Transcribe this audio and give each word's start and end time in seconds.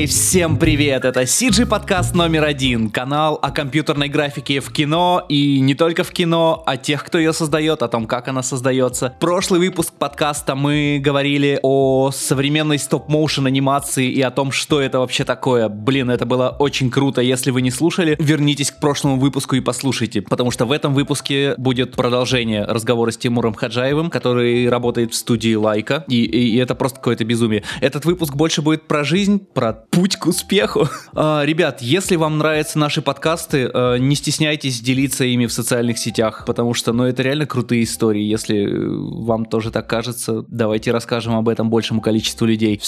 Эй, 0.00 0.06
всем 0.06 0.56
привет! 0.56 1.04
Это 1.04 1.24
CG 1.24 1.66
подкаст 1.66 2.14
номер 2.14 2.44
один, 2.44 2.88
канал 2.88 3.38
о 3.42 3.50
компьютерной 3.50 4.08
графике 4.08 4.60
в 4.60 4.72
кино 4.72 5.26
и 5.28 5.60
не 5.60 5.74
только 5.74 6.04
в 6.04 6.10
кино, 6.10 6.62
о 6.64 6.78
тех, 6.78 7.04
кто 7.04 7.18
ее 7.18 7.34
создает, 7.34 7.82
о 7.82 7.88
том, 7.88 8.06
как 8.06 8.26
она 8.26 8.42
создается. 8.42 9.14
Прошлый 9.20 9.60
выпуск 9.60 9.92
подкаста 9.92 10.54
мы 10.54 11.02
говорили 11.04 11.60
о 11.62 12.12
современной 12.12 12.78
стоп-моушен 12.78 13.44
анимации 13.44 14.10
и 14.10 14.22
о 14.22 14.30
том, 14.30 14.52
что 14.52 14.80
это 14.80 15.00
вообще 15.00 15.24
такое. 15.24 15.68
Блин, 15.68 16.08
это 16.08 16.24
было 16.24 16.48
очень 16.48 16.90
круто. 16.90 17.20
Если 17.20 17.50
вы 17.50 17.60
не 17.60 17.70
слушали, 17.70 18.16
вернитесь 18.18 18.70
к 18.70 18.80
прошлому 18.80 19.18
выпуску 19.18 19.56
и 19.56 19.60
послушайте, 19.60 20.22
потому 20.22 20.50
что 20.50 20.64
в 20.64 20.72
этом 20.72 20.94
выпуске 20.94 21.54
будет 21.58 21.94
продолжение 21.94 22.64
разговора 22.64 23.10
с 23.10 23.18
Тимуром 23.18 23.52
Хаджаевым, 23.52 24.08
который 24.08 24.66
работает 24.70 25.12
в 25.12 25.16
студии 25.16 25.54
Лайка, 25.54 26.06
и, 26.08 26.24
и, 26.24 26.54
и 26.54 26.56
это 26.56 26.74
просто 26.74 26.96
какое-то 26.96 27.26
безумие. 27.26 27.64
Этот 27.82 28.06
выпуск 28.06 28.34
больше 28.34 28.62
будет 28.62 28.88
про 28.88 29.04
жизнь, 29.04 29.38
про 29.52 29.74
путь 29.90 30.16
к 30.16 30.26
успеху. 30.26 30.88
А, 31.12 31.42
ребят, 31.44 31.82
если 31.82 32.14
вам 32.14 32.38
нравятся 32.38 32.78
наши 32.78 33.02
подкасты, 33.02 33.68
а, 33.74 33.96
не 33.96 34.14
стесняйтесь 34.14 34.80
делиться 34.80 35.24
ими 35.24 35.46
в 35.46 35.52
социальных 35.52 35.98
сетях, 35.98 36.44
потому 36.46 36.72
что, 36.72 36.92
ну, 36.92 37.04
это 37.04 37.22
реально 37.22 37.46
крутые 37.46 37.82
истории. 37.82 38.22
Если 38.22 38.66
вам 38.70 39.44
тоже 39.44 39.72
так 39.72 39.88
кажется, 39.88 40.44
давайте 40.48 40.92
расскажем 40.92 41.34
об 41.34 41.48
этом 41.48 41.68
большему 41.68 42.00
количеству 42.00 42.46
людей. 42.46 42.78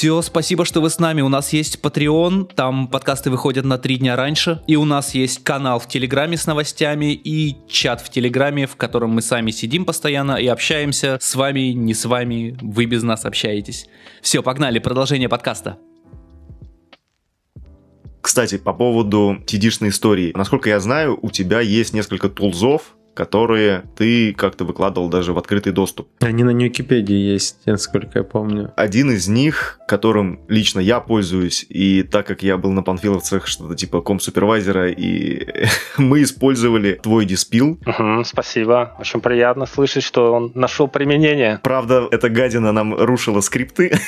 Все, 0.00 0.22
спасибо, 0.22 0.64
что 0.64 0.80
вы 0.80 0.90
с 0.90 0.98
нами. 0.98 1.20
У 1.20 1.28
нас 1.28 1.52
есть 1.52 1.78
Patreon, 1.80 2.54
там 2.54 2.88
подкасты 2.88 3.30
выходят 3.30 3.64
на 3.64 3.78
три 3.78 3.98
дня 3.98 4.16
раньше. 4.16 4.62
И 4.66 4.74
у 4.76 4.84
нас 4.84 5.14
есть 5.14 5.44
канал 5.44 5.78
в 5.78 5.88
Телеграме 5.88 6.36
с 6.36 6.46
новостями 6.46 7.12
и 7.12 7.56
чат 7.68 8.00
в 8.00 8.08
Телеграме, 8.08 8.66
в 8.66 8.76
котором 8.76 9.10
мы 9.10 9.22
сами 9.22 9.50
сидим 9.50 9.84
постоянно 9.84 10.36
и 10.36 10.46
общаемся 10.46 11.18
с 11.20 11.34
вами, 11.34 11.72
не 11.72 11.94
с 11.94 12.04
вами, 12.04 12.56
вы 12.60 12.86
без 12.86 13.02
нас 13.02 13.24
общаетесь. 13.24 13.86
Все, 14.22 14.42
погнали, 14.42 14.78
продолжение 14.78 15.28
подкаста. 15.28 15.78
Кстати, 18.20 18.58
по 18.58 18.72
поводу 18.72 19.38
td 19.46 19.88
истории. 19.88 20.32
Насколько 20.34 20.68
я 20.68 20.80
знаю, 20.80 21.18
у 21.20 21.30
тебя 21.30 21.60
есть 21.60 21.94
несколько 21.94 22.28
тулзов, 22.28 22.96
которые 23.14 23.84
ты 23.96 24.32
как-то 24.32 24.64
выкладывал 24.64 25.08
даже 25.08 25.32
в 25.32 25.38
открытый 25.38 25.72
доступ. 25.72 26.08
Они 26.20 26.44
на 26.44 26.50
Википедии 26.50 27.16
есть, 27.16 27.58
насколько 27.66 28.20
я 28.20 28.24
помню. 28.24 28.72
Один 28.76 29.10
из 29.10 29.28
них, 29.28 29.80
которым 29.88 30.40
лично 30.48 30.80
я 30.80 31.00
пользуюсь, 31.00 31.66
и 31.68 32.02
так 32.02 32.26
как 32.26 32.42
я 32.42 32.56
был 32.56 32.70
на 32.70 32.82
панфиловцах 32.82 33.46
что-то 33.46 33.74
типа 33.74 34.00
ком-супервайзера, 34.00 34.90
и 34.90 35.46
мы 35.98 36.22
использовали 36.22 37.00
твой 37.02 37.24
диспил. 37.24 37.78
Угу, 37.86 38.24
спасибо. 38.24 38.96
Очень 38.98 39.20
приятно 39.20 39.66
слышать, 39.66 40.04
что 40.04 40.32
он 40.32 40.52
нашел 40.54 40.88
применение. 40.88 41.60
Правда, 41.62 42.06
эта 42.10 42.28
гадина 42.28 42.72
нам 42.72 42.94
рушила 42.94 43.40
скрипты. 43.40 43.92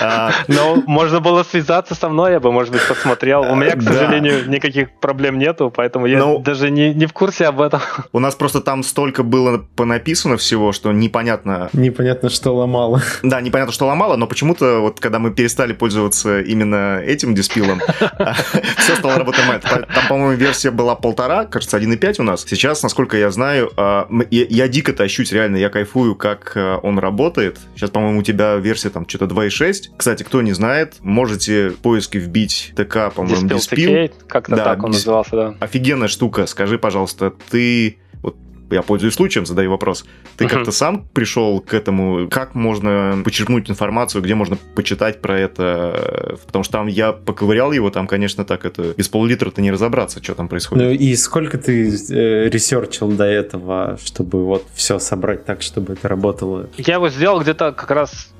А, 0.00 0.32
Но 0.48 0.82
можно 0.86 1.20
было 1.20 1.42
связаться 1.42 1.94
со 1.94 2.08
мной, 2.08 2.32
я 2.32 2.40
бы, 2.40 2.52
может 2.52 2.72
быть, 2.72 2.86
посмотрел. 2.86 3.42
У 3.42 3.54
меня, 3.54 3.74
к 3.74 3.82
сожалению, 3.82 4.48
никаких 4.48 4.90
проблем 5.00 5.38
нету, 5.38 5.72
поэтому 5.74 6.06
я 6.06 6.38
даже 6.38 6.70
не 6.70 6.97
не 6.98 7.06
в 7.06 7.12
курсе 7.12 7.46
об 7.46 7.60
этом. 7.60 7.80
У 8.12 8.18
нас 8.18 8.34
просто 8.34 8.60
там 8.60 8.82
столько 8.82 9.22
было 9.22 9.64
понаписано 9.76 10.36
всего, 10.36 10.72
что 10.72 10.92
непонятно... 10.92 11.70
Непонятно, 11.72 12.28
что 12.28 12.54
ломало. 12.54 13.00
Да, 13.22 13.40
непонятно, 13.40 13.72
что 13.72 13.86
ломало, 13.86 14.16
но 14.16 14.26
почему-то 14.26 14.80
вот 14.80 14.98
когда 14.98 15.18
мы 15.20 15.30
перестали 15.30 15.72
пользоваться 15.72 16.40
именно 16.40 16.98
этим 16.98 17.34
диспилом, 17.34 17.80
все 18.78 18.96
стало 18.96 19.16
работать 19.16 19.44
Там, 19.62 20.08
по-моему, 20.08 20.32
версия 20.32 20.70
была 20.70 20.96
полтора, 20.96 21.44
кажется, 21.44 21.78
1.5 21.78 22.16
у 22.18 22.24
нас. 22.24 22.44
Сейчас, 22.46 22.82
насколько 22.82 23.16
я 23.16 23.30
знаю, 23.30 23.70
а, 23.76 24.08
я 24.30 24.68
дико 24.68 24.92
тащусь, 24.92 25.30
реально, 25.32 25.56
я 25.56 25.70
кайфую, 25.70 26.16
как 26.16 26.52
а, 26.56 26.78
он 26.78 26.98
работает. 26.98 27.58
Сейчас, 27.76 27.90
по-моему, 27.90 28.20
у 28.20 28.22
тебя 28.22 28.56
версия 28.56 28.90
там 28.90 29.08
что-то 29.08 29.26
2.6. 29.26 29.90
Кстати, 29.96 30.24
кто 30.24 30.42
не 30.42 30.52
знает, 30.52 30.96
можете 31.00 31.68
в 31.68 31.76
поиске 31.76 32.18
вбить 32.18 32.72
ТК, 32.76 33.10
по-моему, 33.10 33.48
диспил. 33.48 34.10
Как-то 34.26 34.56
так 34.56 34.82
он 34.82 34.90
назывался, 34.90 35.36
да. 35.36 35.54
Офигенная 35.60 36.08
штука. 36.08 36.46
Скажи, 36.46 36.76
пожалуйста, 36.76 36.87
пожалуйста, 36.88 37.34
ты 37.50 37.98
вот 38.22 38.34
я 38.70 38.80
пользуюсь 38.80 39.14
случаем, 39.14 39.44
задаю 39.44 39.70
вопрос. 39.70 40.06
Ты 40.38 40.44
uh-huh. 40.44 40.48
как-то 40.48 40.72
сам 40.72 41.06
пришел 41.12 41.60
к 41.60 41.74
этому? 41.74 42.28
Как 42.30 42.54
можно 42.54 43.20
почерпнуть 43.24 43.68
информацию, 43.68 44.22
где 44.22 44.34
можно 44.34 44.56
почитать 44.74 45.20
про 45.20 45.38
это? 45.38 46.38
Потому 46.46 46.64
что 46.64 46.72
там 46.72 46.86
я 46.86 47.12
поковырял 47.12 47.72
его, 47.72 47.90
там, 47.90 48.06
конечно, 48.06 48.46
так 48.46 48.64
это 48.64 48.94
без 48.96 49.08
пол-литра-то 49.08 49.60
не 49.60 49.70
разобраться, 49.70 50.22
что 50.22 50.34
там 50.34 50.48
происходит. 50.48 50.84
Ну 50.84 50.90
и 50.92 51.14
сколько 51.16 51.58
ты 51.58 51.90
э, 51.90 52.48
ресерчил 52.48 53.12
до 53.12 53.24
этого, 53.24 53.98
чтобы 54.02 54.46
вот 54.46 54.64
все 54.74 54.98
собрать 54.98 55.44
так, 55.44 55.60
чтобы 55.60 55.92
это 55.92 56.08
работало? 56.08 56.70
Я 56.78 56.94
его 56.94 57.10
сделал 57.10 57.40
где-то 57.42 57.72
как 57.72 57.90
раз 57.90 58.30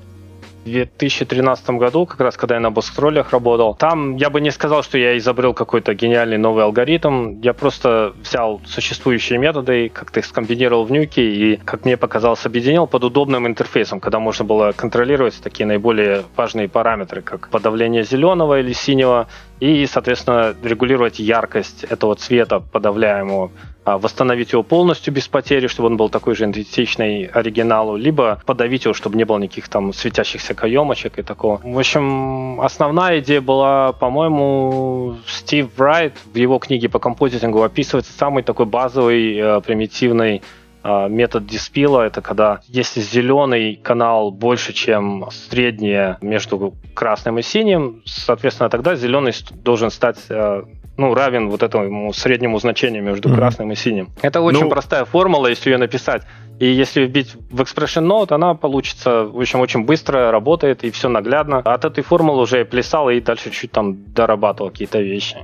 2013 0.71 1.69
году, 1.71 2.05
как 2.05 2.19
раз 2.19 2.37
когда 2.37 2.55
я 2.55 2.61
на 2.61 2.71
босс-троллях 2.71 3.31
работал. 3.31 3.75
Там 3.75 4.15
я 4.15 4.29
бы 4.29 4.41
не 4.41 4.51
сказал, 4.51 4.83
что 4.83 4.97
я 4.97 5.17
изобрел 5.17 5.53
какой-то 5.53 5.93
гениальный 5.93 6.37
новый 6.37 6.63
алгоритм. 6.63 7.39
Я 7.41 7.53
просто 7.53 8.13
взял 8.21 8.61
существующие 8.65 9.39
методы, 9.39 9.89
как-то 9.89 10.19
их 10.19 10.25
скомбинировал 10.25 10.85
в 10.85 10.91
нюке 10.91 11.21
и, 11.21 11.55
как 11.57 11.85
мне 11.85 11.97
показалось, 11.97 12.45
объединил 12.45 12.87
под 12.87 13.03
удобным 13.03 13.47
интерфейсом, 13.47 13.99
когда 13.99 14.19
можно 14.19 14.45
было 14.45 14.71
контролировать 14.71 15.41
такие 15.41 15.65
наиболее 15.65 16.23
важные 16.35 16.67
параметры, 16.67 17.21
как 17.21 17.49
подавление 17.49 18.03
зеленого 18.03 18.59
или 18.59 18.73
синего, 18.73 19.27
и, 19.59 19.85
соответственно, 19.85 20.55
регулировать 20.63 21.19
яркость 21.19 21.83
этого 21.83 22.15
цвета 22.15 22.59
подавляемого 22.59 23.51
восстановить 23.97 24.51
его 24.51 24.63
полностью 24.63 25.13
без 25.13 25.27
потери, 25.27 25.67
чтобы 25.67 25.87
он 25.87 25.97
был 25.97 26.09
такой 26.09 26.35
же 26.35 26.45
идентичный 26.45 27.25
оригиналу, 27.25 27.95
либо 27.95 28.41
подавить 28.45 28.85
его, 28.85 28.93
чтобы 28.93 29.17
не 29.17 29.23
было 29.23 29.37
никаких 29.37 29.69
там 29.69 29.93
светящихся 29.93 30.53
каемочек 30.53 31.19
и 31.19 31.23
такого. 31.23 31.61
В 31.63 31.77
общем, 31.77 32.61
основная 32.61 33.19
идея 33.19 33.41
была, 33.41 33.93
по-моему, 33.93 35.17
Стив 35.27 35.73
Брайт 35.75 36.13
в 36.33 36.35
его 36.35 36.59
книге 36.59 36.89
по 36.89 36.99
композитингу 36.99 37.63
описывается 37.63 38.11
самый 38.13 38.43
такой 38.43 38.65
базовый, 38.65 39.37
э, 39.37 39.61
примитивный 39.61 40.41
э, 40.83 41.09
метод 41.09 41.45
диспила 41.45 42.01
это 42.01 42.21
когда 42.21 42.61
если 42.67 43.01
зеленый 43.01 43.75
канал 43.75 44.31
больше, 44.31 44.73
чем 44.73 45.29
среднее 45.31 46.17
между 46.21 46.73
красным 46.93 47.39
и 47.39 47.41
синим, 47.41 48.01
соответственно, 48.05 48.69
тогда 48.69 48.95
зеленый 48.95 49.33
должен 49.63 49.89
стать 49.91 50.19
э, 50.29 50.63
ну, 50.99 51.13
равен 51.13 51.49
вот 51.49 51.63
этому 51.63 52.13
среднему 52.13 52.59
значению 52.59 53.03
между 53.03 53.29
mm-hmm. 53.29 53.35
красным 53.35 53.71
и 53.71 53.75
синим. 53.75 54.09
Это 54.21 54.41
очень 54.41 54.63
ну, 54.63 54.69
простая 54.69 55.05
формула, 55.05 55.47
если 55.47 55.71
ее 55.71 55.77
написать. 55.77 56.23
И 56.59 56.65
если 56.65 57.05
вбить 57.05 57.35
в 57.49 57.61
Expression 57.61 58.05
Note, 58.05 58.33
она 58.33 58.53
получится, 58.53 59.23
в 59.23 59.39
общем, 59.39 59.61
очень 59.61 59.85
быстро 59.85 60.29
работает 60.29 60.83
и 60.83 60.91
все 60.91 61.07
наглядно. 61.07 61.59
От 61.59 61.85
этой 61.85 62.03
формулы 62.03 62.41
уже 62.41 62.57
я 62.59 62.65
плясал 62.65 63.09
и 63.09 63.21
дальше 63.21 63.49
чуть 63.49 63.71
там 63.71 64.13
дорабатывал 64.13 64.69
какие-то 64.69 64.99
вещи. 64.99 65.37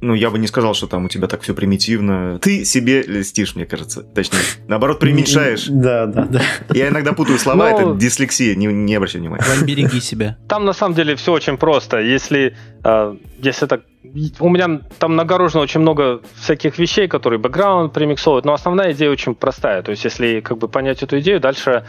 Ну, 0.00 0.14
я 0.14 0.30
бы 0.30 0.38
не 0.38 0.46
сказал, 0.46 0.74
что 0.74 0.86
там 0.86 1.06
у 1.06 1.08
тебя 1.08 1.26
так 1.26 1.42
все 1.42 1.54
примитивно. 1.54 2.38
Ты 2.40 2.64
себе 2.64 3.02
льстишь, 3.02 3.54
мне 3.56 3.64
кажется. 3.64 4.02
Точнее, 4.02 4.40
наоборот, 4.68 5.00
преуменьшаешь. 5.00 5.66
Да, 5.68 6.06
да, 6.06 6.24
да. 6.24 6.42
Я 6.74 6.88
иногда 6.88 7.12
путаю 7.12 7.38
слова, 7.38 7.70
это 7.70 7.82
ну, 7.82 7.96
дислексия, 7.96 8.54
не, 8.54 8.66
не 8.66 8.94
обращай 8.94 9.20
внимания. 9.20 9.44
Береги 9.64 10.00
себя. 10.00 10.36
Там 10.48 10.64
на 10.64 10.72
самом 10.72 10.94
деле 10.94 11.16
все 11.16 11.32
очень 11.32 11.56
просто. 11.56 11.98
Если, 12.00 12.56
э, 12.84 13.16
если 13.38 13.66
так 13.66 13.82
у 14.38 14.48
меня 14.48 14.80
там 14.98 15.16
нагорожено 15.16 15.62
очень 15.62 15.80
много 15.80 16.20
всяких 16.34 16.78
вещей, 16.78 17.08
которые 17.08 17.38
бэкграунд 17.38 17.92
премиксовывают, 17.92 18.44
но 18.44 18.52
основная 18.52 18.92
идея 18.92 19.10
очень 19.10 19.34
простая. 19.34 19.82
То 19.82 19.90
есть, 19.90 20.04
если 20.04 20.40
как 20.40 20.58
бы 20.58 20.68
понять 20.68 21.02
эту 21.02 21.18
идею, 21.18 21.40
дальше 21.40 21.70
а, 21.70 21.84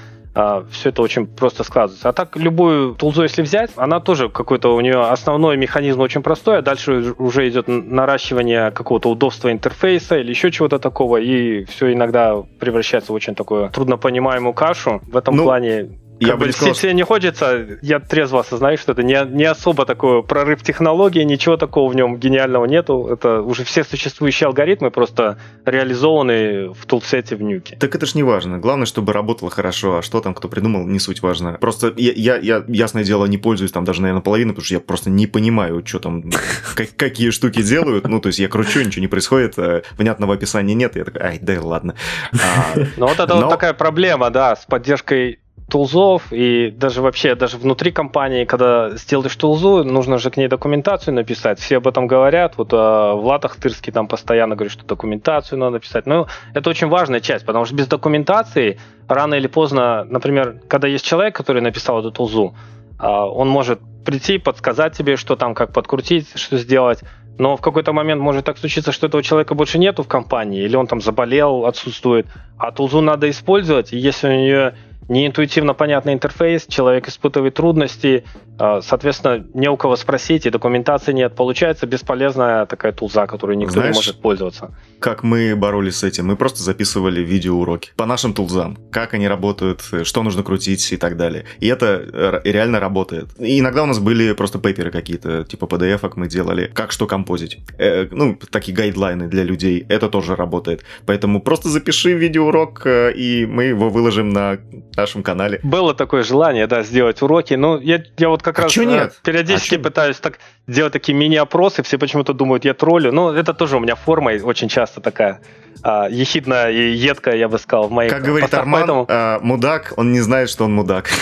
все 0.69 0.89
это 0.89 1.01
очень 1.01 1.25
просто 1.25 1.63
складывается. 1.63 2.09
А 2.09 2.13
так 2.13 2.35
любую 2.35 2.95
тулзу, 2.95 3.23
если 3.23 3.41
взять, 3.41 3.71
она 3.75 3.99
тоже 3.99 4.29
какой-то 4.29 4.75
у 4.75 4.81
нее 4.81 5.01
основной 5.07 5.57
механизм 5.57 6.01
очень 6.01 6.21
простой, 6.21 6.59
а 6.59 6.61
дальше 6.61 7.15
уже 7.17 7.49
идет 7.49 7.67
наращивание 7.67 8.71
какого-то 8.71 9.09
удобства 9.09 9.51
интерфейса 9.51 10.17
или 10.17 10.29
еще 10.29 10.51
чего-то 10.51 10.79
такого, 10.79 11.17
и 11.17 11.65
все 11.65 11.91
иногда 11.91 12.35
превращается 12.59 13.11
в 13.11 13.15
очень 13.15 13.35
такую 13.35 13.69
труднопонимаемую 13.69 14.53
кашу. 14.53 15.01
В 15.07 15.17
этом 15.17 15.35
ну, 15.35 15.43
плане 15.43 15.89
я 16.19 16.35
бы 16.35 16.51
сказал, 16.51 16.69
если 16.69 16.91
не 16.93 17.03
хочется, 17.03 17.79
я 17.81 17.99
трезво 17.99 18.39
осознаю, 18.39 18.77
что 18.77 18.93
это 18.93 19.03
не, 19.03 19.19
не 19.29 19.43
особо 19.43 19.85
такой 19.85 20.23
прорыв 20.23 20.63
технологии, 20.63 21.21
ничего 21.23 21.57
такого 21.57 21.91
в 21.91 21.95
нем 21.95 22.17
гениального 22.17 22.65
нету. 22.65 23.07
Это 23.11 23.41
уже 23.41 23.63
все 23.63 23.83
существующие 23.83 24.47
алгоритмы 24.47 24.91
просто 24.91 25.37
реализованы 25.65 26.69
в 26.69 26.85
тулсете 26.85 27.35
в 27.35 27.41
нюке. 27.41 27.77
Так 27.79 27.95
это 27.95 28.05
ж 28.05 28.15
не 28.15 28.23
важно. 28.23 28.57
Главное, 28.57 28.85
чтобы 28.85 29.13
работало 29.13 29.51
хорошо, 29.51 29.97
а 29.97 30.01
что 30.01 30.21
там 30.21 30.33
кто 30.33 30.47
придумал, 30.47 30.85
не 30.85 30.99
суть 30.99 31.21
важно. 31.21 31.53
Просто 31.53 31.93
я, 31.97 32.13
я, 32.13 32.37
я 32.37 32.63
ясное 32.67 33.03
дело, 33.03 33.25
не 33.25 33.37
пользуюсь 33.37 33.71
там 33.71 33.85
даже, 33.85 34.01
наверное, 34.01 34.21
половиной, 34.21 34.53
потому 34.53 34.65
что 34.65 34.73
я 34.75 34.79
просто 34.79 35.09
не 35.09 35.27
понимаю, 35.27 35.83
что 35.85 35.99
там, 35.99 36.23
как, 36.75 36.95
какие 36.95 37.29
штуки 37.29 37.61
делают. 37.61 38.07
Ну, 38.07 38.19
то 38.19 38.27
есть 38.27 38.39
я 38.39 38.47
кручу, 38.47 38.81
ничего 38.81 39.01
не 39.01 39.07
происходит, 39.07 39.53
а 39.57 39.83
внятного 39.97 40.33
описания 40.33 40.73
нет. 40.73 40.95
Я 40.95 41.05
такой, 41.05 41.21
ай, 41.21 41.39
да 41.41 41.57
ладно. 41.61 41.95
А, 42.33 42.75
ну, 42.97 43.07
вот 43.07 43.19
это 43.19 43.35
вот 43.35 43.49
такая 43.49 43.73
проблема, 43.73 44.29
да, 44.29 44.55
с 44.55 44.65
поддержкой 44.65 45.39
тулзов 45.69 46.31
и 46.31 46.71
даже 46.71 47.01
вообще, 47.01 47.35
даже 47.35 47.57
внутри 47.57 47.91
компании, 47.91 48.45
когда 48.45 48.91
сделаешь 48.91 49.35
тулзу, 49.35 49.83
нужно 49.83 50.17
же 50.17 50.31
к 50.31 50.37
ней 50.37 50.47
документацию 50.47 51.13
написать. 51.13 51.59
Все 51.59 51.77
об 51.77 51.87
этом 51.87 52.07
говорят. 52.07 52.57
Вот 52.57 52.69
а, 52.71 53.13
Влад 53.13 53.45
Ахтырский 53.45 53.91
там 53.91 54.07
постоянно 54.07 54.55
говорит, 54.55 54.71
что 54.71 54.85
документацию 54.85 55.59
надо 55.59 55.79
писать. 55.79 56.05
Но 56.05 56.27
это 56.53 56.69
очень 56.69 56.87
важная 56.87 57.19
часть, 57.19 57.45
потому 57.45 57.65
что 57.65 57.75
без 57.75 57.87
документации 57.87 58.79
рано 59.07 59.35
или 59.35 59.47
поздно, 59.47 60.05
например, 60.05 60.61
когда 60.67 60.87
есть 60.87 61.05
человек, 61.05 61.35
который 61.35 61.61
написал 61.61 61.99
эту 61.99 62.11
тулзу, 62.11 62.55
А, 62.99 63.25
он 63.25 63.49
может 63.49 63.79
прийти, 64.05 64.37
подсказать 64.37 64.97
тебе, 64.97 65.17
что 65.17 65.35
там, 65.35 65.53
как 65.53 65.73
подкрутить, 65.73 66.27
что 66.35 66.57
сделать. 66.57 67.03
Но 67.37 67.55
в 67.55 67.61
какой-то 67.61 67.93
момент 67.93 68.21
может 68.21 68.45
так 68.45 68.57
случиться, 68.57 68.91
что 68.91 69.07
этого 69.07 69.21
человека 69.21 69.53
больше 69.53 69.77
нету 69.77 70.01
в 70.01 70.07
компании, 70.07 70.63
или 70.63 70.75
он 70.75 70.87
там 70.87 71.01
заболел, 71.01 71.65
отсутствует. 71.65 72.25
А 72.57 72.71
тулзу 72.71 73.01
надо 73.01 73.29
использовать, 73.29 73.93
и 73.93 73.97
если 73.97 74.27
у 74.27 74.31
нее 74.31 74.73
неинтуитивно 75.07 75.73
понятный 75.73 76.13
интерфейс, 76.13 76.65
человек 76.67 77.07
испытывает 77.07 77.55
трудности, 77.55 78.25
соответственно, 78.57 79.45
не 79.53 79.69
у 79.69 79.77
кого 79.77 79.95
спросить, 79.95 80.45
и 80.45 80.49
документации 80.49 81.13
нет. 81.13 81.35
Получается 81.35 81.85
бесполезная 81.85 82.65
такая 82.65 82.91
тулза, 82.91 83.27
которую 83.27 83.57
никто 83.57 83.73
Знаешь, 83.73 83.95
не 83.95 83.97
может 83.97 84.21
пользоваться. 84.21 84.75
Как 84.99 85.23
мы 85.23 85.55
боролись 85.55 85.97
с 85.97 86.03
этим? 86.03 86.27
Мы 86.27 86.35
просто 86.35 86.63
записывали 86.63 87.21
видеоуроки 87.21 87.91
по 87.95 88.05
нашим 88.05 88.33
тулзам, 88.33 88.77
как 88.91 89.13
они 89.13 89.27
работают, 89.27 89.81
что 90.03 90.23
нужно 90.23 90.43
крутить 90.43 90.91
и 90.91 90.97
так 90.97 91.17
далее. 91.17 91.45
И 91.59 91.67
это 91.67 92.41
реально 92.43 92.79
работает. 92.79 93.27
И 93.39 93.59
иногда 93.59 93.83
у 93.83 93.85
нас 93.85 93.99
были 93.99 94.33
просто 94.33 94.59
пейперы 94.59 94.91
какие-то, 94.91 95.43
типа 95.43 95.65
PDF 95.65 96.11
мы 96.15 96.27
делали, 96.27 96.69
как 96.73 96.91
что 96.91 97.07
композить. 97.07 97.59
Э, 97.77 98.07
ну, 98.11 98.37
такие 98.49 98.75
гайдлайны 98.75 99.27
для 99.27 99.43
людей. 99.43 99.85
Это 99.89 100.09
тоже 100.09 100.35
работает. 100.35 100.83
Поэтому 101.05 101.41
просто 101.41 101.69
запиши 101.69 102.13
видеоурок, 102.13 102.81
э, 102.85 103.13
и 103.13 103.45
мы 103.45 103.65
его 103.65 103.89
выложим 103.89 104.29
на 104.29 104.57
нашем 104.95 105.23
канале. 105.23 105.59
Было 105.63 105.93
такое 105.93 106.23
желание, 106.23 106.67
да, 106.67 106.83
сделать 106.83 107.21
уроки. 107.21 107.53
Ну, 107.53 107.79
я, 107.79 108.03
я 108.17 108.29
вот 108.29 108.41
как 108.47 108.59
а 108.59 108.61
раз 108.63 108.77
нет? 108.77 109.11
Э, 109.11 109.25
периодически 109.25 109.75
а 109.75 109.79
пытаюсь 109.79 110.17
так 110.17 110.39
делать 110.67 110.93
такие 110.93 111.17
мини-опросы, 111.17 111.83
все 111.83 111.97
почему-то 111.97 112.33
думают, 112.33 112.65
я 112.65 112.73
троллю. 112.73 113.11
Ну, 113.11 113.31
это 113.31 113.53
тоже 113.53 113.77
у 113.77 113.79
меня 113.79 113.95
форма 113.95 114.31
очень 114.43 114.67
часто 114.67 115.01
такая 115.01 115.39
а, 115.83 116.07
ехидная 116.09 116.71
и 116.71 116.91
едкая, 116.91 117.35
я 117.35 117.47
бы 117.47 117.57
сказал, 117.59 117.87
в 117.87 117.91
моих 117.91 118.11
Как 118.11 118.23
говорит 118.23 118.45
постах, 118.45 118.61
Арман, 118.61 118.81
поэтому... 118.81 119.05
а, 119.09 119.39
мудак, 119.41 119.93
он 119.97 120.11
не 120.11 120.21
знает, 120.21 120.49
что 120.49 120.65
он 120.65 120.73
мудак. 120.73 121.09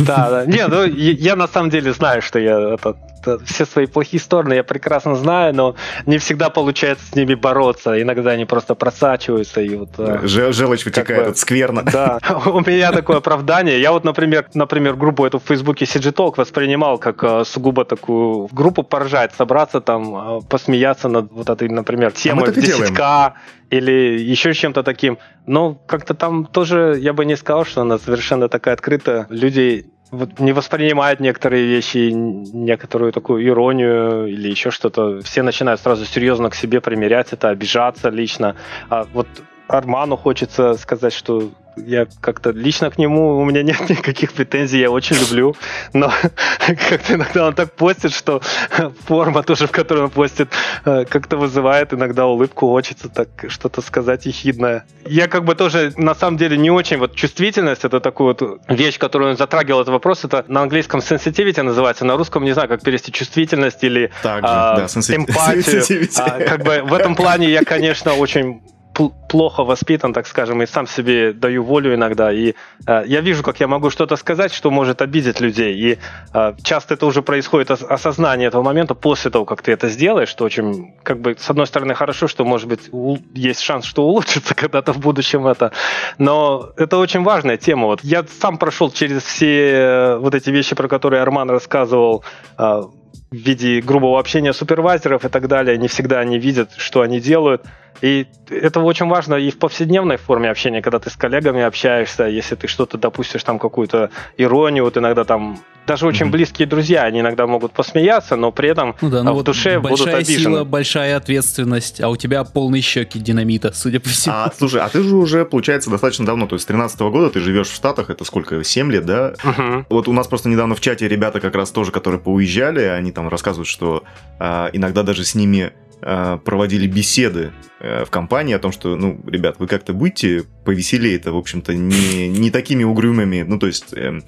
Да, 0.00 0.30
да. 0.30 0.46
Не, 0.46 0.66
ну, 0.66 0.84
я 0.84 1.36
на 1.36 1.48
самом 1.48 1.70
деле 1.70 1.92
знаю, 1.92 2.22
что 2.22 2.38
я 2.38 2.74
это 2.74 2.96
все 3.44 3.64
свои 3.64 3.86
плохие 3.86 4.20
стороны 4.20 4.54
я 4.54 4.64
прекрасно 4.64 5.16
знаю, 5.16 5.54
но 5.54 5.74
не 6.06 6.18
всегда 6.18 6.50
получается 6.50 7.06
с 7.10 7.14
ними 7.14 7.34
бороться. 7.34 8.00
Иногда 8.00 8.32
они 8.32 8.44
просто 8.44 8.74
просачиваются. 8.74 9.60
И 9.60 9.74
вот, 9.76 9.90
э, 9.98 10.20
Желчь 10.24 10.84
вытекает, 10.84 11.28
это 11.28 11.38
скверно. 11.38 11.84
Да, 11.94 12.18
у 12.46 12.60
меня 12.60 12.90
такое 12.92 13.18
оправдание. 13.18 13.80
Я 13.80 13.92
вот, 13.92 14.04
например, 14.04 14.46
например, 14.54 14.94
группу 14.96 15.24
эту 15.24 15.38
в 15.38 15.44
Фейсбуке 15.44 15.84
CG 15.84 16.12
Talk 16.12 16.34
воспринимал 16.36 16.98
как 16.98 17.22
э, 17.22 17.44
сугубо 17.44 17.84
такую 17.84 18.48
группу 18.64 18.82
поржать, 18.82 19.32
собраться 19.32 19.80
там, 19.80 20.38
э, 20.38 20.40
посмеяться 20.48 21.08
над 21.08 21.32
вот 21.32 21.50
этой, 21.50 21.68
например, 21.68 22.08
а 22.08 22.10
темой 22.10 22.48
а 22.48 22.52
10к 22.52 23.32
или 23.70 24.18
еще 24.32 24.54
чем-то 24.54 24.82
таким. 24.82 25.18
Но 25.46 25.74
как-то 25.74 26.14
там 26.14 26.46
тоже 26.46 26.96
я 26.98 27.12
бы 27.12 27.26
не 27.26 27.36
сказал, 27.36 27.64
что 27.64 27.82
она 27.82 27.98
совершенно 27.98 28.48
такая 28.48 28.74
открытая. 28.74 29.26
Люди 29.28 29.86
вот 30.10 30.40
не 30.40 30.52
воспринимают 30.52 31.20
некоторые 31.20 31.66
вещи, 31.66 32.10
некоторую 32.12 33.12
такую 33.12 33.46
иронию 33.46 34.26
или 34.26 34.48
еще 34.48 34.70
что-то. 34.70 35.20
Все 35.20 35.42
начинают 35.42 35.80
сразу 35.80 36.06
серьезно 36.06 36.48
к 36.48 36.54
себе 36.54 36.80
примерять 36.80 37.32
это, 37.32 37.50
обижаться 37.50 38.08
лично. 38.08 38.54
А 38.88 39.04
вот 39.12 39.28
Арману 39.68 40.16
хочется 40.16 40.74
сказать, 40.74 41.12
что 41.12 41.50
я 41.76 42.06
как-то 42.20 42.50
лично 42.50 42.90
к 42.90 42.98
нему, 42.98 43.38
у 43.38 43.44
меня 43.44 43.62
нет 43.62 43.80
никаких 43.88 44.32
претензий, 44.32 44.78
я 44.80 44.90
очень 44.90 45.16
люблю, 45.16 45.56
но 45.92 46.12
как-то 46.88 47.14
иногда 47.14 47.46
он 47.46 47.54
так 47.54 47.72
постит, 47.72 48.12
что 48.12 48.40
форма 49.06 49.42
тоже, 49.42 49.66
в 49.66 49.70
которой 49.70 50.04
он 50.04 50.10
постит, 50.10 50.48
э, 50.84 51.04
как-то 51.04 51.36
вызывает 51.36 51.92
иногда 51.92 52.26
улыбку, 52.26 52.66
хочется 52.66 53.08
так 53.08 53.28
что-то 53.48 53.80
сказать 53.80 54.26
ехидное. 54.26 54.84
Я 55.06 55.28
как 55.28 55.44
бы 55.44 55.54
тоже, 55.54 55.92
на 55.96 56.14
самом 56.14 56.36
деле, 56.36 56.56
не 56.56 56.70
очень, 56.70 56.96
вот 56.98 57.14
чувствительность, 57.14 57.84
это 57.84 58.00
такую 58.00 58.28
вот 58.28 58.60
вещь, 58.68 58.98
которую 58.98 59.32
он 59.32 59.36
затрагивал, 59.36 59.80
этот 59.80 59.92
вопрос, 59.92 60.24
это 60.24 60.44
на 60.48 60.62
английском 60.62 61.00
sensitivity 61.00 61.62
называется, 61.62 62.04
на 62.04 62.16
русском 62.16 62.44
не 62.44 62.52
знаю, 62.52 62.68
как 62.68 62.82
перевести 62.82 63.12
чувствительность 63.12 63.82
или 63.84 64.10
Также, 64.22 64.46
а, 64.50 64.76
да, 64.76 65.14
эмпатию. 65.14 66.08
А, 66.18 66.40
как 66.40 66.62
бы 66.62 66.82
в 66.84 66.94
этом 66.94 67.14
плане 67.14 67.50
я, 67.50 67.64
конечно, 67.64 68.14
очень 68.14 68.62
плохо 68.94 69.64
воспитан, 69.64 70.12
так 70.12 70.26
скажем, 70.26 70.62
и 70.62 70.66
сам 70.66 70.86
себе 70.86 71.32
даю 71.32 71.64
волю 71.64 71.94
иногда. 71.94 72.32
И 72.32 72.54
э, 72.86 73.02
я 73.06 73.20
вижу, 73.20 73.42
как 73.42 73.60
я 73.60 73.66
могу 73.66 73.90
что-то 73.90 74.16
сказать, 74.16 74.52
что 74.52 74.70
может 74.70 75.02
обидеть 75.02 75.40
людей. 75.40 75.74
И 75.74 75.98
э, 76.32 76.54
часто 76.62 76.94
это 76.94 77.06
уже 77.06 77.22
происходит 77.22 77.70
осознание 77.70 78.48
этого 78.48 78.62
момента 78.62 78.94
после 78.94 79.30
того, 79.30 79.44
как 79.44 79.62
ты 79.62 79.72
это 79.72 79.88
сделаешь, 79.88 80.28
что 80.28 80.44
очень, 80.44 80.94
как 81.02 81.20
бы, 81.20 81.36
с 81.38 81.50
одной 81.50 81.66
стороны, 81.66 81.94
хорошо, 81.94 82.28
что, 82.28 82.44
может 82.44 82.68
быть, 82.68 82.88
у, 82.92 83.18
есть 83.34 83.60
шанс, 83.60 83.84
что 83.84 84.04
улучшится 84.04 84.54
когда-то 84.62 84.92
в 84.92 84.98
будущем 84.98 85.46
это. 85.46 85.72
Но 86.18 86.70
это 86.76 86.98
очень 86.98 87.22
важная 87.22 87.56
тема. 87.56 87.86
Вот 87.86 88.04
я 88.04 88.24
сам 88.40 88.58
прошел 88.58 88.90
через 88.90 89.22
все 89.22 89.70
э, 89.70 90.16
вот 90.18 90.34
эти 90.34 90.50
вещи, 90.50 90.74
про 90.76 90.88
которые 90.88 91.22
Арман 91.22 91.50
рассказывал, 91.50 92.24
э, 92.58 92.82
в 93.30 93.36
виде 93.36 93.80
грубого 93.80 94.20
общения 94.20 94.52
супервайзеров 94.52 95.24
и 95.24 95.28
так 95.28 95.48
далее. 95.48 95.76
Не 95.76 95.88
всегда 95.88 96.20
они 96.20 96.38
видят, 96.38 96.70
что 96.76 97.00
они 97.00 97.20
делают. 97.20 97.64
И 98.00 98.26
это 98.48 98.80
очень 98.80 99.06
важно 99.06 99.34
и 99.34 99.50
в 99.50 99.58
повседневной 99.58 100.16
форме 100.16 100.50
общения, 100.50 100.82
когда 100.82 100.98
ты 100.98 101.10
с 101.10 101.16
коллегами 101.16 101.62
общаешься, 101.62 102.24
если 102.24 102.54
ты 102.54 102.66
что-то 102.66 102.98
допустишь, 102.98 103.42
там 103.42 103.58
какую-то 103.58 104.10
иронию, 104.36 104.84
вот 104.84 104.96
иногда 104.96 105.24
там 105.24 105.58
даже 105.86 106.06
очень 106.06 106.26
mm-hmm. 106.26 106.30
близкие 106.30 106.66
друзья, 106.66 107.02
они 107.02 107.20
иногда 107.20 107.46
могут 107.46 107.72
посмеяться, 107.72 108.36
но 108.36 108.52
при 108.52 108.70
этом 108.70 108.94
ну 109.00 109.10
да, 109.10 109.22
ну 109.22 109.32
в 109.32 109.34
вот 109.36 109.46
душе 109.46 109.78
будут 109.78 110.00
обижены. 110.00 110.14
Большая 110.14 110.24
сила, 110.24 110.64
большая 110.64 111.16
ответственность, 111.16 112.00
а 112.00 112.08
у 112.08 112.16
тебя 112.16 112.44
полные 112.44 112.80
щеки 112.82 113.18
динамита, 113.18 113.72
судя 113.74 114.00
по 114.00 114.08
всему. 114.08 114.34
А, 114.34 114.52
слушай, 114.56 114.80
а 114.80 114.88
ты 114.88 115.02
же 115.02 115.14
уже, 115.14 115.44
получается, 115.44 115.90
достаточно 115.90 116.24
давно, 116.24 116.46
то 116.46 116.54
есть 116.54 116.64
с 116.64 116.66
13 116.66 116.98
года 117.00 117.30
ты 117.30 117.40
живешь 117.40 117.68
в 117.68 117.74
Штатах, 117.74 118.10
это 118.10 118.24
сколько, 118.24 118.64
7 118.64 118.90
лет, 118.90 119.04
да? 119.04 119.34
Uh-huh. 119.42 119.84
Вот 119.90 120.08
у 120.08 120.12
нас 120.12 120.26
просто 120.26 120.48
недавно 120.48 120.74
в 120.74 120.80
чате 120.80 121.06
ребята 121.06 121.40
как 121.40 121.54
раз 121.54 121.70
тоже, 121.70 121.92
которые 121.92 122.20
поуезжали, 122.20 122.82
они 122.82 123.12
там 123.12 123.28
рассказывают, 123.28 123.68
что 123.68 124.04
а, 124.38 124.70
иногда 124.72 125.02
даже 125.02 125.24
с 125.24 125.34
ними 125.34 125.72
а, 126.00 126.38
проводили 126.38 126.86
беседы 126.86 127.52
в 127.84 128.10
компании 128.10 128.54
о 128.54 128.58
том, 128.58 128.72
что, 128.72 128.96
ну, 128.96 129.20
ребят, 129.26 129.56
вы 129.58 129.66
как-то 129.66 129.92
будете 129.92 130.44
повеселее, 130.64 131.16
это, 131.16 131.32
в 131.32 131.36
общем-то, 131.36 131.74
не, 131.74 132.28
не 132.28 132.50
такими 132.50 132.84
угрюмыми, 132.84 133.42
ну, 133.42 133.58
то 133.58 133.66
есть, 133.66 133.92
э, 133.92 134.20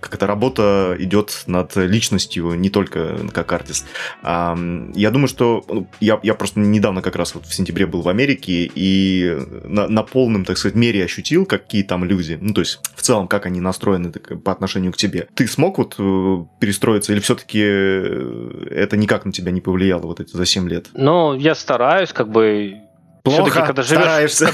как 0.00 0.14
эта 0.14 0.26
работа 0.26 0.96
идет 0.98 1.44
над 1.46 1.76
личностью, 1.76 2.54
не 2.54 2.70
только 2.70 3.18
как 3.32 3.52
артист. 3.52 3.86
А, 4.22 4.56
я 4.94 5.10
думаю, 5.10 5.28
что 5.28 5.64
ну, 5.68 5.88
я, 6.00 6.18
я 6.22 6.34
просто 6.34 6.60
недавно 6.60 7.02
как 7.02 7.16
раз 7.16 7.34
вот 7.34 7.46
в 7.46 7.54
сентябре 7.54 7.86
был 7.86 8.02
в 8.02 8.08
Америке 8.08 8.70
и 8.74 9.38
на, 9.64 9.88
на 9.88 10.02
полном, 10.02 10.44
так 10.44 10.58
сказать, 10.58 10.74
мере 10.74 11.04
ощутил, 11.04 11.46
какие 11.46 11.82
там 11.82 12.04
люди, 12.04 12.38
ну, 12.40 12.52
то 12.52 12.60
есть, 12.60 12.80
в 12.94 13.02
целом, 13.02 13.28
как 13.28 13.46
они 13.46 13.60
настроены 13.60 14.10
так, 14.10 14.42
по 14.42 14.52
отношению 14.52 14.92
к 14.92 14.96
тебе. 14.96 15.28
Ты 15.34 15.46
смог 15.46 15.78
вот 15.78 15.94
э, 15.98 16.44
перестроиться 16.60 17.12
или 17.12 17.20
все-таки 17.20 17.60
это 17.60 18.96
никак 18.96 19.24
на 19.24 19.32
тебя 19.32 19.52
не 19.52 19.60
повлияло 19.60 20.02
вот 20.02 20.20
эти 20.20 20.36
за 20.36 20.46
7 20.46 20.68
лет? 20.68 20.86
Ну, 20.94 21.34
я 21.34 21.54
стараюсь, 21.54 22.12
как 22.12 22.28
бы... 22.30 22.80
Плохо, 23.26 23.62
когда 23.62 23.82
живешь... 23.82 24.02
стараешься. 24.02 24.50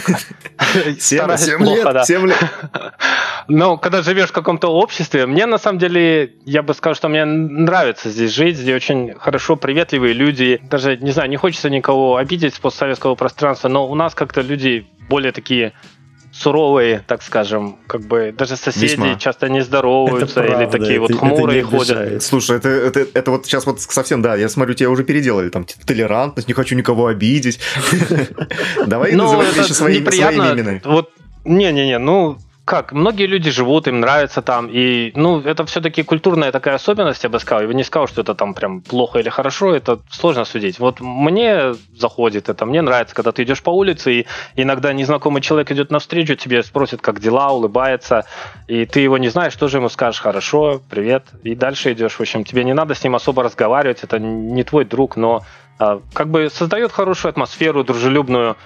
7, 0.98 1.36
7 1.36 1.64
лет, 1.64 1.84
да. 1.84 2.04
7 2.04 2.26
лет. 2.26 2.38
Но 3.48 3.76
когда 3.76 4.02
живешь 4.02 4.30
в 4.30 4.32
каком-то 4.32 4.68
обществе, 4.68 5.26
мне 5.26 5.46
на 5.46 5.58
самом 5.58 5.78
деле, 5.78 6.34
я 6.44 6.62
бы 6.62 6.72
сказал, 6.74 6.94
что 6.94 7.08
мне 7.08 7.24
нравится 7.24 8.08
здесь 8.08 8.32
жить, 8.32 8.56
здесь 8.56 8.74
очень 8.74 9.14
хорошо, 9.14 9.56
приветливые 9.56 10.14
люди. 10.14 10.60
Даже, 10.62 10.96
не 10.96 11.10
знаю, 11.10 11.28
не 11.28 11.36
хочется 11.36 11.68
никого 11.68 12.16
обидеть 12.16 12.54
с 12.54 12.58
постсоветского 12.58 13.14
пространства, 13.14 13.68
но 13.68 13.86
у 13.86 13.94
нас 13.94 14.14
как-то 14.14 14.40
люди 14.40 14.86
более 15.08 15.32
такие 15.32 15.72
суровые, 16.32 17.04
так 17.06 17.22
скажем, 17.22 17.76
как 17.86 18.00
бы 18.02 18.34
даже 18.36 18.56
соседи 18.56 18.92
Весьма. 18.92 19.14
часто 19.16 19.48
не 19.48 19.60
здороваются 19.60 20.42
правда, 20.42 20.62
или 20.62 20.70
такие 20.70 20.92
это, 20.94 21.00
вот 21.00 21.12
хмурые 21.12 21.60
это 21.60 21.68
ходят. 21.68 22.22
Слушай, 22.22 22.56
это, 22.56 22.68
это, 22.68 23.06
это 23.12 23.30
вот 23.30 23.46
сейчас 23.46 23.66
вот 23.66 23.80
совсем, 23.80 24.22
да, 24.22 24.34
я 24.36 24.48
смотрю, 24.48 24.74
тебя 24.74 24.90
уже 24.90 25.04
переделали, 25.04 25.50
там, 25.50 25.66
толерантность, 25.86 26.48
не 26.48 26.54
хочу 26.54 26.74
никого 26.74 27.06
обидеть. 27.06 27.60
Давай 28.86 29.12
ну, 29.12 29.24
называть 29.24 29.56
вещи 29.56 29.72
своими 29.72 30.04
именами. 30.06 30.80
Вот, 30.84 31.10
не-не-не, 31.44 31.98
ну, 31.98 32.38
как, 32.64 32.92
многие 32.92 33.26
люди 33.26 33.50
живут, 33.50 33.88
им 33.88 34.00
нравится 34.00 34.40
там, 34.40 34.68
и, 34.70 35.10
ну, 35.16 35.40
это 35.40 35.64
все-таки 35.66 36.04
культурная 36.04 36.52
такая 36.52 36.76
особенность, 36.76 37.24
я 37.24 37.28
бы 37.28 37.40
сказал, 37.40 37.62
я 37.62 37.68
бы 37.68 37.74
не 37.74 37.82
сказал, 37.82 38.06
что 38.06 38.20
это 38.20 38.34
там 38.34 38.54
прям 38.54 38.82
плохо 38.82 39.18
или 39.18 39.28
хорошо, 39.30 39.74
это 39.74 40.00
сложно 40.10 40.44
судить. 40.44 40.78
Вот 40.78 41.00
мне 41.00 41.74
заходит 41.96 42.48
это, 42.48 42.64
мне 42.64 42.80
нравится, 42.80 43.16
когда 43.16 43.32
ты 43.32 43.42
идешь 43.42 43.62
по 43.62 43.70
улице, 43.70 44.12
и 44.12 44.26
иногда 44.54 44.92
незнакомый 44.92 45.42
человек 45.42 45.72
идет 45.72 45.90
навстречу, 45.90 46.36
тебе 46.36 46.62
спросит, 46.62 47.00
как 47.00 47.18
дела, 47.18 47.50
улыбается, 47.50 48.26
и 48.68 48.86
ты 48.86 49.00
его 49.00 49.18
не 49.18 49.28
знаешь, 49.28 49.56
тоже 49.56 49.78
ему 49.78 49.88
скажешь, 49.88 50.20
хорошо, 50.20 50.80
привет, 50.88 51.24
и 51.42 51.56
дальше 51.56 51.92
идешь, 51.92 52.14
в 52.14 52.20
общем, 52.20 52.44
тебе 52.44 52.62
не 52.62 52.74
надо 52.74 52.94
с 52.94 53.02
ним 53.02 53.16
особо 53.16 53.42
разговаривать, 53.42 54.04
это 54.04 54.20
не 54.20 54.62
твой 54.62 54.84
друг, 54.84 55.16
но 55.16 55.42
а, 55.78 56.00
как 56.14 56.28
бы 56.28 56.48
создает 56.48 56.92
хорошую 56.92 57.30
атмосферу, 57.30 57.82
дружелюбную, 57.82 58.56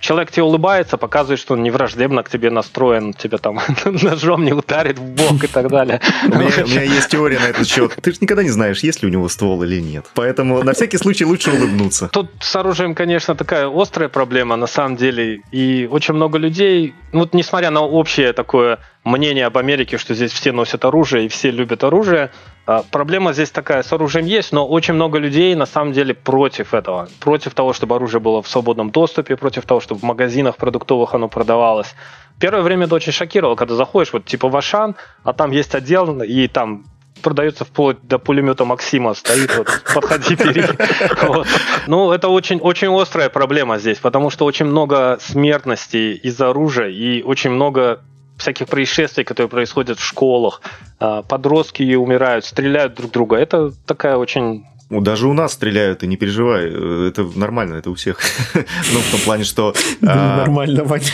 человек 0.00 0.30
тебе 0.30 0.44
улыбается, 0.44 0.96
показывает, 0.96 1.38
что 1.38 1.54
он 1.54 1.62
не 1.62 1.70
враждебно 1.70 2.22
к 2.22 2.30
тебе 2.30 2.50
настроен, 2.50 3.12
тебя 3.12 3.38
там 3.38 3.60
ножом 3.84 4.44
не 4.44 4.52
ударит 4.52 4.98
в 4.98 5.02
бок 5.02 5.44
и 5.44 5.46
так 5.46 5.68
далее. 5.68 6.00
У 6.24 6.28
меня 6.28 6.82
есть 6.82 7.08
теория 7.08 7.38
на 7.38 7.46
этот 7.46 7.66
счет. 7.66 7.96
Ты 8.00 8.12
же 8.12 8.18
никогда 8.20 8.42
не 8.42 8.50
знаешь, 8.50 8.80
есть 8.80 9.02
ли 9.02 9.08
у 9.08 9.10
него 9.10 9.28
ствол 9.28 9.62
или 9.62 9.80
нет. 9.80 10.06
Поэтому 10.14 10.62
на 10.62 10.72
всякий 10.72 10.98
случай 10.98 11.24
лучше 11.24 11.50
улыбнуться. 11.50 12.08
Тут 12.08 12.30
с 12.40 12.56
оружием, 12.56 12.94
конечно, 12.94 13.34
такая 13.34 13.68
острая 13.68 14.08
проблема 14.08 14.56
на 14.56 14.66
самом 14.66 14.96
деле. 14.96 15.40
И 15.52 15.88
очень 15.90 16.14
много 16.14 16.38
людей, 16.38 16.94
вот 17.12 17.34
несмотря 17.34 17.70
на 17.70 17.82
общее 17.82 18.32
такое 18.32 18.78
мнение 19.04 19.46
об 19.46 19.58
Америке, 19.58 19.98
что 19.98 20.14
здесь 20.14 20.32
все 20.32 20.52
носят 20.52 20.84
оружие 20.84 21.26
и 21.26 21.28
все 21.28 21.50
любят 21.50 21.84
оружие. 21.84 22.30
А, 22.66 22.82
проблема 22.90 23.32
здесь 23.32 23.50
такая, 23.50 23.82
с 23.82 23.92
оружием 23.92 24.26
есть, 24.26 24.52
но 24.52 24.66
очень 24.68 24.94
много 24.94 25.18
людей 25.18 25.54
на 25.54 25.64
самом 25.64 25.92
деле 25.92 26.12
против 26.12 26.74
этого. 26.74 27.08
Против 27.20 27.54
того, 27.54 27.72
чтобы 27.72 27.96
оружие 27.96 28.20
было 28.20 28.42
в 28.42 28.48
свободном 28.48 28.90
доступе, 28.90 29.36
против 29.36 29.57
того, 29.66 29.80
чтобы 29.80 30.00
в 30.00 30.04
магазинах 30.04 30.56
продуктовых 30.56 31.14
оно 31.14 31.28
продавалось. 31.28 31.94
Первое 32.40 32.62
время 32.62 32.86
это 32.86 32.94
очень 32.94 33.12
шокировало, 33.12 33.56
когда 33.56 33.74
заходишь 33.74 34.12
вот 34.12 34.24
типа 34.24 34.48
в 34.48 34.56
Ашан, 34.56 34.94
а 35.24 35.32
там 35.32 35.50
есть 35.50 35.74
отдел, 35.74 36.22
и 36.22 36.46
там 36.48 36.84
продается 37.22 37.64
вплоть 37.64 37.98
до 38.02 38.18
пулемета 38.18 38.64
Максима 38.64 39.14
стоит, 39.14 39.56
вот, 39.56 39.68
подходи, 39.94 40.34
бери. 40.34 40.62
Вот. 41.22 41.46
Ну, 41.86 42.12
это 42.12 42.28
очень, 42.28 42.58
очень 42.60 42.94
острая 42.94 43.28
проблема 43.28 43.78
здесь, 43.78 43.98
потому 43.98 44.30
что 44.30 44.44
очень 44.44 44.66
много 44.66 45.18
смертности 45.20 46.14
из-за 46.22 46.50
оружия 46.50 46.88
и 46.88 47.22
очень 47.22 47.50
много 47.50 48.00
всяких 48.36 48.68
происшествий, 48.68 49.24
которые 49.24 49.48
происходят 49.48 49.98
в 49.98 50.04
школах. 50.04 50.62
А, 51.00 51.22
подростки 51.22 51.82
умирают, 51.96 52.44
стреляют 52.44 52.94
друг 52.94 53.10
друга. 53.10 53.36
Это 53.36 53.72
такая 53.84 54.16
очень 54.16 54.64
ну, 54.90 55.00
даже 55.00 55.28
у 55.28 55.34
нас 55.34 55.52
стреляют, 55.52 56.02
и 56.02 56.06
не 56.06 56.16
переживай, 56.16 56.66
э, 56.66 57.08
это 57.08 57.28
нормально, 57.38 57.74
это 57.74 57.90
у 57.90 57.94
всех. 57.94 58.18
ну, 58.54 59.00
в 59.00 59.10
том 59.10 59.20
плане, 59.20 59.44
что... 59.44 59.74
А, 60.02 60.38
нормально, 60.38 60.84
Ваня. 60.84 61.04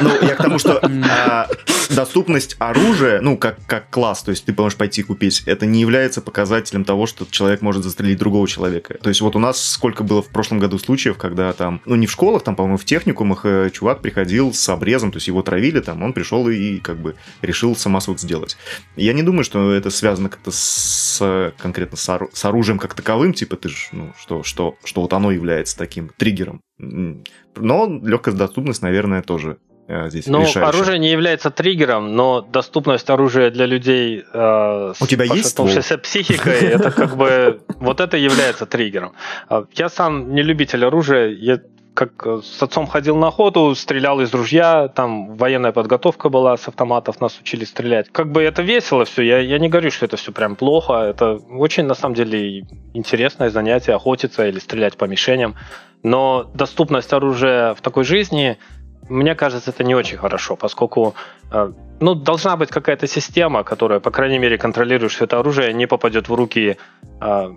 Ну, 0.00 0.10
я 0.22 0.34
к 0.34 0.42
тому, 0.42 0.58
что 0.58 0.80
а, 1.10 1.48
доступность 1.90 2.56
оружия, 2.58 3.20
ну, 3.20 3.36
как, 3.36 3.58
как 3.66 3.90
класс, 3.90 4.22
то 4.22 4.30
есть 4.30 4.44
ты 4.44 4.54
можешь 4.56 4.78
пойти 4.78 5.02
купить, 5.02 5.42
это 5.46 5.66
не 5.66 5.80
является 5.80 6.20
показателем 6.20 6.84
того, 6.84 7.06
что 7.06 7.26
человек 7.30 7.62
может 7.62 7.82
застрелить 7.82 8.18
другого 8.18 8.46
человека. 8.46 8.96
То 9.02 9.08
есть 9.08 9.20
вот 9.20 9.34
у 9.34 9.38
нас 9.38 9.60
сколько 9.60 10.04
было 10.04 10.22
в 10.22 10.28
прошлом 10.28 10.60
году 10.60 10.78
случаев, 10.78 11.18
когда 11.18 11.52
там, 11.52 11.80
ну, 11.84 11.96
не 11.96 12.06
в 12.06 12.12
школах, 12.12 12.44
там, 12.44 12.54
по-моему, 12.54 12.78
в 12.78 12.84
техникумах 12.84 13.40
э, 13.44 13.70
чувак 13.72 14.02
приходил 14.02 14.52
с 14.52 14.68
обрезом, 14.68 15.10
то 15.10 15.16
есть 15.16 15.26
его 15.26 15.42
травили 15.42 15.80
там, 15.80 16.02
он 16.02 16.12
пришел 16.12 16.48
и 16.48 16.78
как 16.78 16.98
бы 16.98 17.16
решил 17.42 17.74
самосуд 17.74 18.20
сделать. 18.20 18.56
Я 18.94 19.12
не 19.12 19.22
думаю, 19.22 19.42
что 19.42 19.72
это 19.72 19.90
связано 19.90 20.28
как-то 20.28 20.50
с 20.52 21.52
конкретно 21.58 21.96
с 21.96 22.44
оружием 22.44 22.78
как 22.78 22.94
таковым, 22.94 23.15
таковым, 23.16 23.32
типа 23.32 23.56
ты 23.56 23.68
же, 23.68 23.76
ну, 23.92 24.12
что, 24.18 24.42
что, 24.42 24.76
что 24.84 25.00
вот 25.00 25.12
оно 25.12 25.30
является 25.30 25.76
таким 25.76 26.10
триггером. 26.16 26.60
Но 26.78 28.00
легкая 28.04 28.34
доступность, 28.34 28.82
наверное, 28.82 29.22
тоже 29.22 29.56
э, 29.88 30.10
здесь 30.10 30.26
Ну, 30.26 30.44
оружие 30.56 30.98
не 30.98 31.10
является 31.10 31.50
триггером, 31.50 32.14
но 32.14 32.42
доступность 32.42 33.08
оружия 33.08 33.50
для 33.50 33.64
людей 33.64 34.22
э, 34.32 34.92
с 34.94 35.00
У 35.00 35.06
тебя 35.06 35.24
есть 35.24 35.56
психикой, 36.02 36.58
это 36.60 36.90
как 36.90 37.16
бы 37.16 37.60
вот 37.80 38.00
это 38.00 38.18
является 38.18 38.66
триггером. 38.66 39.12
А, 39.48 39.64
я 39.72 39.88
сам 39.88 40.34
не 40.34 40.42
любитель 40.42 40.84
оружия, 40.84 41.28
я 41.28 41.60
как 41.96 42.26
э, 42.26 42.40
с 42.44 42.62
отцом 42.62 42.86
ходил 42.86 43.16
на 43.16 43.28
охоту, 43.28 43.74
стрелял 43.74 44.20
из 44.20 44.32
ружья, 44.34 44.88
там 44.88 45.34
военная 45.36 45.72
подготовка 45.72 46.28
была 46.28 46.56
с 46.56 46.68
автоматов, 46.68 47.20
нас 47.20 47.40
учили 47.40 47.64
стрелять. 47.64 48.08
Как 48.12 48.30
бы 48.30 48.42
это 48.42 48.62
весело 48.62 49.04
все, 49.04 49.22
я, 49.22 49.38
я 49.38 49.58
не 49.58 49.68
говорю, 49.68 49.90
что 49.90 50.04
это 50.04 50.16
все 50.16 50.30
прям 50.30 50.54
плохо, 50.56 50.92
это 50.92 51.36
очень 51.50 51.84
на 51.84 51.94
самом 51.94 52.14
деле 52.14 52.66
интересное 52.94 53.50
занятие, 53.50 53.94
охотиться 53.94 54.46
или 54.46 54.58
стрелять 54.58 54.96
по 54.96 55.06
мишеням, 55.06 55.56
но 56.02 56.44
доступность 56.54 57.12
оружия 57.12 57.74
в 57.74 57.80
такой 57.80 58.04
жизни, 58.04 58.58
мне 59.08 59.34
кажется, 59.34 59.70
это 59.70 59.82
не 59.82 59.94
очень 59.94 60.18
хорошо, 60.18 60.56
поскольку 60.56 61.14
э, 61.50 61.72
ну, 62.00 62.14
должна 62.14 62.56
быть 62.56 62.70
какая-то 62.70 63.06
система, 63.06 63.64
которая, 63.64 64.00
по 64.00 64.10
крайней 64.10 64.38
мере, 64.38 64.58
контролирует, 64.58 65.12
что 65.12 65.24
это 65.24 65.38
оружие 65.38 65.72
не 65.72 65.86
попадет 65.86 66.28
в 66.28 66.34
руки 66.34 66.76
э, 67.20 67.50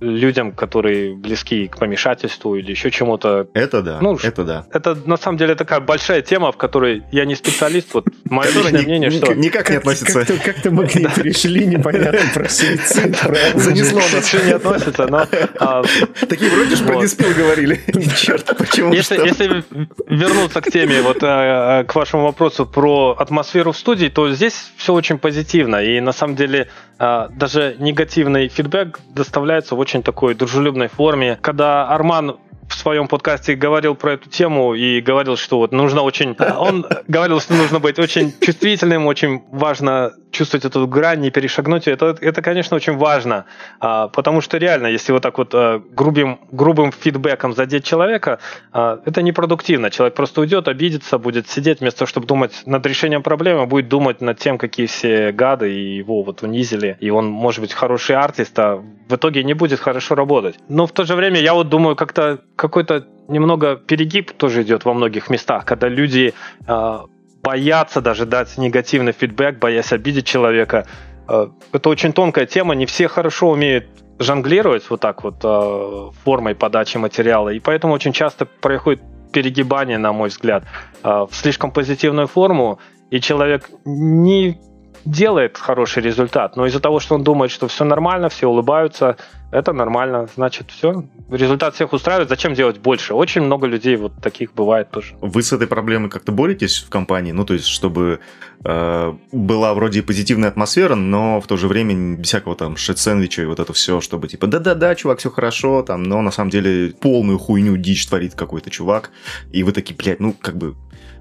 людям, 0.00 0.52
которые 0.52 1.14
близки 1.14 1.68
к 1.68 1.78
помешательству 1.78 2.56
или 2.56 2.70
еще 2.70 2.90
чему-то. 2.90 3.48
Это 3.54 3.82
да, 3.82 3.98
ну, 4.00 4.18
это 4.22 4.44
да. 4.44 4.66
Это 4.72 4.96
на 5.06 5.16
самом 5.16 5.38
деле 5.38 5.54
такая 5.54 5.80
большая 5.80 6.22
тема, 6.22 6.52
в 6.52 6.56
которой 6.56 7.02
я 7.12 7.24
не 7.24 7.34
специалист, 7.34 7.94
вот 7.94 8.06
мое 8.24 8.48
личное 8.50 8.82
мнение, 8.82 9.10
что... 9.10 9.34
Никак 9.34 9.70
не 9.70 9.76
относится. 9.76 10.26
Как-то 10.44 10.70
мы 10.70 10.86
к 10.86 10.94
ней 10.94 11.06
перешли, 11.16 11.66
непонятно, 11.66 12.20
про 12.34 12.48
суицид, 12.48 13.16
Занесло 13.54 14.00
нас. 14.00 14.34
не 14.44 14.52
относится, 14.52 15.06
но... 15.06 15.26
А, 15.58 15.82
Такие 16.28 16.50
вроде 16.50 16.76
же 16.76 16.84
про 16.84 17.00
диспил 17.00 17.32
говорили. 17.34 17.80
Черт, 18.16 18.56
почему 18.56 18.92
Если 18.92 19.64
вернуться 20.08 20.60
к 20.60 20.70
теме, 20.70 21.00
вот 21.02 21.18
а, 21.22 21.84
к 21.84 21.94
вашему 21.94 22.24
вопросу 22.24 22.66
про 22.66 23.16
атмосферу 23.18 23.72
в 23.72 23.76
студии, 23.76 24.08
то 24.08 24.30
здесь 24.30 24.72
все 24.76 24.92
очень 24.92 25.18
позитивно, 25.18 25.76
и 25.82 26.00
на 26.00 26.12
самом 26.12 26.36
деле 26.36 26.68
а, 26.98 27.28
даже 27.28 27.76
негативный 27.78 28.48
фидбэк 28.48 29.00
доставляется 29.14 29.74
в 29.74 29.78
очень 29.86 30.02
такой 30.02 30.34
дружелюбной 30.34 30.88
форме. 30.88 31.38
Когда 31.40 31.86
Арман 31.86 32.38
в 32.68 32.74
своем 32.74 33.08
подкасте 33.08 33.54
говорил 33.54 33.94
про 33.94 34.12
эту 34.12 34.28
тему 34.28 34.74
и 34.74 35.00
говорил, 35.00 35.36
что 35.36 35.58
вот 35.58 35.72
нужно 35.72 36.02
очень... 36.02 36.36
Он 36.58 36.86
говорил, 37.08 37.40
что 37.40 37.54
нужно 37.54 37.78
быть 37.78 37.98
очень 37.98 38.32
чувствительным, 38.40 39.06
очень 39.06 39.42
важно 39.50 40.12
чувствовать 40.36 40.64
эту 40.64 40.86
грань, 40.86 41.20
не 41.20 41.30
перешагнуть. 41.30 41.88
Это, 41.88 42.16
это 42.20 42.42
конечно, 42.42 42.76
очень 42.76 42.96
важно, 42.96 43.46
а, 43.80 44.08
потому 44.08 44.40
что 44.40 44.58
реально, 44.58 44.88
если 44.88 45.12
вот 45.12 45.22
так 45.22 45.38
вот 45.38 45.54
а, 45.54 45.82
грубым, 45.90 46.40
грубым 46.50 46.92
фидбэком 46.92 47.54
задеть 47.54 47.84
человека, 47.84 48.38
а, 48.72 49.00
это 49.04 49.22
непродуктивно. 49.22 49.90
Человек 49.90 50.14
просто 50.14 50.40
уйдет, 50.42 50.68
обидится, 50.68 51.18
будет 51.18 51.48
сидеть 51.48 51.80
вместо 51.80 52.00
того, 52.00 52.08
чтобы 52.08 52.26
думать 52.26 52.62
над 52.66 52.84
решением 52.84 53.22
проблемы, 53.22 53.66
будет 53.66 53.88
думать 53.88 54.20
над 54.20 54.38
тем, 54.38 54.58
какие 54.58 54.86
все 54.86 55.32
гады 55.32 55.68
его 55.68 56.22
вот 56.22 56.42
унизили, 56.42 56.96
и 57.00 57.10
он 57.10 57.26
может 57.26 57.60
быть 57.60 57.72
хороший 57.72 58.16
артист, 58.16 58.58
а 58.58 58.76
в 59.08 59.14
итоге 59.14 59.42
не 59.42 59.54
будет 59.54 59.80
хорошо 59.80 60.14
работать. 60.14 60.56
Но 60.68 60.86
в 60.86 60.92
то 60.92 61.04
же 61.04 61.14
время 61.14 61.40
я 61.40 61.54
вот 61.54 61.68
думаю, 61.68 61.96
как-то 61.96 62.40
какой-то 62.56 63.06
немного 63.28 63.76
перегиб 63.76 64.32
тоже 64.32 64.62
идет 64.62 64.84
во 64.84 64.94
многих 64.94 65.30
местах, 65.30 65.64
когда 65.64 65.88
люди 65.88 66.34
э, 66.66 66.98
боятся 67.42 68.00
даже 68.00 68.26
дать 68.26 68.58
негативный 68.58 69.12
фидбэк, 69.12 69.58
боясь 69.58 69.92
обидеть 69.92 70.26
человека. 70.26 70.86
Э, 71.28 71.48
это 71.72 71.88
очень 71.88 72.12
тонкая 72.12 72.46
тема, 72.46 72.74
не 72.74 72.86
все 72.86 73.08
хорошо 73.08 73.50
умеют 73.50 73.86
жонглировать 74.18 74.88
вот 74.88 75.00
так 75.00 75.22
вот 75.24 75.36
э, 75.44 76.10
формой 76.24 76.54
подачи 76.54 76.96
материала, 76.96 77.50
и 77.50 77.60
поэтому 77.60 77.94
очень 77.94 78.12
часто 78.12 78.46
происходит 78.46 79.02
перегибание, 79.32 79.98
на 79.98 80.12
мой 80.12 80.28
взгляд, 80.30 80.64
э, 81.04 81.26
в 81.30 81.34
слишком 81.34 81.70
позитивную 81.70 82.26
форму, 82.26 82.78
и 83.10 83.20
человек 83.20 83.70
не 83.84 84.58
делает 85.04 85.58
хороший 85.58 86.02
результат, 86.02 86.56
но 86.56 86.66
из-за 86.66 86.80
того, 86.80 87.00
что 87.00 87.14
он 87.14 87.22
думает, 87.22 87.50
что 87.50 87.68
все 87.68 87.84
нормально, 87.84 88.28
все 88.28 88.48
улыбаются, 88.48 89.16
это 89.50 89.72
нормально, 89.72 90.28
значит, 90.34 90.70
все. 90.70 91.04
Результат 91.30 91.74
всех 91.74 91.92
устраивает, 91.92 92.28
зачем 92.28 92.54
делать 92.54 92.78
больше? 92.78 93.14
Очень 93.14 93.42
много 93.42 93.66
людей 93.66 93.96
вот 93.96 94.12
таких 94.20 94.52
бывает 94.54 94.90
тоже. 94.90 95.14
Вы 95.20 95.42
с 95.42 95.52
этой 95.52 95.66
проблемой 95.66 96.10
как-то 96.10 96.32
боретесь 96.32 96.78
в 96.78 96.88
компании? 96.88 97.32
Ну, 97.32 97.44
то 97.44 97.54
есть, 97.54 97.66
чтобы 97.66 98.20
э, 98.64 99.14
была 99.32 99.74
вроде 99.74 100.02
позитивная 100.02 100.48
атмосфера, 100.48 100.94
но 100.94 101.40
в 101.40 101.46
то 101.46 101.56
же 101.56 101.68
время 101.68 102.16
без 102.16 102.26
всякого 102.26 102.56
там 102.56 102.76
шит-сэндвича 102.76 103.42
и 103.42 103.46
вот 103.46 103.60
это 103.60 103.72
все, 103.72 104.00
чтобы 104.00 104.28
типа, 104.28 104.46
да-да-да, 104.46 104.94
чувак, 104.94 105.18
все 105.20 105.30
хорошо, 105.30 105.82
там, 105.82 106.02
но 106.02 106.22
на 106.22 106.30
самом 106.30 106.50
деле 106.50 106.92
полную 107.00 107.38
хуйню, 107.38 107.76
дичь 107.76 108.06
творит 108.06 108.34
какой-то 108.34 108.70
чувак, 108.70 109.10
и 109.52 109.62
вы 109.62 109.72
такие, 109.72 109.94
блядь, 109.96 110.20
ну, 110.20 110.34
как 110.40 110.56
бы, 110.56 110.74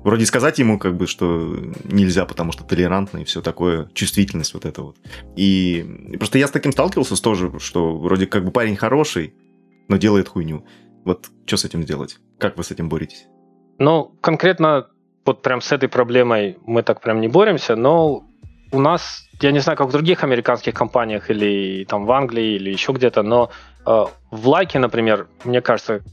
вроде 0.06 0.26
сказать 0.26 0.60
ему, 0.60 0.78
как 0.80 0.96
бы, 0.96 1.08
что 1.08 1.58
нельзя, 1.84 2.26
потому 2.26 2.52
что 2.52 2.64
толерантно 2.64 3.18
и 3.18 3.24
все 3.26 3.42
такое, 3.42 3.90
чувствительность 3.94 4.54
вот 4.54 4.66
это 4.66 4.84
вот. 4.84 4.98
И 5.36 6.14
просто 6.18 6.38
я 6.38 6.48
с 6.48 6.52
таким 6.52 6.72
сталкивался 6.72 7.22
тоже, 7.22 7.52
что 7.60 7.98
вроде 7.98 8.28
как 8.28 8.46
бы 8.46 8.52
парень 8.52 8.78
хороший, 8.78 9.34
но 9.88 9.98
делает 9.98 10.30
хуйню. 10.30 10.64
Вот 11.04 11.28
что 11.46 11.58
с 11.58 11.66
этим 11.66 11.84
делать? 11.84 12.20
Как 12.40 12.56
вы 12.56 12.64
с 12.64 12.72
этим 12.72 12.88
боретесь? 12.88 13.26
Ну, 13.80 14.16
конкретно 14.22 14.88
вот 15.26 15.42
прям 15.42 15.60
с 15.60 15.72
этой 15.72 15.90
проблемой 15.90 16.58
мы 16.66 16.84
так 16.84 17.02
прям 17.02 17.20
не 17.20 17.28
боремся, 17.28 17.76
но 17.76 18.24
у 18.72 18.80
нас, 18.80 19.28
я 19.42 19.52
не 19.52 19.60
знаю, 19.60 19.76
как 19.76 19.88
в 19.88 19.92
других 19.92 20.24
американских 20.24 20.76
компаниях 20.76 21.32
или 21.32 21.84
там 21.86 22.06
в 22.06 22.12
Англии 22.12 22.56
или 22.56 22.70
еще 22.70 22.92
где-то, 22.92 23.24
но 23.24 23.50
э, 23.88 24.06
в 24.32 24.48
лайке, 24.48 24.78
например, 24.78 25.28
мне 25.44 25.62
кажется, 25.62 26.04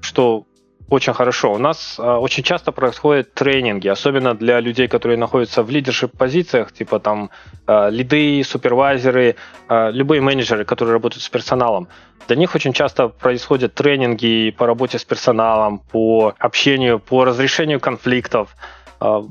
что 0.00 0.46
очень 0.92 1.14
хорошо. 1.14 1.52
У 1.52 1.58
нас 1.58 1.98
э, 1.98 2.02
очень 2.02 2.42
часто 2.42 2.72
происходят 2.72 3.34
тренинги, 3.34 3.88
особенно 3.88 4.34
для 4.34 4.60
людей, 4.60 4.88
которые 4.88 5.16
находятся 5.16 5.62
в 5.62 5.70
лидершип 5.70 6.16
позициях, 6.16 6.72
типа 6.72 6.98
там 6.98 7.30
э, 7.66 7.90
лиды, 7.90 8.42
супервайзеры, 8.44 9.36
э, 9.68 9.90
любые 9.92 10.20
менеджеры, 10.20 10.64
которые 10.64 10.92
работают 10.92 11.22
с 11.22 11.28
персоналом. 11.28 11.88
Для 12.28 12.36
них 12.36 12.54
очень 12.54 12.72
часто 12.72 13.08
происходят 13.08 13.74
тренинги 13.74 14.54
по 14.56 14.66
работе 14.66 14.98
с 14.98 15.04
персоналом, 15.04 15.78
по 15.78 16.34
общению, 16.38 16.98
по 16.98 17.24
разрешению 17.24 17.80
конфликтов. 17.80 18.54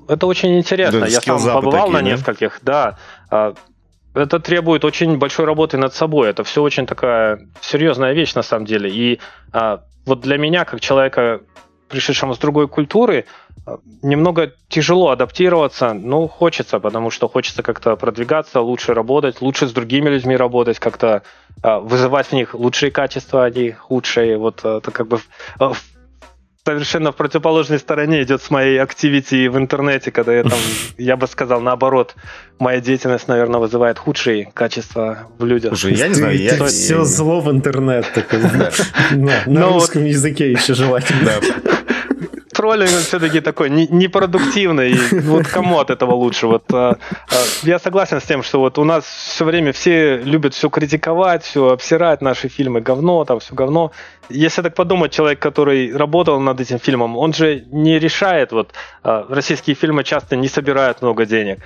Это 0.10 0.28
очень 0.28 0.58
интересно. 0.58 1.00
Да, 1.00 1.08
Я 1.08 1.22
сам 1.22 1.42
побывал 1.42 1.88
такие, 1.88 1.94
на 1.94 2.02
нескольких, 2.02 2.60
да. 2.62 2.98
да 3.30 3.54
это 4.14 4.40
требует 4.40 4.84
очень 4.84 5.18
большой 5.18 5.46
работы 5.46 5.78
над 5.78 5.94
собой. 5.94 6.30
Это 6.30 6.44
все 6.44 6.62
очень 6.62 6.86
такая 6.86 7.40
серьезная 7.62 8.14
вещь 8.14 8.34
на 8.34 8.44
самом 8.44 8.66
деле. 8.66 8.90
И 8.90 9.20
а, 9.54 9.84
вот 10.06 10.22
для 10.22 10.38
меня, 10.38 10.66
как 10.66 10.80
человека, 10.80 11.42
пришедшему 11.90 12.34
с 12.34 12.38
другой 12.38 12.68
культуры, 12.68 13.26
немного 14.02 14.54
тяжело 14.70 15.10
адаптироваться, 15.10 15.94
но 15.94 16.28
хочется, 16.28 16.80
потому 16.80 17.12
что 17.12 17.28
хочется 17.28 17.64
как-то 17.64 17.96
продвигаться, 17.96 18.62
лучше 18.62 18.94
работать, 18.94 19.42
лучше 19.42 19.68
с 19.68 19.72
другими 19.72 20.10
людьми 20.10 20.36
работать, 20.36 20.80
как-то 20.80 21.24
э, 21.64 21.80
вызывать 21.80 22.28
в 22.28 22.34
них 22.34 22.56
лучшие 22.56 22.92
качества, 22.92 23.46
а 23.46 23.50
не 23.52 23.72
худшие. 23.72 24.38
Вот 24.38 24.66
это 24.66 24.92
как 24.92 25.08
бы 25.08 25.18
в, 25.60 25.76
совершенно 26.66 27.12
в 27.12 27.16
противоположной 27.16 27.80
стороне 27.80 28.22
идет 28.24 28.42
с 28.42 28.50
моей 28.52 28.80
активити 28.82 29.48
в 29.48 29.58
интернете, 29.58 30.12
когда 30.12 30.34
я 30.34 30.44
там, 30.44 30.60
я 30.98 31.18
бы 31.18 31.28
сказал, 31.28 31.60
наоборот, 31.62 32.16
моя 32.60 32.80
деятельность, 32.80 33.28
наверное, 33.28 33.60
вызывает 33.60 33.98
худшие 33.98 34.50
качества 34.54 35.28
в 35.40 35.46
людях. 35.46 35.72
Слушай, 35.78 35.96
я 35.98 36.08
не 36.08 36.14
знаю, 36.14 36.38
Ты- 36.38 36.44
я... 36.44 36.58
ты 36.58 36.66
все 36.66 37.04
зло 37.04 37.42
в 37.42 37.50
интернет 37.52 38.06
на- 39.12 39.44
на 39.46 39.60
Ну 39.60 39.74
русском 39.74 40.06
языке 40.06 40.52
еще 40.52 40.74
желательно. 40.74 41.32
троллинг 42.62 42.90
все-таки 42.90 43.42
такой 43.42 43.70
не- 43.70 43.88
непродуктивный. 43.88 44.94
Вот 45.32 45.48
кому 45.48 45.80
от 45.80 45.90
этого 45.90 46.14
лучше? 46.14 46.48
Вот 46.48 46.64
а, 46.74 46.98
а, 47.32 47.36
я 47.64 47.80
согласен 47.80 48.20
с 48.20 48.24
тем, 48.24 48.44
что 48.44 48.60
вот 48.60 48.78
у 48.78 48.84
нас 48.84 49.04
все 49.04 49.46
время 49.46 49.72
все 49.72 50.18
любят 50.18 50.54
все 50.54 50.70
критиковать, 50.70 51.44
все 51.44 51.72
обсирать 51.72 52.22
наши 52.22 52.50
фильмы 52.50 52.82
говно, 52.82 53.26
там 53.26 53.40
все 53.40 53.56
говно. 53.56 53.92
Если 54.30 54.62
так 54.62 54.76
подумать, 54.76 55.12
человек, 55.12 55.40
который 55.40 55.98
работал 55.98 56.40
над 56.40 56.60
этим 56.62 56.78
фильмом, 56.78 57.18
он 57.18 57.34
же 57.34 57.64
не 57.72 58.00
решает. 58.00 58.52
Вот 58.52 58.74
а, 59.04 59.26
российские 59.30 59.76
фильмы 59.76 60.04
часто 60.04 60.36
не 60.36 60.48
собирают 60.48 61.02
много 61.02 61.26
денег. 61.26 61.60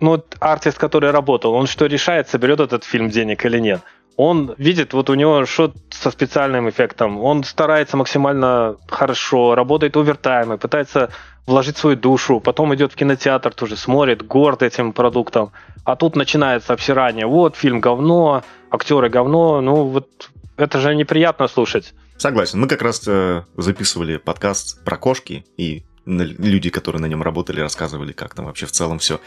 Ну, 0.00 0.24
артист, 0.40 0.78
который 0.78 1.10
работал, 1.12 1.54
он 1.54 1.66
что 1.66 1.86
решает, 1.86 2.28
соберет 2.28 2.60
этот 2.60 2.82
фильм 2.82 3.08
денег 3.08 3.44
или 3.44 3.60
нет? 3.60 3.80
Он 4.16 4.54
видит, 4.58 4.92
вот 4.92 5.10
у 5.10 5.14
него 5.14 5.44
шот 5.44 5.74
со 5.90 6.10
специальным 6.10 6.68
эффектом, 6.68 7.20
он 7.20 7.42
старается 7.42 7.96
максимально 7.96 8.76
хорошо, 8.88 9.54
работает 9.54 9.96
овертаймы, 9.96 10.56
пытается 10.56 11.10
вложить 11.46 11.76
свою 11.76 11.96
душу, 11.96 12.40
потом 12.40 12.74
идет 12.74 12.92
в 12.92 12.96
кинотеатр 12.96 13.52
тоже, 13.52 13.76
смотрит, 13.76 14.26
горд 14.26 14.62
этим 14.62 14.92
продуктом. 14.92 15.52
А 15.84 15.96
тут 15.96 16.16
начинается 16.16 16.72
обсирание. 16.72 17.26
Вот, 17.26 17.56
фильм 17.56 17.80
говно, 17.80 18.42
актеры 18.70 19.10
говно. 19.10 19.60
Ну, 19.60 19.84
вот 19.84 20.30
это 20.56 20.80
же 20.80 20.94
неприятно 20.94 21.48
слушать. 21.48 21.92
Согласен. 22.16 22.60
Мы 22.60 22.68
как 22.68 22.80
раз 22.80 23.02
э, 23.06 23.42
записывали 23.56 24.16
подкаст 24.16 24.82
про 24.84 24.96
кошки, 24.96 25.44
и 25.56 25.84
люди, 26.06 26.70
которые 26.70 27.02
на 27.02 27.06
нем 27.06 27.22
работали, 27.22 27.60
рассказывали, 27.60 28.12
как 28.12 28.34
там 28.34 28.46
вообще 28.46 28.66
в 28.66 28.72
целом 28.72 28.98
все. 28.98 29.20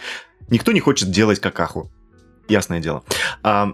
Никто 0.49 0.71
не 0.71 0.79
хочет 0.79 1.11
делать 1.11 1.39
какаху. 1.39 1.91
Ясное 2.47 2.79
дело. 2.79 3.03
А, 3.43 3.73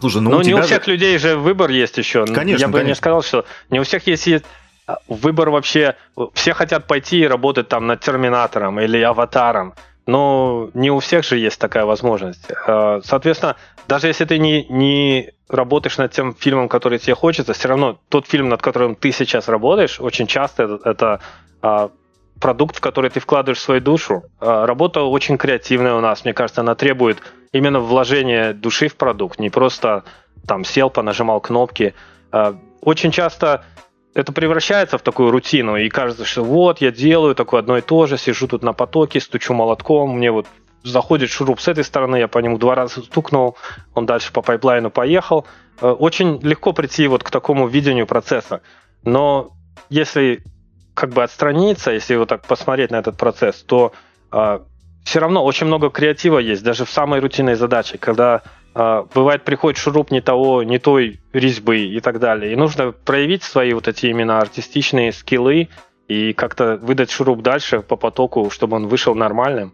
слушай, 0.00 0.20
ну 0.20 0.30
Но 0.30 0.38
у 0.38 0.40
не 0.42 0.54
у 0.54 0.58
же- 0.58 0.62
всех 0.64 0.86
людей 0.86 1.18
же 1.18 1.36
выбор 1.36 1.70
есть 1.70 1.98
еще. 1.98 2.24
Конечно, 2.26 2.60
Я 2.62 2.68
бы 2.68 2.78
не 2.78 2.84
конечно. 2.84 2.94
сказал, 2.96 3.22
что 3.22 3.44
не 3.70 3.80
у 3.80 3.82
всех 3.84 4.06
есть 4.06 4.26
есть, 4.26 4.44
а, 4.86 4.98
выбор 5.08 5.50
вообще. 5.50 5.96
Все 6.34 6.52
хотят 6.54 6.86
пойти 6.86 7.20
и 7.20 7.26
работать 7.26 7.68
там 7.68 7.86
над 7.86 8.00
Терминатором 8.00 8.78
или 8.80 9.00
Аватаром. 9.02 9.74
Но 10.06 10.70
не 10.74 10.90
у 10.92 11.00
всех 11.00 11.24
же 11.24 11.36
есть 11.36 11.58
такая 11.60 11.84
возможность. 11.84 12.46
А, 12.66 13.00
Соответственно, 13.04 13.56
даже 13.88 14.06
если 14.06 14.24
ты 14.24 14.38
не, 14.38 14.64
не 14.68 15.32
работаешь 15.48 15.98
над 15.98 16.12
тем 16.12 16.34
фильмом, 16.34 16.68
который 16.68 16.98
тебе 16.98 17.14
хочется, 17.14 17.52
все 17.54 17.68
равно 17.68 17.98
тот 18.08 18.26
фильм, 18.26 18.48
над 18.48 18.62
которым 18.62 18.94
ты 18.94 19.10
сейчас 19.12 19.48
работаешь, 19.48 20.00
очень 20.00 20.26
часто 20.28 20.62
это, 20.64 20.90
это, 20.90 21.20
а, 21.62 21.90
продукт, 22.40 22.76
в 22.76 22.80
который 22.80 23.10
ты 23.10 23.20
вкладываешь 23.20 23.60
свою 23.60 23.80
душу. 23.80 24.24
А, 24.40 24.66
Работа 24.66 25.02
очень 25.02 25.38
креативная 25.38 25.94
у 25.94 26.00
нас, 26.00 26.24
мне 26.24 26.34
кажется, 26.34 26.60
она 26.60 26.74
требует 26.74 27.18
именно 27.52 27.80
вложения 27.80 28.52
души 28.52 28.88
в 28.88 28.96
продукт, 28.96 29.38
не 29.38 29.50
просто 29.50 30.04
там 30.46 30.64
сел, 30.64 30.90
понажимал 30.90 31.40
кнопки. 31.40 31.94
А, 32.32 32.56
Очень 32.82 33.10
часто 33.10 33.64
это 34.14 34.32
превращается 34.32 34.96
в 34.98 35.02
такую 35.02 35.30
рутину, 35.30 35.76
и 35.76 35.88
кажется, 35.88 36.24
что 36.24 36.42
вот, 36.42 36.80
я 36.80 36.90
делаю 36.90 37.34
такое 37.34 37.60
одно 37.60 37.76
и 37.78 37.82
то 37.82 38.06
же, 38.06 38.16
сижу 38.16 38.48
тут 38.48 38.62
на 38.62 38.72
потоке, 38.72 39.20
стучу 39.20 39.52
молотком, 39.52 40.16
мне 40.16 40.30
вот 40.30 40.46
заходит 40.82 41.30
шуруп 41.30 41.60
с 41.60 41.68
этой 41.68 41.84
стороны, 41.84 42.16
я 42.16 42.28
по 42.28 42.38
нему 42.38 42.58
два 42.58 42.74
раза 42.74 43.02
стукнул, 43.02 43.56
он 43.94 44.06
дальше 44.06 44.32
по 44.32 44.40
пайплайну 44.40 44.90
поехал. 44.90 45.46
Э, 45.80 45.88
Очень 45.90 46.40
легко 46.42 46.72
прийти 46.72 47.08
вот 47.08 47.22
к 47.24 47.30
такому 47.30 47.66
видению 47.66 48.06
процесса. 48.06 48.62
Но 49.02 49.50
если 49.90 50.42
как 50.96 51.10
бы 51.10 51.22
отстраниться, 51.22 51.92
если 51.92 52.16
вот 52.16 52.28
так 52.28 52.46
посмотреть 52.46 52.90
на 52.90 52.96
этот 52.96 53.16
процесс, 53.16 53.62
то 53.62 53.92
все 55.06 55.20
равно 55.20 55.44
очень 55.44 55.68
много 55.68 55.88
креатива 55.88 56.38
есть, 56.38 56.64
даже 56.64 56.84
в 56.84 56.90
самой 56.90 57.20
рутинной 57.20 57.54
задаче, 57.54 57.96
когда 57.96 58.42
а, 58.74 59.06
бывает 59.14 59.44
приходит 59.44 59.78
шуруп 59.78 60.10
не 60.10 60.20
того, 60.20 60.62
не 60.64 60.78
той 60.78 61.20
резьбы 61.32 61.78
и 61.78 62.00
так 62.00 62.18
далее. 62.18 62.52
И 62.52 62.56
нужно 62.56 62.92
проявить 62.92 63.44
свои 63.44 63.72
вот 63.72 63.88
эти 63.88 64.06
именно 64.06 64.38
артистичные 64.38 65.12
скиллы 65.12 65.68
и 66.08 66.32
как-то 66.32 66.76
выдать 66.76 67.10
шуруп 67.10 67.40
дальше 67.40 67.80
по 67.80 67.96
потоку, 67.96 68.50
чтобы 68.50 68.76
он 68.76 68.88
вышел 68.88 69.14
нормальным. 69.14 69.72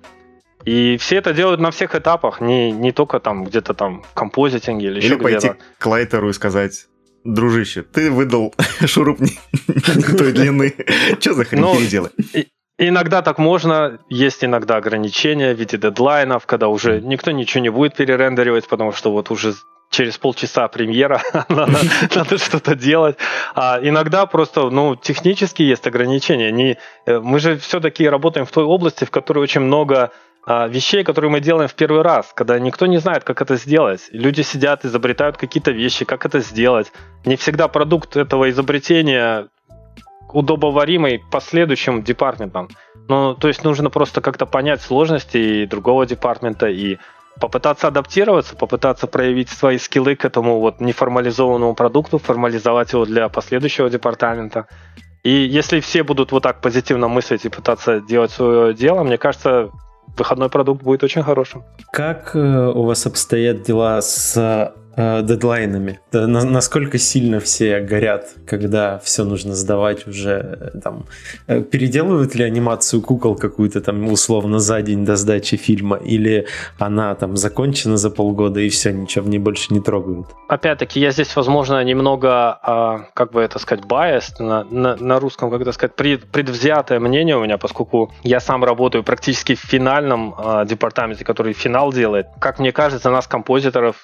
И 0.65 0.99
все 0.99 1.17
это 1.17 1.33
делают 1.33 1.61
на 1.61 1.71
всех 1.71 1.95
этапах, 1.95 2.41
не, 2.41 2.71
не 2.71 2.93
только 2.93 3.19
там 3.19 3.45
где-то 3.45 3.75
там 3.75 4.03
в 4.03 4.13
композитинге 4.13 4.87
или, 4.87 4.99
Или 4.99 5.05
еще 5.05 5.17
пойти 5.17 5.49
где-то. 5.49 5.57
к 5.79 5.87
Лайтеру 5.87 6.29
и 6.29 6.33
сказать, 6.33 6.87
дружище, 7.25 7.83
ты 7.83 8.11
выдал 8.11 8.55
шуруп 8.87 9.21
не, 9.21 9.39
не 9.97 10.17
той 10.17 10.33
длины. 10.33 10.75
Что 11.21 11.35
за 11.35 11.45
хрень 11.45 11.61
Ну, 11.61 11.77
переделай? 11.77 12.11
Иногда 12.79 13.23
так 13.23 13.39
можно, 13.39 14.01
есть 14.09 14.45
иногда 14.45 14.77
ограничения 14.77 15.55
в 15.55 15.59
виде 15.59 15.77
дедлайнов, 15.77 16.47
когда 16.47 16.69
уже 16.69 17.01
никто 17.01 17.31
ничего 17.31 17.63
не 17.63 17.69
будет 17.69 17.95
перерендеривать, 17.95 18.67
потому 18.67 18.93
что 18.93 19.13
вот 19.13 19.31
уже 19.31 19.55
через 19.91 20.19
полчаса 20.19 20.67
премьера, 20.69 21.23
надо, 21.49 21.79
надо 22.15 22.39
что-то 22.39 22.75
делать. 22.75 23.17
А 23.55 23.79
иногда 23.81 24.27
просто, 24.27 24.71
ну, 24.71 24.97
технически 24.97 25.63
есть 25.63 25.87
ограничения. 25.87 26.51
Не, 26.51 26.79
э, 27.07 27.21
мы 27.21 27.39
же 27.39 27.59
все-таки 27.59 28.09
работаем 28.09 28.47
в 28.47 28.51
той 28.51 28.65
области, 28.65 29.05
в 29.05 29.11
которой 29.11 29.41
очень 29.41 29.61
много 29.61 30.11
вещей, 30.47 31.05
которые 31.05 31.31
мы 31.31 31.41
делаем 31.41 31.69
в 31.69 31.75
первый 31.75 32.03
раз, 32.03 32.33
когда 32.35 32.59
никто 32.59 32.87
не 32.87 32.99
знает, 32.99 33.25
как 33.25 33.41
это 33.43 33.57
сделать. 33.57 34.09
Люди 34.11 34.43
сидят, 34.43 34.85
изобретают 34.85 35.37
какие-то 35.37 35.71
вещи, 35.71 36.05
как 36.05 36.27
это 36.27 36.41
сделать. 36.41 36.93
Не 37.25 37.37
всегда 37.37 37.69
продукт 37.69 38.17
этого 38.17 38.51
изобретения 38.51 39.49
удобоваримый 40.33 41.23
последующим 41.31 42.03
департаментам. 42.03 42.69
Ну, 43.09 43.35
то 43.35 43.49
есть 43.49 43.65
нужно 43.65 43.91
просто 43.91 44.21
как-то 44.21 44.47
понять 44.47 44.81
сложности 44.81 45.37
и 45.37 45.67
другого 45.67 46.07
департамента 46.07 46.67
и 46.69 46.99
попытаться 47.41 47.89
адаптироваться, 47.89 48.57
попытаться 48.57 49.07
проявить 49.07 49.49
свои 49.49 49.79
скиллы 49.79 50.17
к 50.17 50.25
этому 50.25 50.61
вот 50.61 50.81
неформализованному 50.81 51.75
продукту, 51.75 52.19
формализовать 52.19 52.93
его 52.93 53.05
для 53.05 53.29
последующего 53.29 53.91
департамента. 53.91 54.67
И 55.23 55.31
если 55.31 55.81
все 55.81 56.03
будут 56.03 56.33
вот 56.33 56.43
так 56.43 56.61
позитивно 56.61 57.09
мыслить 57.09 57.45
и 57.45 57.49
пытаться 57.49 58.01
делать 58.01 58.33
свое 58.33 58.75
дело, 58.75 59.03
мне 59.05 59.19
кажется, 59.19 59.71
выходной 60.17 60.49
продукт 60.49 60.83
будет 60.83 61.05
очень 61.05 61.23
хорошим. 61.23 61.65
Как 61.93 62.35
э, 62.35 62.73
у 62.75 62.83
вас 62.83 63.07
обстоят 63.07 63.63
дела 63.63 64.01
с 64.01 64.75
э, 64.97 65.23
дедлайнами? 65.23 66.01
Да, 66.13 66.27
на- 66.27 66.45
насколько 66.45 66.99
сильно 66.99 67.39
все 67.41 67.81
горят, 67.81 68.29
когда 68.47 68.99
все 68.99 69.25
нужно 69.25 69.55
сдавать 69.55 70.07
уже? 70.07 70.59
э, 70.75 70.79
Там, 70.83 71.05
э, 71.47 71.61
переделывают 71.63 72.35
ли 72.35 72.45
анимацию 72.45 73.03
кукол 73.03 73.37
какую-то 73.37 73.81
там 73.81 74.07
условно 74.13 74.59
за 74.59 74.83
день 74.83 75.05
до 75.05 75.17
сдачи 75.17 75.57
фильма? 75.57 75.97
Или 75.97 76.47
она 76.79 77.15
там 77.15 77.37
закончена 77.37 77.97
за 77.97 78.11
полгода 78.11 78.61
и 78.61 78.69
все, 78.69 78.93
ничего 78.93 79.25
в 79.25 79.29
ней 79.29 79.39
больше 79.39 79.73
не 79.75 79.81
трогают? 79.81 80.27
Опять-таки, 80.49 81.01
я 81.01 81.11
здесь, 81.11 81.35
возможно, 81.37 81.83
немного, 81.85 82.59
а, 82.63 83.07
как 83.15 83.33
бы 83.33 83.41
это 83.41 83.59
сказать, 83.59 83.85
biased 83.85 84.41
на, 84.41 84.65
на, 84.65 84.97
на 84.97 85.21
русском, 85.21 85.51
как 85.51 85.61
это 85.63 85.73
сказать, 85.73 85.95
пред- 85.97 86.27
предвзятое 86.31 87.01
мнение 87.01 87.37
у 87.37 87.43
меня, 87.43 87.59
поскольку 87.59 88.13
я 88.23 88.41
сам 88.41 88.65
работаю 88.65 89.05
практически 89.05 89.55
в 89.55 89.61
финальном 89.61 90.35
а, 90.37 90.65
департаменте, 90.65 91.25
который 91.25 91.53
финал 91.53 91.93
делает. 91.93 92.27
Как 92.39 92.59
мне 92.59 92.73
кажется, 92.73 93.11
нас, 93.11 93.27
композиторов, 93.27 93.97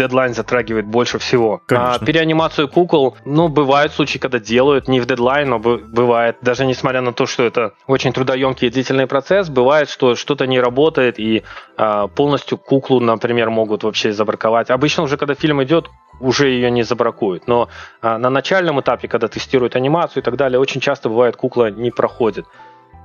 дедлайн 0.00 0.34
затрагивает 0.34 0.86
больше 0.86 1.18
всего. 1.18 1.60
Конечно. 1.66 1.94
А, 1.94 2.04
переанимацию 2.04 2.68
кукол, 2.68 3.16
ну, 3.24 3.48
бывают 3.48 3.92
случаи, 3.92 4.18
когда 4.18 4.38
делают, 4.38 4.88
не 4.88 5.00
в 5.00 5.06
дедлайн, 5.06 5.48
но 5.48 5.58
бы- 5.58 5.78
бывает, 5.78 6.36
даже 6.42 6.66
несмотря 6.66 7.00
на 7.00 7.12
то, 7.12 7.26
что 7.26 7.42
это 7.44 7.72
очень 7.86 8.12
трудоемкий 8.12 8.68
и 8.68 8.70
длительный 8.70 9.06
процесс, 9.06 9.48
бывает, 9.48 9.88
что 9.90 10.14
что-то 10.14 10.46
не 10.46 10.60
работает, 10.60 11.18
и 11.18 11.42
а, 11.76 12.06
полностью 12.06 12.58
куклу, 12.58 13.00
например, 13.00 13.50
могут 13.50 13.84
вообще 13.84 14.12
забраковать. 14.12 14.70
Обычно 14.70 15.02
уже, 15.02 15.16
когда 15.16 15.34
фильм 15.34 15.62
идет, 15.62 15.90
уже 16.20 16.48
ее 16.48 16.70
не 16.70 16.82
забракуют. 16.82 17.48
Но 17.48 17.68
а, 18.02 18.18
на 18.18 18.30
начальном 18.30 18.80
этапе, 18.80 19.08
когда 19.08 19.28
тестируют 19.28 19.76
анимацию 19.76 20.22
и 20.22 20.24
так 20.24 20.36
далее, 20.36 20.58
очень 20.58 20.80
часто 20.80 21.08
бывает 21.08 21.36
кукла 21.36 21.70
не 21.70 21.90
проходит. 21.90 22.46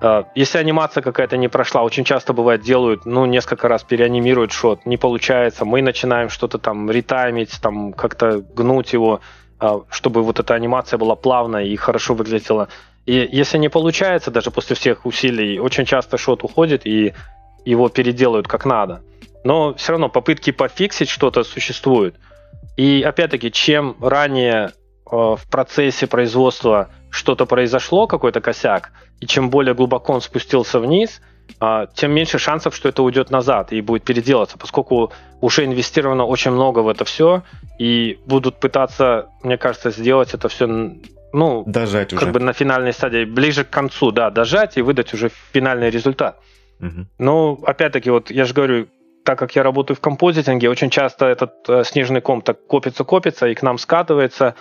А, 0.01 0.25
Если 0.36 0.58
анимация 0.58 1.01
какая-то 1.01 1.38
не 1.38 1.47
прошла, 1.47 1.84
очень 1.84 2.03
часто 2.03 2.34
бывает 2.34 2.62
делают, 2.62 3.05
ну, 3.05 3.25
несколько 3.25 3.67
раз 3.67 3.84
переанимируют 3.84 4.51
шот, 4.51 4.86
не 4.86 4.97
получается, 4.97 5.65
мы 5.65 5.81
начинаем 5.81 6.29
что-то 6.29 6.58
там 6.58 6.89
ретаймить, 6.89 7.60
там 7.62 7.93
как-то 7.93 8.39
гнуть 8.39 8.93
его, 8.93 9.21
а, 9.60 9.81
чтобы 9.89 10.23
вот 10.23 10.39
эта 10.39 10.53
анимация 10.53 10.97
была 10.97 11.15
плавной 11.15 11.69
и 11.69 11.75
хорошо 11.75 12.13
выглядела. 12.13 12.67
И 13.05 13.29
если 13.31 13.58
не 13.58 13.69
получается, 13.69 14.31
даже 14.31 14.51
после 14.51 14.75
всех 14.75 15.05
усилий, 15.05 15.60
очень 15.60 15.86
часто 15.86 16.17
шот 16.17 16.43
уходит 16.43 16.86
и 16.86 17.13
его 17.63 17.89
переделают 17.89 18.47
как 18.47 18.65
надо. 18.65 19.01
Но 19.43 19.73
все 19.75 19.91
равно 19.91 20.10
попытки 20.10 20.51
пофиксить 20.51 21.10
что-то 21.10 21.43
существуют. 21.43 22.15
И 22.77 23.03
опять-таки, 23.03 23.51
чем 23.51 23.95
ранее 24.01 24.71
э, 24.71 24.85
в 25.06 25.41
процессе 25.50 26.08
производства 26.08 26.89
что-то 27.10 27.46
произошло, 27.46 28.08
какой-то 28.08 28.41
косяк, 28.41 28.91
и 29.20 29.28
чем 29.28 29.50
более 29.50 29.74
глубоко 29.74 30.13
он 30.13 30.22
спустился 30.22 30.80
вниз, 30.80 31.22
а, 31.60 31.88
тем 31.88 32.12
меньше 32.12 32.39
шансов, 32.39 32.76
что 32.76 32.89
это 32.89 33.04
уйдет 33.04 33.30
назад 33.30 33.72
и 33.72 33.82
будет 33.82 34.04
переделаться, 34.04 34.58
поскольку 34.58 35.12
уже 35.41 35.65
инвестировано 35.65 36.26
очень 36.26 36.52
много 36.52 36.80
в 36.80 36.88
это 36.88 37.06
все, 37.06 37.44
и 37.80 38.20
будут 38.26 38.60
пытаться, 38.60 39.30
мне 39.44 39.58
кажется, 39.58 39.91
сделать 39.91 40.34
это 40.34 40.50
все 40.50 40.68
ну, 41.34 41.63
Дожать 41.68 42.13
уже. 42.13 42.24
как 42.24 42.34
бы 42.34 42.39
на 42.39 42.54
финальной 42.54 42.94
стадии, 42.94 43.26
ближе 43.26 43.65
к 43.65 43.70
концу, 43.70 44.12
да, 44.12 44.30
дожать 44.30 44.78
и 44.78 44.82
выдать 44.82 45.13
уже 45.13 45.30
финальный 45.52 45.89
результат. 45.89 46.39
Мгм. 46.80 47.10
Ну, 47.20 47.60
опять-таки, 47.65 48.10
вот 48.10 48.32
я 48.32 48.46
же 48.46 48.54
говорю, 48.54 48.88
так 49.26 49.38
как 49.38 49.56
я 49.56 49.63
работаю 49.63 49.98
в 49.98 50.00
композитинге, 50.00 50.70
очень 50.70 50.89
часто 50.89 51.26
этот 51.26 51.52
э, 51.68 51.84
снежный 51.84 52.22
ком 52.22 52.41
так 52.41 52.65
копится-копится 52.68 53.48
и 53.48 53.56
к 53.56 53.63
нам 53.63 53.78
скатывается, 53.78 54.56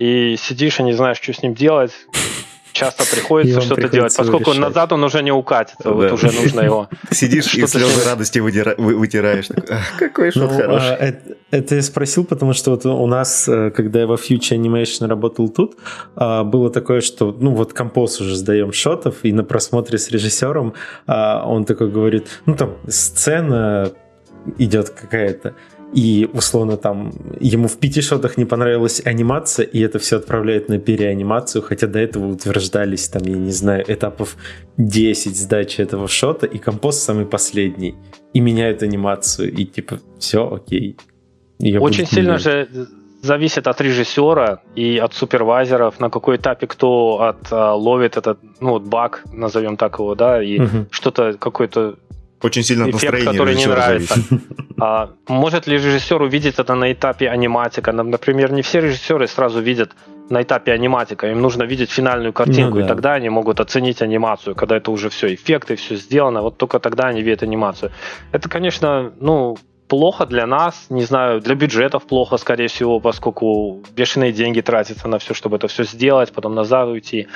и 0.00 0.36
сидишь 0.36 0.80
и 0.80 0.82
не 0.82 0.92
знаешь, 0.94 1.18
что 1.22 1.32
с 1.32 1.42
ним 1.42 1.54
делать. 1.54 1.92
Часто 2.72 3.02
приходится 3.04 3.60
что-то 3.60 3.74
приходится 3.80 3.96
делать, 3.96 4.16
поскольку 4.16 4.50
решать. 4.52 4.60
назад 4.62 4.92
он 4.92 5.02
уже 5.02 5.22
не 5.24 5.32
укатится, 5.32 5.90
вот 5.90 6.06
Да. 6.06 6.14
уже 6.14 6.30
нужно 6.30 6.60
его. 6.60 6.88
Сидишь 7.10 7.46
и 7.54 7.58
Что-то 7.58 7.66
с 7.66 7.70
слезы 7.72 8.08
радости 8.08 8.38
вытираешь. 8.38 9.48
Такой, 9.48 9.76
«Ах, 9.76 9.98
Какой 9.98 10.26
Ну, 10.36 10.42
шут 10.48 10.52
хороший. 10.52 10.94
а, 10.94 10.96
это, 10.96 11.36
это 11.50 11.74
я 11.74 11.82
спросил, 11.82 12.24
потому 12.24 12.52
что 12.52 12.70
вот 12.70 12.86
у 12.86 13.06
нас, 13.08 13.48
э, 13.48 13.72
когда 13.72 13.98
я 14.00 14.06
во 14.06 14.14
Future 14.14 14.56
Animation 14.56 15.08
работал 15.08 15.48
тут, 15.48 15.76
а, 16.14 16.44
было 16.44 16.70
такое, 16.70 17.00
что, 17.00 17.36
ну 17.40 17.54
вот 17.54 17.72
композ 17.72 18.20
уже 18.20 18.36
сдаем 18.36 18.72
шотов, 18.72 19.16
и 19.24 19.32
на 19.32 19.42
просмотре 19.42 19.98
с 19.98 20.08
режиссером 20.10 20.74
а, 21.08 21.42
он 21.44 21.64
такой 21.64 21.90
говорит, 21.90 22.28
ну 22.46 22.54
там 22.54 22.76
сцена 22.88 23.90
идет 24.58 24.90
какая-то, 24.90 25.54
и 25.92 26.28
условно 26.32 26.76
там 26.76 27.12
ему 27.40 27.66
в 27.68 27.76
пяти 27.78 28.00
шотах 28.00 28.36
не 28.36 28.44
понравилась 28.44 29.02
анимация, 29.04 29.64
и 29.66 29.80
это 29.80 29.98
все 29.98 30.16
отправляет 30.18 30.68
на 30.68 30.78
переанимацию, 30.78 31.62
хотя 31.62 31.86
до 31.86 31.98
этого 31.98 32.26
утверждались 32.28 33.08
там, 33.08 33.22
я 33.24 33.36
не 33.36 33.50
знаю, 33.52 33.84
этапов 33.88 34.36
10 34.76 35.36
сдачи 35.36 35.80
этого 35.80 36.06
шота, 36.08 36.46
и 36.46 36.58
композ 36.58 36.98
самый 36.98 37.26
последний, 37.26 37.94
и 38.32 38.40
меняют 38.40 38.82
анимацию, 38.82 39.52
и 39.52 39.64
типа 39.64 39.98
все 40.18 40.52
окей. 40.52 40.96
Её 41.58 41.80
Очень 41.80 42.06
сильно 42.06 42.28
менять. 42.38 42.42
же 42.42 42.68
зависит 43.22 43.66
от 43.66 43.80
режиссера 43.82 44.62
и 44.74 44.96
от 44.96 45.12
супервайзеров, 45.14 46.00
на 46.00 46.08
какой 46.08 46.36
этапе 46.36 46.66
кто 46.66 47.20
от, 47.20 47.48
а, 47.50 47.74
ловит 47.74 48.16
этот, 48.16 48.38
ну, 48.60 48.70
вот 48.70 48.84
баг, 48.84 49.24
назовем 49.32 49.76
так 49.76 49.98
его, 49.98 50.14
да, 50.14 50.42
и 50.42 50.58
Мгм. 50.58 50.86
что-то, 50.90 51.34
какой-то 51.38 51.96
Очень 52.42 52.62
сильно 52.62 52.86
от 52.86 52.94
эффект, 52.94 53.24
который 53.24 53.54
не 53.54 53.66
нравится. 53.66 54.14
А, 54.82 55.10
может 55.28 55.66
ли 55.66 55.74
режиссер 55.76 56.22
увидеть 56.22 56.58
это 56.58 56.74
на 56.74 56.90
этапе 56.90 57.28
аниматика? 57.28 57.92
Например, 57.92 58.50
не 58.50 58.62
все 58.62 58.80
режиссеры 58.80 59.26
сразу 59.26 59.60
видят 59.60 59.90
на 60.30 60.40
этапе 60.40 60.72
аниматика. 60.72 61.30
Им 61.30 61.42
нужно 61.42 61.64
видеть 61.64 61.90
финальную 61.90 62.32
картинку, 62.32 62.76
Ну 62.76 62.80
да. 62.80 62.84
и 62.86 62.88
тогда 62.88 63.12
они 63.14 63.28
могут 63.28 63.60
оценить 63.60 64.00
анимацию, 64.00 64.54
когда 64.54 64.76
это 64.76 64.90
уже 64.90 65.10
все 65.10 65.34
эффекты, 65.34 65.76
все 65.76 65.96
сделано. 65.96 66.40
Вот 66.40 66.56
только 66.56 66.78
тогда 66.78 67.08
они 67.08 67.20
видят 67.20 67.42
анимацию. 67.42 67.92
Это, 68.32 68.48
конечно, 68.48 69.12
ну, 69.20 69.58
плохо 69.88 70.24
для 70.24 70.46
нас, 70.46 70.86
не 70.88 71.02
знаю, 71.04 71.40
для 71.40 71.54
бюджетов 71.54 72.04
плохо, 72.06 72.38
скорее 72.38 72.68
всего, 72.68 73.00
поскольку 73.00 73.82
бешеные 73.94 74.32
деньги 74.32 74.62
тратятся 74.62 75.08
на 75.08 75.18
все, 75.18 75.34
чтобы 75.34 75.56
это 75.56 75.66
все 75.68 75.84
сделать, 75.84 76.32
потом 76.32 76.54
назад 76.54 76.88
уйти. 76.88 77.26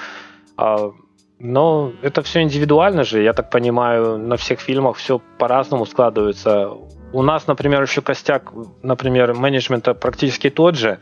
Но 1.44 1.92
это 2.00 2.22
все 2.22 2.40
индивидуально 2.40 3.04
же, 3.04 3.22
я 3.22 3.34
так 3.34 3.50
понимаю, 3.50 4.16
на 4.16 4.38
всех 4.38 4.60
фильмах 4.60 4.96
все 4.96 5.20
по-разному 5.38 5.84
складывается. 5.84 6.70
У 7.12 7.22
нас, 7.22 7.46
например, 7.46 7.82
еще 7.82 8.00
костяк, 8.00 8.50
например, 8.82 9.34
менеджмента 9.34 9.92
практически 9.92 10.48
тот 10.48 10.74
же. 10.74 11.00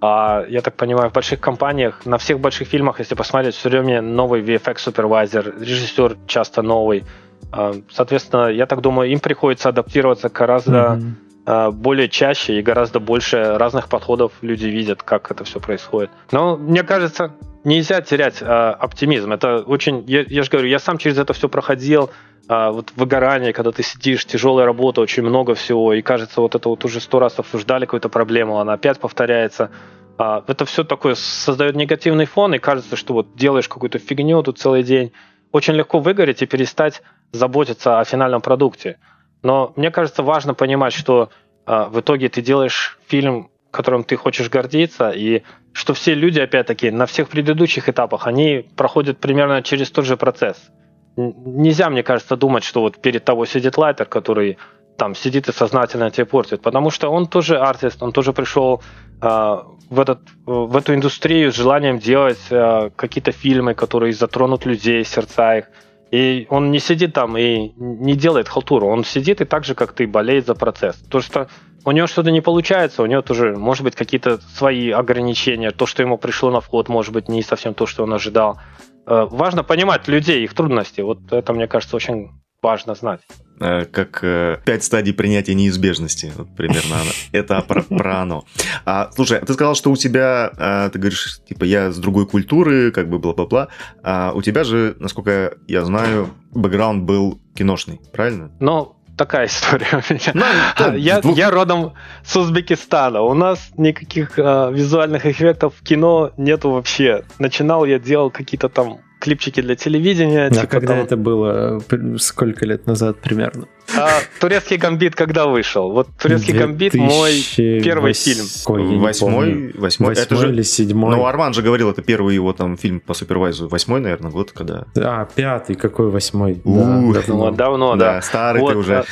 А 0.00 0.44
я 0.48 0.60
так 0.60 0.76
понимаю, 0.76 1.10
в 1.10 1.12
больших 1.12 1.40
компаниях, 1.40 2.06
на 2.06 2.18
всех 2.18 2.38
больших 2.38 2.68
фильмах, 2.68 3.00
если 3.00 3.16
посмотреть, 3.16 3.56
все 3.56 3.70
время 3.70 4.02
новый 4.02 4.40
VFX 4.42 4.78
супервайзер, 4.78 5.56
режиссер 5.58 6.16
часто 6.28 6.62
новый. 6.62 7.02
А, 7.50 7.74
Соответственно, 7.90 8.52
я 8.52 8.66
так 8.66 8.82
думаю, 8.82 9.10
им 9.10 9.18
приходится 9.18 9.70
адаптироваться 9.70 10.28
гораздо 10.28 10.94
Мгм. 10.94 11.16
А, 11.44 11.70
более 11.70 12.08
чаще 12.08 12.58
и 12.58 12.62
гораздо 12.62 13.00
больше 13.00 13.56
разных 13.58 13.88
подходов 13.88 14.32
люди 14.42 14.66
видят, 14.66 15.02
как 15.02 15.30
это 15.30 15.44
все 15.44 15.60
происходит. 15.60 16.10
Но 16.30 16.56
мне 16.56 16.82
кажется, 16.82 17.32
нельзя 17.64 18.00
терять 18.00 18.42
а, 18.42 18.72
оптимизм. 18.72 19.32
Это 19.32 19.58
очень, 19.58 20.04
я, 20.06 20.22
я 20.22 20.42
же 20.42 20.50
говорю, 20.50 20.68
я 20.68 20.78
сам 20.78 20.98
через 20.98 21.18
это 21.18 21.32
все 21.32 21.48
проходил. 21.48 22.10
А, 22.48 22.70
вот 22.70 22.92
выгорание, 22.96 23.52
когда 23.52 23.72
ты 23.72 23.82
сидишь, 23.82 24.24
тяжелая 24.24 24.66
работа, 24.66 25.00
очень 25.00 25.22
много 25.22 25.54
всего, 25.54 25.92
и 25.94 26.02
кажется, 26.02 26.40
вот 26.40 26.54
это 26.54 26.68
вот 26.68 26.84
уже 26.84 27.00
сто 27.00 27.18
раз 27.18 27.38
обсуждали 27.38 27.86
какую-то 27.86 28.08
проблему, 28.08 28.58
она 28.58 28.74
опять 28.74 29.00
повторяется. 29.00 29.70
А, 30.18 30.44
это 30.46 30.64
все 30.64 30.84
такое 30.84 31.14
создает 31.14 31.74
негативный 31.74 32.26
фон, 32.26 32.54
и 32.54 32.58
кажется, 32.58 32.96
что 32.96 33.14
вот 33.14 33.34
делаешь 33.36 33.68
какую-то 33.68 33.98
фигню 33.98 34.42
тут 34.42 34.58
целый 34.58 34.82
день. 34.82 35.12
Очень 35.50 35.74
легко 35.74 35.98
выгореть 35.98 36.42
и 36.42 36.46
перестать 36.46 37.02
заботиться 37.32 38.00
о 38.00 38.04
финальном 38.04 38.40
продукте. 38.40 38.98
Но 39.42 39.72
мне 39.76 39.90
кажется, 39.90 40.22
важно 40.22 40.54
понимать, 40.54 40.92
что 40.92 41.30
а, 41.66 41.88
в 41.88 42.00
итоге 42.00 42.28
ты 42.28 42.42
делаешь 42.42 42.98
фильм, 43.06 43.50
которым 43.70 44.04
ты 44.04 44.16
хочешь 44.16 44.50
гордиться, 44.50 45.10
и 45.10 45.42
что 45.72 45.94
все 45.94 46.14
люди, 46.14 46.38
опять-таки, 46.38 46.90
на 46.90 47.06
всех 47.06 47.28
предыдущих 47.28 47.88
этапах, 47.88 48.26
они 48.26 48.68
проходят 48.76 49.18
примерно 49.18 49.62
через 49.62 49.90
тот 49.90 50.04
же 50.04 50.16
процесс. 50.16 50.70
Нельзя, 51.16 51.90
мне 51.90 52.02
кажется, 52.02 52.36
думать, 52.36 52.64
что 52.64 52.80
вот 52.80 53.00
перед 53.00 53.24
тобой 53.24 53.46
сидит 53.46 53.76
лайтер, 53.76 54.06
который 54.06 54.58
там 54.96 55.14
сидит 55.14 55.48
и 55.48 55.52
сознательно 55.52 56.10
тебе 56.10 56.26
портит, 56.26 56.62
потому 56.62 56.90
что 56.90 57.08
он 57.08 57.26
тоже 57.26 57.58
артист, 57.58 58.02
он 58.02 58.12
тоже 58.12 58.32
пришел 58.32 58.82
а, 59.20 59.66
в, 59.88 60.00
этот, 60.00 60.20
в 60.46 60.76
эту 60.76 60.94
индустрию 60.94 61.52
с 61.52 61.56
желанием 61.56 61.98
делать 61.98 62.40
а, 62.50 62.90
какие-то 62.90 63.32
фильмы, 63.32 63.74
которые 63.74 64.12
затронут 64.12 64.66
людей, 64.66 65.04
сердца 65.04 65.58
их. 65.58 65.64
И 66.12 66.46
он 66.50 66.70
не 66.70 66.78
сидит 66.78 67.14
там 67.14 67.38
и 67.38 67.72
не 67.76 68.14
делает 68.14 68.46
халтуру. 68.46 68.86
Он 68.86 69.02
сидит 69.02 69.40
и 69.40 69.46
так 69.46 69.64
же, 69.64 69.74
как 69.74 69.94
ты, 69.94 70.06
болеет 70.06 70.46
за 70.46 70.54
процесс. 70.54 70.96
То, 71.10 71.20
что 71.20 71.48
у 71.86 71.90
него 71.90 72.06
что-то 72.06 72.30
не 72.30 72.42
получается, 72.42 73.02
у 73.02 73.06
него 73.06 73.22
тоже, 73.22 73.56
может 73.56 73.82
быть, 73.82 73.96
какие-то 73.96 74.38
свои 74.54 74.90
ограничения. 74.90 75.70
То, 75.70 75.86
что 75.86 76.02
ему 76.02 76.18
пришло 76.18 76.50
на 76.50 76.60
вход, 76.60 76.90
может 76.90 77.14
быть, 77.14 77.28
не 77.30 77.42
совсем 77.42 77.72
то, 77.72 77.86
что 77.86 78.02
он 78.02 78.12
ожидал. 78.12 78.60
Э, 79.06 79.26
Важно 79.30 79.64
понимать 79.64 80.06
людей, 80.06 80.44
их 80.44 80.52
трудности. 80.52 81.00
Вот 81.00 81.32
это, 81.32 81.54
мне 81.54 81.66
кажется, 81.66 81.96
очень 81.96 82.28
важно 82.60 82.94
знать. 82.94 83.22
Э, 83.60 83.84
Как 83.84 84.20
э, 84.22 84.58
пять 84.64 84.82
стадий 84.84 85.12
принятия 85.14 85.54
неизбежности. 85.54 86.32
Вот 86.36 86.54
примерно. 86.56 86.96
Это 87.32 87.60
про, 87.62 87.82
про 87.82 88.22
оно. 88.22 88.44
А, 88.84 89.10
слушай, 89.14 89.38
ты 89.40 89.52
сказал, 89.54 89.74
что 89.74 89.90
у 89.90 89.96
тебя, 89.96 90.50
а, 90.56 90.90
ты 90.90 90.98
говоришь, 90.98 91.40
типа, 91.48 91.64
я 91.64 91.90
с 91.92 91.98
другой 91.98 92.26
культуры, 92.26 92.90
как 92.90 93.08
бы 93.08 93.18
бла-бла-бла. 93.18 93.68
А 94.02 94.32
у 94.34 94.42
тебя 94.42 94.64
же, 94.64 94.96
насколько 94.98 95.54
я 95.68 95.84
знаю, 95.84 96.30
бэкграунд 96.52 97.04
был 97.04 97.40
киношный, 97.54 98.00
правильно? 98.12 98.50
Но 98.60 98.96
такая 99.16 99.46
история 99.46 99.86
у 99.92 100.12
меня. 100.12 100.30
Ну, 100.34 100.44
да, 100.78 100.94
я, 100.94 101.20
двух- 101.20 101.36
я 101.36 101.50
родом 101.50 101.92
с 102.24 102.34
Узбекистана. 102.36 103.20
У 103.20 103.34
нас 103.34 103.70
никаких 103.76 104.38
э, 104.38 104.70
визуальных 104.72 105.26
эффектов 105.26 105.74
в 105.78 105.82
кино 105.84 106.32
нету 106.36 106.70
вообще. 106.70 107.22
Начинал 107.38 107.84
я 107.84 107.98
делал 107.98 108.30
какие-то 108.30 108.68
там 108.68 108.98
клипчики 109.22 109.62
для 109.62 109.76
телевидения. 109.76 110.46
А 110.46 110.50
типа 110.50 110.66
когда 110.66 110.94
там- 110.94 111.04
это 111.04 111.16
было? 111.16 111.80
Сколько 112.18 112.66
лет 112.66 112.86
назад 112.86 113.20
примерно? 113.20 113.68
А, 113.96 114.08
турецкий 114.40 114.76
гамбит 114.76 115.14
когда 115.14 115.46
вышел? 115.46 115.92
Вот 115.92 116.08
турецкий 116.20 116.56
гамбит 116.58 116.94
мой 116.94 117.32
2008 117.32 117.82
первый 117.82 118.12
фильм. 118.14 118.44
Ой, 118.66 118.98
восьмой, 118.98 119.72
восьмой. 119.74 120.14
Это 120.14 120.34
же... 120.36 120.48
или 120.50 120.62
седьмой? 120.62 121.16
Ну, 121.16 121.24
Арман 121.26 121.52
же 121.54 121.62
говорил, 121.62 121.90
это 121.90 122.02
первый 122.02 122.34
его 122.34 122.52
там 122.52 122.76
фильм 122.76 123.00
по 123.00 123.14
супервайзу. 123.14 123.68
Восьмой, 123.68 124.00
наверное, 124.00 124.30
год, 124.32 124.50
когда... 124.52 124.86
А, 124.96 125.24
пятый, 125.34 125.76
какой 125.76 126.10
восьмой? 126.10 126.60
Ух, 126.64 127.14
Да, 127.14 127.22
давно. 127.26 127.50
давно, 127.50 127.96
да. 127.96 128.14
да, 128.14 128.22
старый 128.22 128.60
Вот, 128.62 128.72
ты 128.72 128.78
уже. 128.78 129.04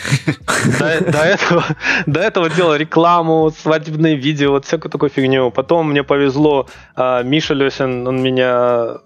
а, 0.47 0.53
До, 0.79 1.13
до 1.13 1.19
этого, 1.25 1.65
до 2.07 2.21
этого 2.21 2.51
делал 2.51 2.75
рекламу, 2.75 3.53
свадебные 3.57 4.17
видео, 4.17 4.51
вот 4.53 4.65
всякую 4.65 4.91
такую 4.91 5.11
фигню. 5.11 5.51
Потом 5.51 5.91
мне 5.91 6.03
повезло, 6.03 6.69
а, 6.97 7.23
Миша 7.23 7.55
Лесин, 7.55 8.07
он 8.07 8.23
меня 8.23 8.99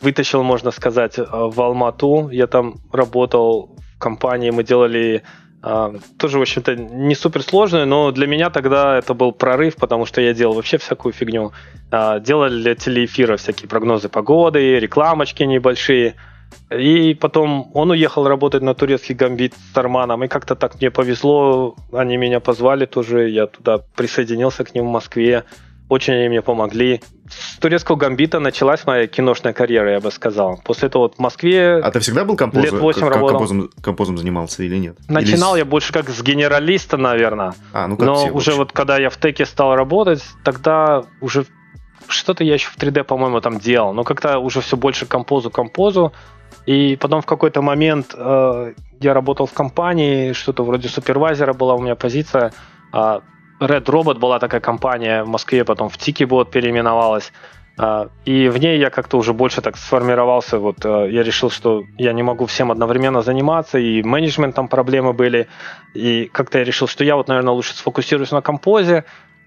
вытащил, 0.00 0.42
можно 0.42 0.70
сказать, 0.70 1.18
а, 1.18 1.48
в 1.48 1.60
Алмату. 1.60 2.28
Я 2.30 2.46
там 2.46 2.76
работал 2.92 3.76
в 3.94 3.98
компании, 3.98 4.50
мы 4.50 4.64
делали 4.64 5.22
а, 5.66 5.94
тоже, 6.18 6.38
в 6.38 6.42
общем-то, 6.42 6.76
не 6.76 7.14
супер 7.14 7.42
сложную, 7.42 7.86
но 7.86 8.10
для 8.10 8.26
меня 8.26 8.50
тогда 8.50 8.98
это 8.98 9.14
был 9.14 9.32
прорыв, 9.32 9.76
потому 9.76 10.04
что 10.04 10.20
я 10.20 10.34
делал 10.34 10.54
вообще 10.54 10.76
всякую 10.76 11.14
фигню. 11.14 11.52
А, 11.90 12.20
Делали 12.20 12.60
для 12.60 12.74
телеэфира 12.74 13.38
всякие 13.38 13.66
прогнозы 13.66 14.10
погоды, 14.10 14.78
рекламочки 14.78 15.42
небольшие. 15.42 16.16
И 16.70 17.14
потом 17.14 17.70
он 17.72 17.90
уехал 17.90 18.28
работать 18.28 18.62
на 18.62 18.74
турецкий 18.74 19.14
гамбит 19.14 19.54
с 19.54 19.76
Арманом, 19.76 20.22
и 20.24 20.28
как-то 20.28 20.54
так 20.54 20.74
мне 20.80 20.90
повезло, 20.90 21.76
они 21.92 22.18
меня 22.18 22.40
позвали 22.40 22.84
тоже, 22.84 23.30
я 23.30 23.46
туда 23.46 23.78
присоединился 23.96 24.64
к 24.64 24.74
ним 24.74 24.84
в 24.84 24.90
Москве, 24.90 25.44
очень 25.88 26.14
они 26.14 26.28
мне 26.28 26.42
помогли. 26.42 27.00
С 27.28 27.58
турецкого 27.58 27.96
гамбита 27.96 28.38
началась 28.38 28.84
моя 28.86 29.06
киношная 29.06 29.52
карьера, 29.52 29.92
я 29.92 30.00
бы 30.00 30.10
сказал. 30.10 30.60
После 30.64 30.88
этого 30.88 31.02
вот 31.02 31.16
в 31.16 31.18
Москве 31.18 31.76
А 31.82 31.90
ты 31.90 32.00
всегда 32.00 32.24
был 32.24 32.36
композом? 32.36 32.64
Лет 32.64 32.74
восемь 32.74 33.00
как- 33.02 33.14
работал. 33.14 33.38
композом, 33.38 33.70
композом 33.80 34.18
занимался 34.18 34.62
или 34.62 34.76
нет? 34.76 34.96
начинал 35.08 35.54
Или 35.54 35.60
я 35.60 35.64
больше 35.64 35.92
как 35.92 36.10
с 36.10 36.22
генералиста, 36.22 36.96
наверное. 36.96 37.54
А, 37.72 37.86
ну 37.86 37.96
как 37.96 38.06
Но 38.06 38.14
все, 38.16 38.30
уже 38.30 38.52
вот 38.52 38.72
когда 38.72 38.98
я 38.98 39.08
в 39.08 39.16
теке 39.16 39.46
стал 39.46 39.74
работать, 39.74 40.22
тогда 40.44 41.04
уже 41.20 41.46
что-то 42.08 42.44
я 42.44 42.54
еще 42.54 42.68
в 42.68 42.76
3D, 42.76 43.04
по-моему, 43.04 43.40
там 43.40 43.58
делал. 43.58 43.94
Но 43.94 44.04
как-то 44.04 44.38
уже 44.38 44.60
все 44.60 44.76
больше 44.76 45.06
композу, 45.06 45.50
композу. 45.50 46.12
И 46.66 46.96
потом 46.96 47.22
в 47.22 47.26
какой-то 47.26 47.62
момент 47.62 48.14
э, 48.14 48.72
я 49.00 49.14
работал 49.14 49.46
в 49.46 49.52
компании, 49.52 50.32
что-то 50.32 50.64
вроде 50.64 50.88
супервайзера 50.88 51.52
была 51.52 51.74
у 51.74 51.80
меня 51.80 51.94
позиция. 51.94 52.52
А 52.92 53.22
Red 53.60 53.84
Robot 53.84 54.18
была 54.18 54.38
такая 54.38 54.60
компания 54.60 55.22
в 55.22 55.28
Москве, 55.28 55.64
потом 55.64 55.88
в 55.88 55.98
Тикибот 55.98 56.50
переименовалась. 56.50 57.32
А, 57.76 58.08
и 58.24 58.48
в 58.48 58.58
ней 58.58 58.78
я 58.78 58.90
как-то 58.90 59.18
уже 59.18 59.32
больше 59.32 59.60
так 59.60 59.76
сформировался. 59.76 60.58
Вот 60.58 60.84
а, 60.84 61.06
я 61.06 61.22
решил, 61.22 61.50
что 61.50 61.84
я 61.98 62.12
не 62.12 62.22
могу 62.22 62.46
всем 62.46 62.70
одновременно 62.70 63.22
заниматься, 63.22 63.78
и 63.78 64.02
менеджментом 64.02 64.68
проблемы 64.68 65.12
были. 65.12 65.48
И 65.94 66.30
как-то 66.32 66.58
я 66.58 66.64
решил, 66.64 66.86
что 66.86 67.04
я 67.04 67.16
вот, 67.16 67.28
наверное, 67.28 67.52
лучше 67.52 67.74
сфокусируюсь 67.74 68.30
на 68.30 68.42
композе, 68.42 69.04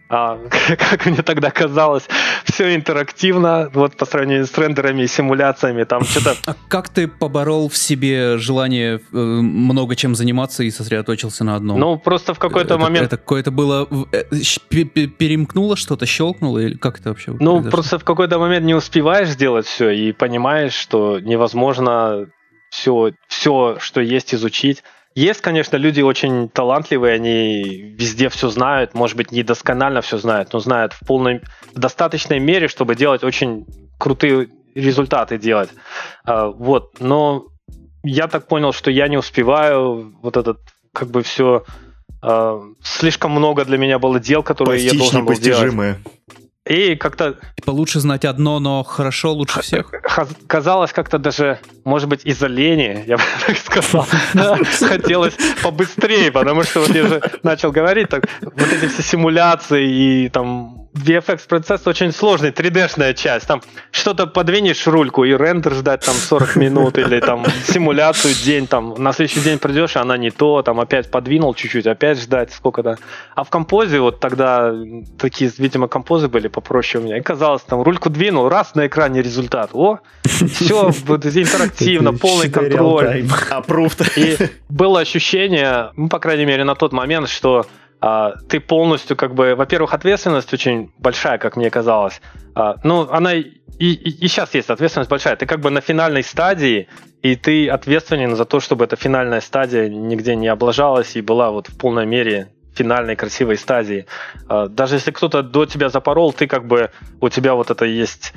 а, 0.10 0.39
как 0.78 1.06
мне 1.06 1.22
тогда 1.22 1.52
казалось, 1.52 2.08
все 2.46 2.76
интерактивно, 2.76 3.70
вот 3.74 3.96
по 3.98 4.06
сравнению 4.06 4.46
с 4.46 4.58
рендерами 4.58 5.04
и 5.04 5.08
симуляциями, 5.08 5.84
там 5.84 6.04
что-то... 6.06 6.36
А 6.46 6.56
как 6.67 6.89
ты 6.89 7.08
поборол 7.08 7.70
в 7.70 7.78
себе 7.78 8.38
желание 8.38 8.96
э, 9.13 9.17
много 9.17 9.96
чем 9.96 10.15
заниматься 10.15 10.63
и 10.63 10.72
сосредоточился 10.72 11.43
на 11.43 11.56
одном? 11.56 11.80
Ну, 11.80 11.98
просто 11.98 12.34
в 12.34 12.39
какой-то 12.39 12.76
это, 12.76 12.84
момент... 12.84 13.08
Это 13.08 13.17
какое-то 13.17 13.52
было... 13.52 13.88
Э, 14.12 14.24
перемкнуло 14.70 15.76
что-то, 15.76 16.06
щелкнуло, 16.06 16.60
или 16.60 16.76
как 16.76 17.00
это 17.00 17.10
вообще 17.10 17.32
Ну, 17.32 17.38
произошло? 17.38 17.72
просто 17.72 18.00
в 18.00 18.04
какой-то 18.04 18.39
момент 18.39 18.65
не 18.65 18.76
успеваешь 18.76 19.30
сделать 19.30 19.65
все 19.65 19.89
и 19.89 20.12
понимаешь, 20.12 20.74
что 20.74 21.20
невозможно 21.20 22.28
все, 22.70 23.12
все, 23.28 23.78
что 23.80 24.02
есть, 24.02 24.34
изучить. 24.34 24.84
Есть, 25.18 25.42
конечно, 25.42 25.78
люди 25.78 26.00
очень 26.02 26.48
талантливые, 26.48 27.16
они 27.16 27.64
везде 27.98 28.30
все 28.30 28.50
знают, 28.50 28.94
может 28.94 29.18
быть, 29.18 29.32
не 29.32 29.42
досконально 29.42 30.02
все 30.02 30.20
знают, 30.20 30.54
но 30.54 30.60
знают 30.60 30.94
в 30.94 31.00
полной, 31.08 31.42
в 31.74 31.80
достаточной 31.80 32.38
мере, 32.38 32.68
чтобы 32.68 32.94
делать 32.94 33.24
очень 33.24 33.66
крутые 33.98 34.50
результаты 34.76 35.40
делать. 35.40 35.72
А, 36.24 36.50
вот, 36.50 37.00
но 37.00 37.48
я 38.04 38.28
так 38.28 38.48
понял, 38.48 38.74
что 38.74 38.92
я 38.92 39.08
не 39.08 39.18
успеваю 39.18 40.16
вот 40.22 40.38
этот, 40.38 40.60
как 40.94 41.10
бы 41.10 41.24
все 41.24 41.66
Uh, 42.20 42.74
слишком 42.82 43.30
много 43.30 43.64
для 43.64 43.78
меня 43.78 44.00
было 44.00 44.20
дел, 44.20 44.42
которые 44.42 44.84
я 44.84 44.92
должен 44.92 45.24
был 45.24 45.36
делать. 45.36 45.98
И 46.68 46.96
как-то... 46.96 47.36
Типа 47.56 47.72
лучше 47.72 48.00
знать 48.00 48.26
одно, 48.26 48.60
но 48.60 48.84
хорошо 48.84 49.34
лучше 49.34 49.62
всех. 49.62 49.92
Казалось 50.48 50.92
как-то 50.92 51.18
даже, 51.18 51.60
может 51.86 52.10
быть, 52.10 52.26
из-за 52.26 52.48
лени, 52.48 53.04
я 53.08 53.18
бы 53.18 53.24
так 53.46 53.58
сказал. 53.58 54.06
Хотелось 54.88 55.36
побыстрее, 55.64 56.32
потому 56.32 56.64
что 56.64 56.82
вот 56.82 56.90
я 56.90 57.08
же 57.08 57.22
начал 57.44 57.72
говорить, 57.72 58.10
так, 58.10 58.26
вот 58.42 58.54
эти 58.60 58.88
все 58.88 59.02
симуляции 59.02 60.26
и 60.26 60.30
там 60.30 60.87
VFX-процесс 60.98 61.88
очень 61.88 62.12
сложный, 62.12 62.52
3D-шная 62.52 63.14
часть. 63.14 63.48
Там 63.48 63.62
что-то 63.92 64.28
подвинешь 64.28 64.86
рульку 64.88 65.24
и 65.24 65.36
рендер 65.36 65.74
ждать 65.74 66.06
там 66.06 66.16
40 66.16 66.56
минут 66.58 66.98
или 66.98 67.20
там 67.20 67.46
симуляцию 67.68 68.34
день, 68.34 68.68
там 68.68 68.96
на 68.98 69.14
следующий 69.14 69.42
день 69.42 69.60
придешь, 69.60 69.96
и 69.96 70.00
она 70.00 70.18
не 70.18 70.32
то, 70.32 70.62
там 70.62 70.80
опять 70.80 71.10
подвинул 71.12 71.54
чуть-чуть, 71.54 71.88
опять 71.88 72.20
ждать 72.20 72.52
сколько-то. 72.54 72.98
А 73.36 73.44
в 73.44 73.50
композе 73.50 74.00
вот 74.00 74.20
тогда 74.20 74.74
такие, 75.18 75.52
видимо, 75.58 75.88
композы 75.88 76.28
были 76.28 76.48
попроще 76.48 77.04
у 77.04 77.06
меня. 77.06 77.18
И 77.18 77.22
казалось, 77.22 77.62
там 77.64 77.82
рульку 77.82 78.10
двинул, 78.10 78.50
раз 78.50 78.76
на 78.76 78.88
экране 78.88 79.22
результат. 79.22 79.72
О, 79.74 80.00
все, 80.24 80.92
интерактивно, 81.42 82.14
полный 82.14 82.50
контроль. 82.50 83.26
И 84.16 84.38
было 84.70 85.00
ощущение, 85.00 85.92
ну, 85.96 86.10
по 86.10 86.20
крайней 86.20 86.46
мере, 86.46 86.64
на 86.64 86.76
тот 86.76 86.92
момент, 86.92 87.30
что 87.30 87.58
а, 87.58 87.66
ты 88.48 88.60
полностью 88.60 89.18
как 89.18 89.34
бы, 89.34 89.56
во-первых, 89.56 89.94
ответственность 89.94 90.54
очень 90.54 90.92
большая, 91.00 91.38
как 91.38 91.56
мне 91.58 91.70
казалось. 91.70 92.22
А, 92.54 92.76
ну, 92.84 93.10
она 93.10 93.34
и, 93.34 93.44
и, 93.80 93.94
и 93.94 94.28
сейчас 94.28 94.54
есть 94.54 94.70
ответственность 94.70 95.10
большая. 95.10 95.36
Ты 95.36 95.46
как 95.46 95.60
бы 95.62 95.70
на 95.72 95.82
финальной 95.82 96.24
стадии, 96.24 96.88
и 97.24 97.36
ты 97.36 97.68
ответственен 97.68 98.36
за 98.36 98.46
то, 98.46 98.60
чтобы 98.60 98.86
эта 98.86 98.96
финальная 98.96 99.42
стадия 99.42 99.90
нигде 99.90 100.36
не 100.36 100.48
облажалась 100.48 101.16
и 101.16 101.22
была 101.22 101.50
вот 101.50 101.70
в 101.70 101.78
полной 101.78 102.06
мере 102.06 102.50
финальной 102.76 103.16
красивой 103.16 103.58
стадии. 103.58 104.06
А, 104.48 104.68
даже 104.68 104.96
если 104.96 105.12
кто-то 105.12 105.42
до 105.42 105.66
тебя 105.66 105.90
запорол, 105.90 106.34
ты 106.34 106.46
как 106.46 106.68
бы, 106.68 106.92
у 107.20 107.30
тебя 107.30 107.56
вот 107.56 107.72
это 107.72 107.86
есть 107.86 108.34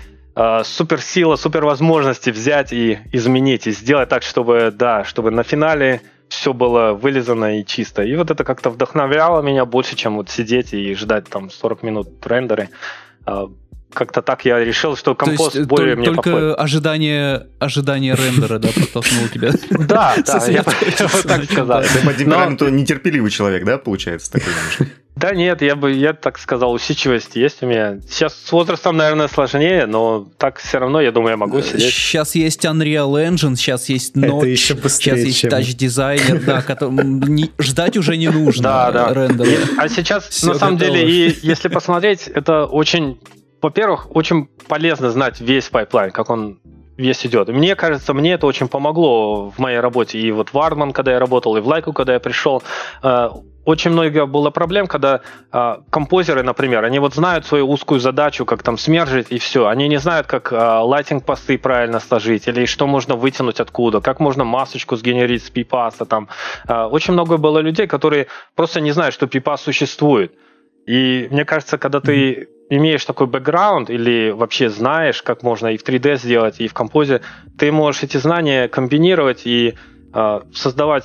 суперсила, 0.64 1.36
супервозможности 1.36 2.30
взять 2.30 2.72
и 2.72 3.00
изменить, 3.12 3.66
и 3.66 3.72
сделать 3.72 4.08
так, 4.08 4.22
чтобы, 4.22 4.72
да, 4.74 5.04
чтобы 5.04 5.30
на 5.32 5.42
финале 5.42 6.00
все 6.30 6.52
было 6.52 6.92
вылизано 6.92 7.60
и 7.60 7.66
чисто. 7.66 8.02
И 8.02 8.16
вот 8.16 8.30
это 8.30 8.44
как-то 8.44 8.70
вдохновляло 8.70 9.42
меня 9.42 9.64
больше, 9.64 9.96
чем 9.96 10.16
вот 10.16 10.30
сидеть 10.30 10.72
и 10.72 10.94
ждать 10.94 11.28
там 11.28 11.50
40 11.50 11.82
минут 11.82 12.08
рендеры. 12.24 12.70
А, 13.26 13.50
как-то 13.92 14.22
так 14.22 14.44
я 14.44 14.60
решил, 14.60 14.96
что 14.96 15.16
компост 15.16 15.56
есть, 15.56 15.68
более 15.68 15.96
мне 15.96 16.06
только 16.06 16.30
подходит. 16.30 16.60
ожидание, 16.60 17.46
ожидание 17.58 18.14
рендера, 18.14 18.58
да, 18.60 18.68
подтолкнуло 18.68 19.28
тебя. 19.28 19.50
Да, 19.70 20.14
да, 20.26 20.46
я 20.46 20.62
так 20.62 21.44
сказал. 21.50 21.82
Ты 21.82 22.06
по 22.06 22.14
темпераменту 22.14 22.68
нетерпеливый 22.68 23.30
человек, 23.32 23.64
да, 23.64 23.78
получается, 23.78 24.30
такой 24.30 24.52
да 25.20 25.34
нет, 25.34 25.60
я 25.60 25.76
бы, 25.76 25.92
я 25.92 26.14
так 26.14 26.38
сказал, 26.38 26.72
усидчивость 26.72 27.36
есть 27.36 27.62
у 27.62 27.66
меня. 27.66 28.00
Сейчас 28.08 28.34
с 28.34 28.50
возрастом, 28.52 28.96
наверное, 28.96 29.28
сложнее, 29.28 29.84
но 29.84 30.26
так 30.38 30.58
все 30.58 30.78
равно, 30.78 31.00
я 31.00 31.12
думаю, 31.12 31.32
я 31.32 31.36
могу 31.36 31.60
сидеть. 31.60 31.92
Сейчас 31.92 32.34
есть 32.34 32.64
Unreal 32.64 33.12
Engine, 33.28 33.54
сейчас 33.54 33.90
есть 33.90 34.16
Notch, 34.16 34.38
Это 34.38 34.46
еще 34.46 34.74
быстрее, 34.74 35.16
сейчас 35.16 35.26
есть 35.26 35.38
чем... 35.40 35.50
Touch 35.50 35.76
Designer, 35.76 36.44
да, 36.44 36.62
который, 36.66 37.50
ждать 37.58 37.98
уже 37.98 38.16
не 38.16 38.28
нужно 38.28 38.62
да, 38.62 38.92
да. 38.92 39.12
рендера. 39.12 39.50
А 39.76 39.88
сейчас, 39.90 40.26
Все 40.28 40.46
на 40.46 40.54
самом 40.54 40.78
готово. 40.78 40.96
деле, 40.96 41.10
и 41.28 41.38
если 41.42 41.68
посмотреть, 41.68 42.26
это 42.26 42.64
очень, 42.64 43.20
во-первых, 43.60 44.16
очень 44.16 44.48
полезно 44.68 45.10
знать 45.10 45.38
весь 45.40 45.68
pipeline, 45.68 46.12
как 46.12 46.30
он 46.30 46.60
весь 46.96 47.26
идет. 47.26 47.48
Мне 47.48 47.74
кажется, 47.76 48.14
мне 48.14 48.32
это 48.32 48.46
очень 48.46 48.68
помогло 48.68 49.50
в 49.50 49.58
моей 49.58 49.80
работе. 49.80 50.18
И 50.18 50.30
вот 50.32 50.52
в 50.52 50.58
Aardman, 50.58 50.92
когда 50.92 51.12
я 51.12 51.18
работал, 51.18 51.56
и 51.56 51.60
в 51.60 51.66
Laika, 51.66 51.92
когда 51.92 52.14
я 52.14 52.20
пришел, 52.20 52.62
э, 53.02 53.28
очень 53.64 53.90
много 53.90 54.26
было 54.26 54.50
проблем, 54.50 54.86
когда 54.86 55.20
э, 55.52 55.76
композеры, 55.90 56.42
например, 56.42 56.84
они 56.84 56.98
вот 56.98 57.14
знают 57.14 57.46
свою 57.46 57.70
узкую 57.70 58.00
задачу, 58.00 58.44
как 58.44 58.62
там 58.62 58.78
смержить 58.78 59.26
и 59.30 59.38
все. 59.38 59.66
Они 59.66 59.88
не 59.88 59.98
знают, 59.98 60.26
как 60.26 60.52
э, 60.52 60.56
лайтинг-посты 60.56 61.58
правильно 61.58 62.00
сложить, 62.00 62.48
или 62.48 62.64
что 62.66 62.86
можно 62.86 63.16
вытянуть 63.16 63.60
откуда, 63.60 64.00
как 64.00 64.20
можно 64.20 64.44
масочку 64.44 64.96
сгенерить 64.96 65.44
с 65.44 65.50
пипаса. 65.50 66.04
Там. 66.04 66.28
Э, 66.68 66.84
очень 66.84 67.12
много 67.12 67.36
было 67.36 67.58
людей, 67.58 67.86
которые 67.86 68.26
просто 68.54 68.80
не 68.80 68.92
знают, 68.92 69.14
что 69.14 69.26
пипас 69.26 69.62
существует. 69.62 70.32
И 70.86 71.28
мне 71.30 71.44
кажется, 71.44 71.78
когда 71.78 72.00
ты 72.00 72.48
имеешь 72.70 73.04
такой 73.04 73.26
бэкграунд 73.26 73.90
или 73.90 74.30
вообще 74.30 74.70
знаешь, 74.70 75.22
как 75.22 75.42
можно 75.42 75.68
и 75.68 75.76
в 75.76 75.84
3D 75.84 76.16
сделать, 76.16 76.60
и 76.60 76.68
в 76.68 76.72
композе, 76.72 77.20
ты 77.58 77.70
можешь 77.70 78.04
эти 78.04 78.16
знания 78.16 78.68
комбинировать 78.68 79.42
и 79.44 79.74
э, 80.14 80.40
создавать 80.54 81.04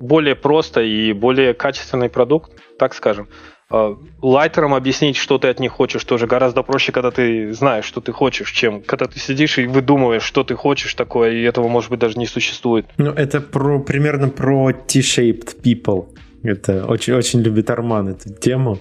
более 0.00 0.34
просто 0.34 0.82
и 0.82 1.12
более 1.12 1.54
качественный 1.54 2.10
продукт, 2.10 2.52
так 2.78 2.94
скажем. 2.94 3.28
А, 3.68 3.96
лайтерам 4.22 4.74
объяснить, 4.74 5.16
что 5.16 5.38
ты 5.38 5.48
от 5.48 5.58
них 5.58 5.72
хочешь, 5.72 6.04
тоже 6.04 6.26
гораздо 6.26 6.62
проще, 6.62 6.92
когда 6.92 7.10
ты 7.10 7.52
знаешь, 7.52 7.84
что 7.84 8.00
ты 8.00 8.12
хочешь, 8.12 8.50
чем 8.52 8.82
когда 8.82 9.06
ты 9.06 9.18
сидишь 9.18 9.58
и 9.58 9.66
выдумываешь, 9.66 10.22
что 10.22 10.44
ты 10.44 10.54
хочешь 10.54 10.94
такое, 10.94 11.32
и 11.32 11.42
этого, 11.42 11.68
может 11.68 11.90
быть, 11.90 11.98
даже 11.98 12.18
не 12.18 12.26
существует. 12.26 12.86
Ну, 12.96 13.10
это 13.10 13.40
про, 13.40 13.80
примерно 13.80 14.28
про 14.28 14.72
T-shaped 14.72 15.62
people. 15.62 16.06
Это 16.42 16.86
очень, 16.86 17.14
очень 17.14 17.40
любит 17.40 17.70
Арман 17.70 18.08
эту 18.08 18.32
тему. 18.32 18.78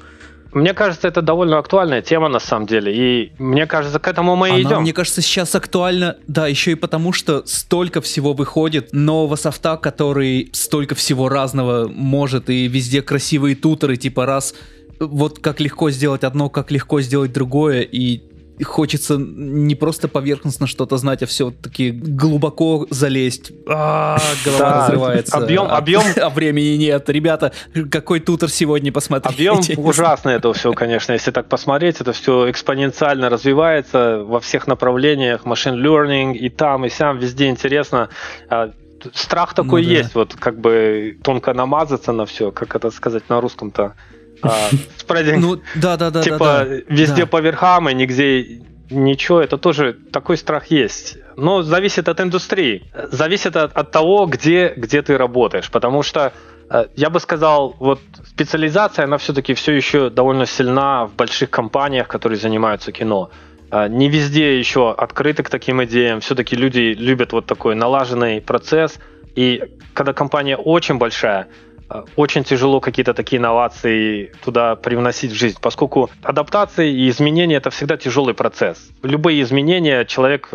Мне 0.55 0.73
кажется, 0.73 1.09
это 1.09 1.21
довольно 1.21 1.57
актуальная 1.57 2.01
тема 2.01 2.29
на 2.29 2.39
самом 2.39 2.65
деле. 2.65 2.95
И 2.95 3.33
мне 3.39 3.67
кажется, 3.67 3.99
к 3.99 4.07
этому 4.07 4.37
мы 4.37 4.57
и 4.57 4.61
идем. 4.61 4.83
Мне 4.83 4.93
кажется, 4.93 5.21
сейчас 5.21 5.53
актуально, 5.53 6.15
да, 6.27 6.47
еще 6.47 6.71
и 6.71 6.75
потому, 6.75 7.11
что 7.11 7.45
столько 7.45 7.99
всего 7.99 8.31
выходит 8.31 8.93
нового 8.93 9.35
софта, 9.35 9.75
который 9.75 10.49
столько 10.53 10.95
всего 10.95 11.27
разного 11.27 11.89
может, 11.89 12.49
и 12.49 12.69
везде 12.69 13.01
красивые 13.01 13.57
тутеры, 13.57 13.97
типа 13.97 14.25
раз 14.25 14.55
вот 15.01 15.39
как 15.39 15.59
легко 15.59 15.91
сделать 15.91 16.23
одно, 16.23 16.49
как 16.49 16.71
легко 16.71 17.01
сделать 17.01 17.33
другое, 17.33 17.81
и 17.81 18.21
хочется 18.63 19.17
не 19.17 19.75
просто 19.75 20.07
поверхностно 20.07 20.67
что-то 20.67 20.97
знать, 20.97 21.23
а 21.23 21.25
все-таки 21.25 21.91
глубоко 21.91 22.87
залезть. 22.89 23.51
А, 23.67 24.17
голова 24.45 24.69
да, 24.69 24.81
разрывается. 24.87 25.37
Объем, 25.37 25.65
а, 25.65 25.77
объем... 25.77 26.01
А 26.21 26.29
времени 26.29 26.77
нет. 26.77 27.09
Ребята, 27.09 27.51
какой 27.91 28.19
тутор 28.19 28.49
сегодня 28.49 28.91
посмотреть? 28.91 29.35
Объем 29.35 29.85
ужасно 29.85 30.29
это 30.29 30.51
все, 30.53 30.71
конечно, 30.73 31.11
если 31.11 31.31
так 31.31 31.49
посмотреть. 31.49 31.99
Это 31.99 32.13
все 32.13 32.49
экспоненциально 32.49 33.29
развивается 33.29 34.23
во 34.23 34.39
всех 34.39 34.67
направлениях. 34.67 35.45
Machine 35.45 35.75
learning 35.75 36.35
и 36.35 36.49
там, 36.49 36.85
и 36.85 36.89
сям, 36.89 37.19
везде 37.19 37.47
интересно. 37.47 38.09
А, 38.49 38.71
страх 39.13 39.53
такой 39.53 39.81
ну, 39.81 39.87
да. 39.87 39.93
есть, 39.93 40.15
вот 40.15 40.35
как 40.35 40.59
бы 40.59 41.17
тонко 41.23 41.53
намазаться 41.53 42.11
на 42.11 42.25
все, 42.25 42.51
как 42.51 42.75
это 42.75 42.89
сказать 42.91 43.29
на 43.29 43.41
русском-то. 43.41 43.95
А, 44.41 44.69
спрединг. 44.98 45.41
Ну, 45.41 45.62
да, 45.76 45.98
да, 45.98 46.12
да. 46.12 46.21
Типа 46.21 46.65
везде 46.88 47.26
по 47.26 47.41
верхам 47.41 47.89
и 47.89 47.93
нигде 47.93 48.62
ничего, 48.89 49.41
это 49.41 49.58
тоже 49.58 49.93
такой 50.12 50.38
страх 50.38 50.67
есть. 50.67 51.17
Но 51.36 51.62
зависит 51.62 52.08
от 52.10 52.19
индустрии, 52.21 52.84
зависит 53.12 53.56
от, 53.56 53.76
от 53.76 53.91
того, 53.91 54.26
где, 54.26 54.74
где 54.76 55.02
ты 55.02 55.17
работаешь, 55.17 55.69
потому 55.71 56.04
что 56.04 56.34
э, 56.69 56.86
я 56.95 57.10
бы 57.10 57.19
сказал, 57.19 57.76
вот 57.80 58.00
специализация, 58.28 59.06
она 59.06 59.17
все-таки 59.17 59.54
все 59.54 59.74
еще 59.74 60.10
довольно 60.10 60.45
сильна 60.45 61.06
в 61.06 61.15
больших 61.15 61.50
компаниях, 61.50 62.08
которые 62.08 62.38
занимаются 62.38 62.91
кино. 62.91 63.32
Э, 63.71 63.88
не 63.89 64.10
везде 64.10 64.58
еще 64.60 64.93
открыты 64.93 65.43
к 65.43 65.50
таким 65.50 65.84
идеям. 65.84 66.19
Все-таки 66.19 66.56
люди 66.56 66.95
любят 66.98 67.34
вот 67.34 67.45
такой 67.45 67.76
налаженный 67.76 68.41
процесс. 68.41 69.00
И 69.36 69.63
когда 69.93 70.13
компания 70.13 70.56
очень 70.56 70.98
большая, 70.98 71.48
очень 72.15 72.43
тяжело 72.43 72.80
какие-то 72.80 73.13
такие 73.13 73.39
инновации 73.39 74.32
туда 74.43 74.76
привносить 74.76 75.32
в 75.32 75.36
жизнь, 75.36 75.58
поскольку 75.62 76.10
адаптации 76.24 76.91
и 76.91 77.10
изменения 77.10 77.56
это 77.56 77.69
всегда 77.69 77.98
тяжелый 77.98 78.34
процесс. 78.34 78.89
Любые 79.04 79.41
изменения 79.41 80.06
человек 80.06 80.52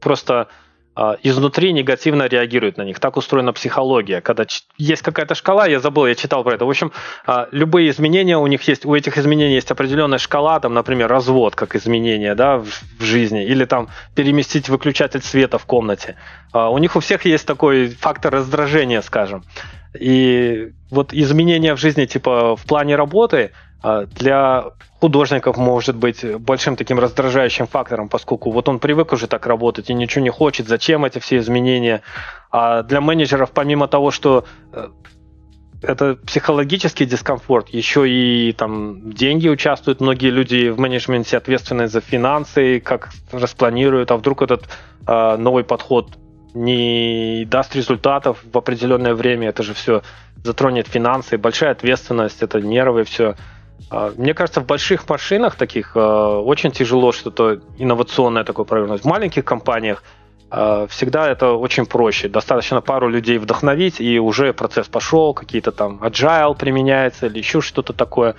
просто 0.00 0.48
а, 0.96 1.16
изнутри 1.22 1.72
негативно 1.72 2.28
реагирует 2.28 2.76
на 2.76 2.82
них. 2.82 3.00
Так 3.00 3.16
устроена 3.16 3.52
психология. 3.52 4.20
Когда 4.20 4.44
есть 4.78 5.02
какая-то 5.02 5.34
шкала, 5.34 5.66
я 5.66 5.80
забыл, 5.80 6.06
я 6.06 6.14
читал 6.14 6.44
про 6.44 6.54
это. 6.54 6.66
В 6.66 6.70
общем, 6.70 6.92
а, 7.26 7.48
любые 7.50 7.90
изменения 7.90 8.38
у 8.38 8.46
них 8.46 8.62
есть, 8.62 8.84
у 8.84 8.94
этих 8.94 9.18
изменений 9.18 9.54
есть 9.54 9.70
определенная 9.70 10.18
шкала, 10.18 10.60
там, 10.60 10.72
например, 10.72 11.08
развод 11.08 11.56
как 11.56 11.74
изменение 11.74 12.34
да, 12.36 12.58
в 12.58 13.02
жизни, 13.02 13.44
или 13.44 13.64
там 13.64 13.88
переместить 14.14 14.68
выключатель 14.68 15.22
света 15.22 15.58
в 15.58 15.66
комнате. 15.66 16.16
У 16.52 16.78
них 16.78 16.94
у 16.94 17.00
всех 17.00 17.24
есть 17.24 17.46
такой 17.46 17.88
фактор 17.88 18.32
раздражения, 18.32 19.02
скажем. 19.02 19.42
И 19.98 20.72
вот 20.90 21.12
изменения 21.12 21.74
в 21.74 21.78
жизни, 21.78 22.06
типа 22.06 22.56
в 22.56 22.64
плане 22.64 22.96
работы, 22.96 23.52
для 24.16 24.64
художников 25.00 25.58
может 25.58 25.96
быть 25.96 26.24
большим 26.38 26.76
таким 26.76 26.98
раздражающим 26.98 27.66
фактором, 27.66 28.08
поскольку 28.08 28.50
вот 28.50 28.68
он 28.68 28.78
привык 28.78 29.12
уже 29.12 29.26
так 29.26 29.46
работать 29.46 29.90
и 29.90 29.94
ничего 29.94 30.24
не 30.24 30.30
хочет, 30.30 30.66
зачем 30.66 31.04
эти 31.04 31.18
все 31.18 31.36
изменения. 31.36 32.00
А 32.50 32.82
для 32.82 33.02
менеджеров, 33.02 33.50
помимо 33.52 33.86
того, 33.86 34.10
что 34.10 34.46
э, 34.72 34.88
это 35.82 36.14
психологический 36.14 37.04
дискомфорт, 37.04 37.68
еще 37.68 38.08
и 38.08 38.52
там 38.52 39.12
деньги 39.12 39.48
участвуют, 39.48 40.00
многие 40.00 40.30
люди 40.30 40.70
в 40.70 40.78
менеджменте 40.78 41.36
ответственны 41.36 41.86
за 41.86 42.00
финансы, 42.00 42.80
как 42.80 43.10
распланируют, 43.30 44.10
а 44.10 44.16
вдруг 44.16 44.40
этот 44.40 44.68
э, 45.06 45.36
новый 45.36 45.64
подход 45.64 46.16
не 46.54 47.44
даст 47.46 47.74
результатов 47.74 48.38
в 48.50 48.56
определенное 48.56 49.14
время, 49.14 49.48
это 49.48 49.62
же 49.62 49.74
все 49.74 50.02
затронет 50.42 50.86
финансы, 50.86 51.36
большая 51.36 51.72
ответственность, 51.72 52.42
это 52.42 52.60
нервы, 52.60 53.04
все. 53.04 53.34
А, 53.90 54.12
мне 54.16 54.34
кажется, 54.34 54.60
в 54.60 54.66
больших 54.66 55.08
машинах 55.08 55.56
таких 55.56 55.92
а, 55.96 56.38
очень 56.38 56.70
тяжело 56.70 57.12
что-то 57.12 57.60
инновационное 57.78 58.44
такое 58.44 58.64
провернуть. 58.64 59.02
В 59.02 59.06
маленьких 59.06 59.44
компаниях 59.44 60.02
а, 60.50 60.86
всегда 60.86 61.28
это 61.28 61.52
очень 61.52 61.86
проще. 61.86 62.28
Достаточно 62.28 62.80
пару 62.80 63.08
людей 63.08 63.38
вдохновить, 63.38 64.00
и 64.00 64.18
уже 64.20 64.52
процесс 64.52 64.86
пошел, 64.86 65.34
какие-то 65.34 65.72
там 65.72 65.98
agile 66.02 66.56
применяется 66.56 67.26
или 67.26 67.38
еще 67.38 67.60
что-то 67.60 67.92
такое. 67.92 68.36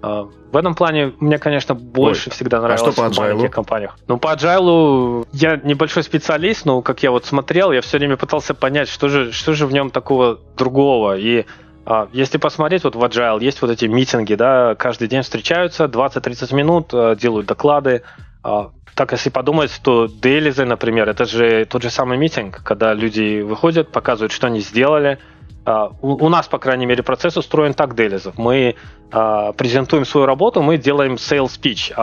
В 0.00 0.56
этом 0.56 0.74
плане 0.74 1.12
мне, 1.18 1.38
конечно, 1.38 1.74
больше 1.74 2.30
Ой, 2.30 2.34
всегда 2.34 2.60
нравилось 2.60 2.82
а 2.82 2.92
что 2.92 3.02
по 3.02 3.10
в 3.10 3.18
маленьких 3.18 3.50
компаниях. 3.50 3.98
Ну, 4.06 4.18
по 4.18 4.34
agile 4.34 5.26
я 5.32 5.56
небольшой 5.56 6.02
специалист, 6.02 6.64
но 6.64 6.82
как 6.82 7.02
я 7.02 7.10
вот 7.10 7.24
смотрел, 7.24 7.72
я 7.72 7.80
все 7.80 7.98
время 7.98 8.16
пытался 8.16 8.54
понять, 8.54 8.88
что 8.88 9.08
же, 9.08 9.32
что 9.32 9.54
же 9.54 9.66
в 9.66 9.72
нем 9.72 9.90
такого 9.90 10.38
другого. 10.56 11.18
И 11.18 11.46
а, 11.90 12.06
если 12.12 12.36
посмотреть, 12.36 12.84
вот 12.84 12.96
в 12.96 13.02
Agile 13.02 13.42
есть 13.42 13.62
вот 13.62 13.70
эти 13.70 13.86
митинги, 13.86 14.34
да, 14.34 14.74
каждый 14.74 15.08
день 15.08 15.22
встречаются, 15.22 15.84
20-30 15.84 16.54
минут, 16.54 16.90
э, 16.92 17.16
делают 17.18 17.46
доклады. 17.46 18.02
А, 18.42 18.72
так, 18.94 19.12
если 19.12 19.30
подумать, 19.30 19.70
то 19.82 20.06
делизы, 20.06 20.66
например, 20.66 21.08
это 21.08 21.24
же 21.24 21.64
тот 21.64 21.82
же 21.82 21.88
самый 21.88 22.18
митинг, 22.18 22.62
когда 22.62 22.92
люди 22.92 23.40
выходят, 23.40 23.90
показывают, 23.90 24.32
что 24.32 24.48
они 24.48 24.60
сделали. 24.60 25.18
А, 25.68 25.92
у 26.00 26.28
нас, 26.28 26.48
по 26.48 26.58
крайней 26.58 26.86
мере, 26.86 27.02
процесс 27.02 27.36
устроен 27.36 27.74
так 27.74 27.94
делизов. 27.94 28.38
Мы 28.38 28.76
презентуем 29.10 30.04
свою 30.04 30.26
работу, 30.26 30.60
мы 30.60 30.76
делаем 30.76 31.14
sales 31.14 31.58
speech. 31.58 31.94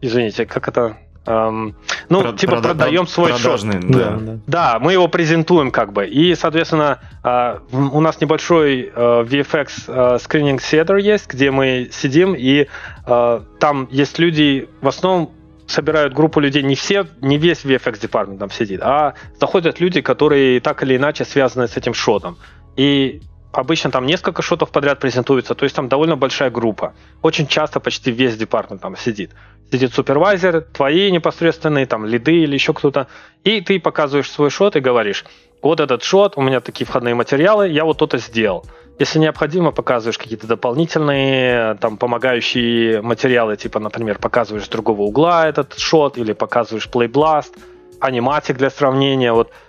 Извините, 0.00 0.46
как 0.46 0.68
это 0.68 0.96
Эм, 1.26 1.74
ну, 2.08 2.22
Про, 2.22 2.32
типа 2.32 2.52
прода- 2.52 2.62
продаем 2.62 3.06
свой 3.06 3.32
шот. 3.32 3.60
Да. 3.62 4.16
Да. 4.16 4.38
да, 4.46 4.78
мы 4.80 4.92
его 4.92 5.08
презентуем 5.08 5.72
как 5.72 5.92
бы. 5.92 6.06
И, 6.06 6.34
соответственно, 6.36 7.00
э, 7.24 7.58
у 7.72 8.00
нас 8.00 8.20
небольшой 8.20 8.92
э, 8.94 9.24
VFX 9.24 9.68
э, 9.88 10.18
screening 10.18 10.58
theater 10.58 11.00
есть, 11.00 11.28
где 11.28 11.50
мы 11.50 11.88
сидим, 11.92 12.34
и 12.34 12.68
э, 13.06 13.40
там 13.58 13.88
есть 13.90 14.18
люди, 14.20 14.68
в 14.80 14.86
основном 14.88 15.32
собирают 15.66 16.14
группу 16.14 16.38
людей, 16.38 16.62
не 16.62 16.76
все, 16.76 17.06
не 17.20 17.38
весь 17.38 17.64
VFX 17.64 18.00
департамент 18.00 18.38
там 18.38 18.50
сидит, 18.50 18.80
а 18.82 19.14
заходят 19.40 19.80
люди, 19.80 20.00
которые 20.00 20.60
так 20.60 20.84
или 20.84 20.96
иначе 20.96 21.24
связаны 21.24 21.66
с 21.66 21.76
этим 21.76 21.92
шотом. 21.92 22.38
И 22.76 23.20
обычно 23.52 23.90
там 23.90 24.06
несколько 24.06 24.42
шотов 24.42 24.70
подряд 24.70 25.00
презентуются, 25.00 25.54
то 25.54 25.64
есть 25.64 25.74
там 25.74 25.88
довольно 25.88 26.16
большая 26.16 26.50
группа. 26.50 26.94
Очень 27.22 27.46
часто 27.46 27.80
почти 27.80 28.10
весь 28.10 28.36
департамент 28.36 28.82
там 28.82 28.96
сидит. 28.96 29.32
Сидит 29.72 29.94
супервайзер, 29.94 30.60
твои 30.72 31.10
непосредственные, 31.10 31.86
там, 31.86 32.04
лиды 32.04 32.36
или 32.36 32.54
еще 32.54 32.72
кто-то, 32.72 33.08
и 33.44 33.60
ты 33.60 33.80
показываешь 33.80 34.30
свой 34.30 34.50
шот 34.50 34.76
и 34.76 34.80
говоришь, 34.80 35.24
вот 35.62 35.80
этот 35.80 36.04
шот, 36.04 36.36
у 36.36 36.42
меня 36.42 36.60
такие 36.60 36.86
входные 36.86 37.14
материалы, 37.14 37.68
я 37.68 37.84
вот 37.84 37.98
то-то 37.98 38.18
сделал. 38.18 38.64
Если 38.98 39.18
необходимо, 39.18 39.72
показываешь 39.72 40.18
какие-то 40.18 40.46
дополнительные, 40.46 41.74
там, 41.74 41.96
помогающие 41.96 43.02
материалы, 43.02 43.56
типа, 43.56 43.80
например, 43.80 44.18
показываешь 44.18 44.66
с 44.66 44.68
другого 44.68 45.02
угла 45.02 45.48
этот 45.48 45.78
шот, 45.78 46.16
или 46.16 46.32
показываешь 46.32 46.88
плейбласт, 46.88 47.54
аниматик 48.00 48.56
для 48.58 48.70
сравнения, 48.70 49.32
вот– 49.32 49.50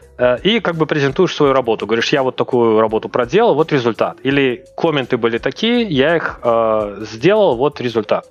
и 0.43 0.60
как 0.60 0.75
бы 0.75 0.86
презентуешь 0.86 1.36
свою 1.36 1.53
работу. 1.53 1.86
Говоришь, 1.86 2.13
я 2.13 2.23
вот 2.23 2.36
такую 2.36 2.80
работу 2.80 3.10
проделал, 3.10 3.56
вот 3.56 3.71
результат. 3.71 4.17
Или 4.23 4.65
комменты 4.75 5.17
были 5.17 5.38
такие, 5.38 5.84
я 5.84 6.15
их 6.15 6.39
э, 6.43 7.06
сделал, 7.12 7.56
вот 7.56 7.82
результат. 7.82 8.25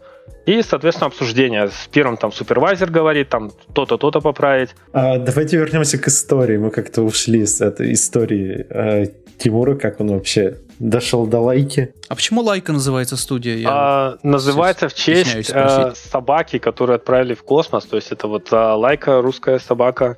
И, 0.46 0.62
соответственно, 0.62 1.08
обсуждение. 1.08 1.68
С 1.68 1.88
первым 1.90 2.16
там 2.16 2.32
супервайзер 2.32 2.90
говорит, 2.90 3.28
там 3.28 3.50
то-то, 3.72 3.96
то-то 3.96 4.20
поправить. 4.20 4.70
А, 4.92 5.18
давайте 5.18 5.56
вернемся 5.56 5.98
к 5.98 6.06
истории. 6.06 6.56
Мы 6.56 6.70
как-то 6.70 7.02
ушли 7.02 7.44
с 7.44 7.60
этой 7.60 7.92
истории 7.92 8.64
э, 8.70 9.06
Тимура, 9.38 9.74
как 9.74 10.00
он 10.00 10.08
вообще 10.08 10.58
дошел 10.78 11.26
до 11.26 11.40
лайки. 11.40 11.92
А 12.08 12.14
почему 12.14 12.42
лайка 12.42 12.72
называется 12.72 13.16
студия? 13.16 13.56
Я 13.56 13.68
а, 13.70 14.18
называется 14.22 14.88
в 14.88 14.94
честь 14.94 15.50
э, 15.52 15.92
собаки, 15.94 16.58
которую 16.58 16.96
отправили 16.96 17.34
в 17.34 17.42
космос. 17.42 17.84
То 17.84 17.96
есть 17.96 18.12
это 18.12 18.28
вот 18.28 18.52
э, 18.52 18.56
лайка, 18.56 19.20
русская 19.20 19.58
собака 19.58 20.16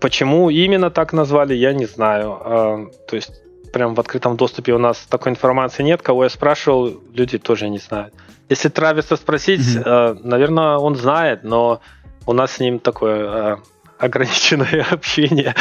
почему 0.00 0.50
именно 0.50 0.90
так 0.90 1.12
назвали, 1.12 1.54
я 1.54 1.72
не 1.72 1.86
знаю. 1.86 2.38
А, 2.40 2.86
то 3.08 3.16
есть 3.16 3.42
прям 3.72 3.94
в 3.94 4.00
открытом 4.00 4.36
доступе 4.36 4.72
у 4.72 4.78
нас 4.78 5.06
такой 5.08 5.32
информации 5.32 5.82
нет. 5.82 6.02
Кого 6.02 6.24
я 6.24 6.30
спрашивал, 6.30 7.00
люди 7.12 7.38
тоже 7.38 7.68
не 7.68 7.78
знают. 7.78 8.14
Если 8.48 8.70
Трависа 8.70 9.16
спросить, 9.16 9.60
mm-hmm. 9.60 10.20
наверное, 10.24 10.78
он 10.78 10.96
знает, 10.96 11.44
но 11.44 11.80
у 12.26 12.32
нас 12.32 12.52
с 12.52 12.60
ним 12.60 12.78
такое 12.78 13.58
ограниченное 13.98 14.86
общение. 14.90 15.54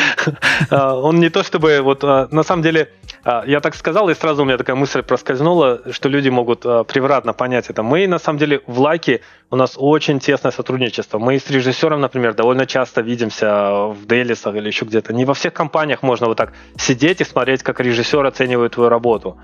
А, 0.69 0.95
он 0.95 1.19
не 1.19 1.29
то 1.29 1.43
чтобы 1.43 1.81
вот 1.81 2.03
а, 2.03 2.27
на 2.31 2.43
самом 2.43 2.63
деле 2.63 2.89
а, 3.23 3.43
я 3.45 3.59
так 3.59 3.75
сказал 3.75 4.09
и 4.09 4.13
сразу 4.13 4.43
у 4.43 4.45
меня 4.45 4.57
такая 4.57 4.75
мысль 4.75 5.01
проскользнула, 5.01 5.81
что 5.91 6.09
люди 6.09 6.29
могут 6.29 6.61
превратно 6.61 7.33
понять 7.33 7.69
это. 7.69 7.83
Мы 7.83 8.07
на 8.07 8.19
самом 8.19 8.39
деле 8.39 8.61
в 8.67 8.79
лайке 8.79 9.21
у 9.49 9.55
нас 9.55 9.73
очень 9.77 10.19
тесное 10.19 10.51
сотрудничество. 10.51 11.19
Мы 11.19 11.39
с 11.39 11.49
режиссером, 11.49 12.01
например, 12.01 12.33
довольно 12.33 12.65
часто 12.65 13.01
видимся 13.01 13.87
в 13.87 14.05
Делисах 14.05 14.55
или 14.55 14.67
еще 14.67 14.85
где-то. 14.85 15.13
Не 15.13 15.25
во 15.25 15.33
всех 15.33 15.53
компаниях 15.53 16.03
можно 16.03 16.27
вот 16.27 16.37
так 16.37 16.53
сидеть 16.77 17.21
и 17.21 17.23
смотреть, 17.23 17.63
как 17.63 17.79
режиссер 17.79 18.25
оценивает 18.25 18.73
твою 18.73 18.89
работу. 18.89 19.37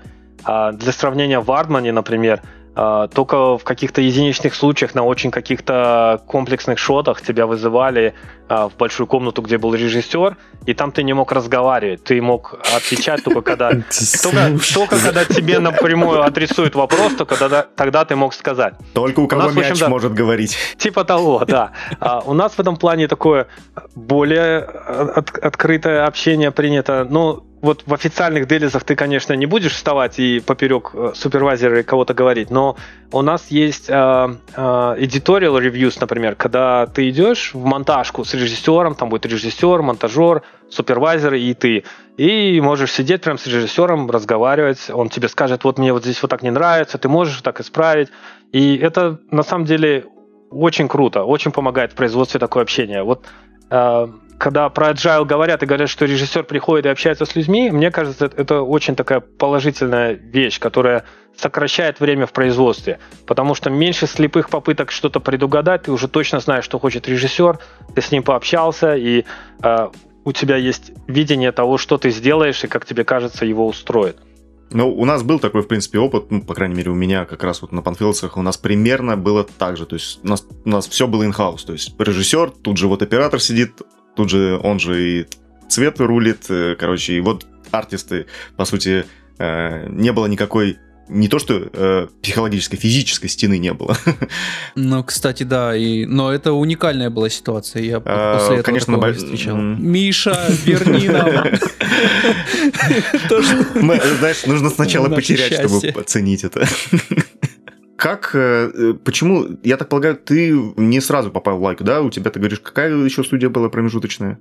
Для 0.44 0.92
сравнения 0.92 1.40
в 1.40 1.50
Ардмане, 1.50 1.92
например, 1.92 2.42
только 2.74 3.56
в 3.56 3.64
каких-то 3.64 4.00
единичных 4.00 4.54
случаях 4.54 4.94
на 4.94 5.04
очень 5.04 5.30
каких-то 5.30 6.20
комплексных 6.26 6.78
шотах 6.78 7.22
тебя 7.22 7.46
вызывали 7.46 8.14
а, 8.46 8.68
в 8.68 8.76
большую 8.76 9.06
комнату, 9.06 9.40
где 9.40 9.56
был 9.56 9.74
режиссер, 9.74 10.36
и 10.66 10.74
там 10.74 10.92
ты 10.92 11.02
не 11.02 11.14
мог 11.14 11.32
разговаривать. 11.32 12.04
Ты 12.04 12.20
мог 12.20 12.60
отвечать 12.76 13.24
только 13.24 13.40
когда, 13.40 13.70
только, 14.22 14.58
только 14.74 14.98
когда 14.98 15.24
тебе 15.24 15.60
напрямую 15.60 16.22
отрисуют 16.22 16.74
вопрос, 16.74 17.14
только 17.14 17.36
тогда, 17.36 17.62
тогда 17.62 18.04
ты 18.04 18.16
мог 18.16 18.34
сказать. 18.34 18.74
Только 18.92 19.20
у 19.20 19.28
кого 19.28 19.42
у 19.42 19.44
нас, 19.46 19.54
мяч 19.54 19.70
общем, 19.70 19.86
да, 19.86 19.88
может 19.88 20.12
говорить. 20.12 20.58
Типа 20.76 21.04
того, 21.04 21.44
да. 21.46 21.72
А 22.00 22.20
у 22.20 22.34
нас 22.34 22.52
в 22.52 22.60
этом 22.60 22.76
плане 22.76 23.08
такое 23.08 23.46
более 23.94 24.58
от, 24.58 25.30
открытое 25.38 26.04
общение 26.04 26.50
принято. 26.50 27.06
Ну, 27.08 27.44
вот 27.64 27.82
в 27.86 27.94
официальных 27.94 28.46
делизах 28.46 28.84
ты, 28.84 28.94
конечно, 28.94 29.32
не 29.32 29.46
будешь 29.46 29.72
вставать 29.72 30.18
и 30.18 30.40
поперек 30.40 30.90
э, 30.92 31.12
супервайзера 31.14 31.82
кого-то 31.82 32.12
говорить, 32.12 32.50
но 32.50 32.76
у 33.10 33.22
нас 33.22 33.50
есть 33.50 33.88
э, 33.88 33.92
э, 33.92 34.60
editorial 34.98 35.58
reviews, 35.58 35.96
например, 35.98 36.34
когда 36.34 36.86
ты 36.86 37.08
идешь 37.08 37.54
в 37.54 37.64
монтажку 37.64 38.24
с 38.24 38.34
режиссером, 38.34 38.94
там 38.94 39.08
будет 39.08 39.24
режиссер, 39.24 39.80
монтажер, 39.80 40.42
супервайзер 40.68 41.34
и 41.34 41.54
ты, 41.54 41.84
и 42.18 42.60
можешь 42.60 42.92
сидеть 42.92 43.22
прям 43.22 43.38
с 43.38 43.46
режиссером, 43.46 44.10
разговаривать, 44.10 44.90
он 44.90 45.08
тебе 45.08 45.28
скажет, 45.28 45.64
вот 45.64 45.78
мне 45.78 45.94
вот 45.94 46.04
здесь 46.04 46.20
вот 46.20 46.30
так 46.30 46.42
не 46.42 46.50
нравится, 46.50 46.98
ты 46.98 47.08
можешь 47.08 47.40
так 47.40 47.60
исправить, 47.60 48.10
и 48.52 48.76
это 48.76 49.20
на 49.30 49.42
самом 49.42 49.64
деле 49.64 50.04
очень 50.50 50.86
круто, 50.86 51.24
очень 51.24 51.50
помогает 51.50 51.92
в 51.92 51.94
производстве 51.94 52.38
такое 52.38 52.62
общение. 52.62 53.02
Вот 53.02 53.24
э, 53.70 54.08
когда 54.38 54.68
про 54.68 54.90
agile 54.90 55.24
говорят 55.24 55.62
и 55.62 55.66
говорят, 55.66 55.88
что 55.88 56.04
режиссер 56.04 56.44
приходит 56.44 56.86
и 56.86 56.88
общается 56.88 57.24
с 57.24 57.34
людьми, 57.36 57.70
мне 57.70 57.90
кажется, 57.90 58.26
это 58.26 58.62
очень 58.62 58.96
такая 58.96 59.20
положительная 59.20 60.12
вещь, 60.12 60.58
которая 60.58 61.04
сокращает 61.36 62.00
время 62.00 62.26
в 62.26 62.32
производстве, 62.32 62.98
потому 63.26 63.54
что 63.54 63.70
меньше 63.70 64.06
слепых 64.06 64.50
попыток 64.50 64.90
что-то 64.90 65.20
предугадать, 65.20 65.82
ты 65.82 65.92
уже 65.92 66.08
точно 66.08 66.40
знаешь, 66.40 66.64
что 66.64 66.78
хочет 66.78 67.08
режиссер, 67.08 67.58
ты 67.94 68.00
с 68.00 68.10
ним 68.12 68.22
пообщался, 68.22 68.94
и 68.94 69.24
э, 69.62 69.88
у 70.24 70.32
тебя 70.32 70.56
есть 70.56 70.92
видение 71.06 71.52
того, 71.52 71.78
что 71.78 71.98
ты 71.98 72.10
сделаешь 72.10 72.62
и 72.64 72.68
как 72.68 72.86
тебе 72.86 73.04
кажется 73.04 73.44
его 73.44 73.66
устроит. 73.66 74.18
Ну, 74.70 74.90
у 74.92 75.04
нас 75.04 75.22
был 75.22 75.38
такой, 75.38 75.62
в 75.62 75.68
принципе, 75.68 75.98
опыт, 75.98 76.30
ну, 76.30 76.42
по 76.42 76.54
крайней 76.54 76.74
мере, 76.74 76.90
у 76.90 76.94
меня 76.94 77.26
как 77.26 77.44
раз 77.44 77.62
вот 77.62 77.70
на 77.70 77.82
панфилдсах 77.82 78.36
у 78.36 78.42
нас 78.42 78.56
примерно 78.56 79.16
было 79.16 79.44
так 79.44 79.76
же. 79.76 79.86
То 79.86 79.94
есть 79.94 80.18
у 80.24 80.28
нас, 80.28 80.44
у 80.64 80.68
нас 80.68 80.88
все 80.88 81.06
было 81.06 81.22
in-house. 81.22 81.64
То 81.64 81.72
есть 81.72 81.94
режиссер, 81.96 82.50
тут 82.50 82.76
же 82.76 82.88
вот 82.88 83.02
оператор 83.02 83.40
сидит, 83.40 83.82
тут 84.16 84.30
же 84.30 84.58
он 84.62 84.78
же 84.78 85.20
и 85.20 85.26
цвет 85.68 86.00
рулит, 86.00 86.46
э, 86.48 86.76
короче, 86.78 87.14
и 87.14 87.20
вот 87.20 87.46
артисты, 87.70 88.26
по 88.56 88.64
сути, 88.64 89.04
э, 89.38 89.88
не 89.88 90.12
было 90.12 90.26
никакой 90.26 90.78
не 91.08 91.28
то, 91.28 91.38
что 91.38 91.68
э, 91.72 92.08
психологической, 92.22 92.78
физической 92.78 93.28
стены 93.28 93.58
не 93.58 93.72
было. 93.72 93.96
Ну, 94.76 95.04
кстати, 95.04 95.44
да, 95.44 95.76
и... 95.76 96.06
но 96.06 96.32
это 96.32 96.52
уникальная 96.52 97.10
была 97.10 97.28
ситуация. 97.28 97.82
Я 97.82 98.02
а, 98.04 98.38
после 98.38 98.56
этого 98.56 98.62
конечно, 98.62 98.96
не 98.96 99.12
встречал. 99.12 99.56
Миша, 99.56 100.36
верни 100.64 101.08
нам. 101.08 101.30
Знаешь, 104.18 104.46
нужно 104.46 104.70
сначала 104.70 105.08
потерять, 105.08 105.54
чтобы 105.54 105.88
оценить 106.00 106.44
это. 106.44 106.66
Как, 107.96 108.30
э, 108.34 108.94
почему, 109.04 109.46
я 109.62 109.76
так 109.76 109.88
полагаю, 109.88 110.16
ты 110.16 110.50
не 110.76 111.00
сразу 111.00 111.30
попал 111.30 111.58
в 111.58 111.62
лайк, 111.62 111.82
да? 111.82 112.02
У 112.02 112.10
тебя, 112.10 112.30
ты 112.30 112.40
говоришь, 112.40 112.60
какая 112.60 112.92
еще 112.96 113.22
студия 113.22 113.48
была 113.48 113.68
промежуточная? 113.68 114.38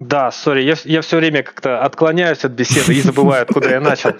Да, 0.00 0.30
сори, 0.30 0.62
я, 0.62 0.76
я 0.84 1.02
все 1.02 1.18
время 1.18 1.42
как-то 1.42 1.82
отклоняюсь 1.82 2.42
от 2.46 2.52
беседы 2.52 2.94
и 2.94 3.02
забываю, 3.02 3.42
откуда 3.42 3.68
я 3.68 3.80
начал. 3.80 4.12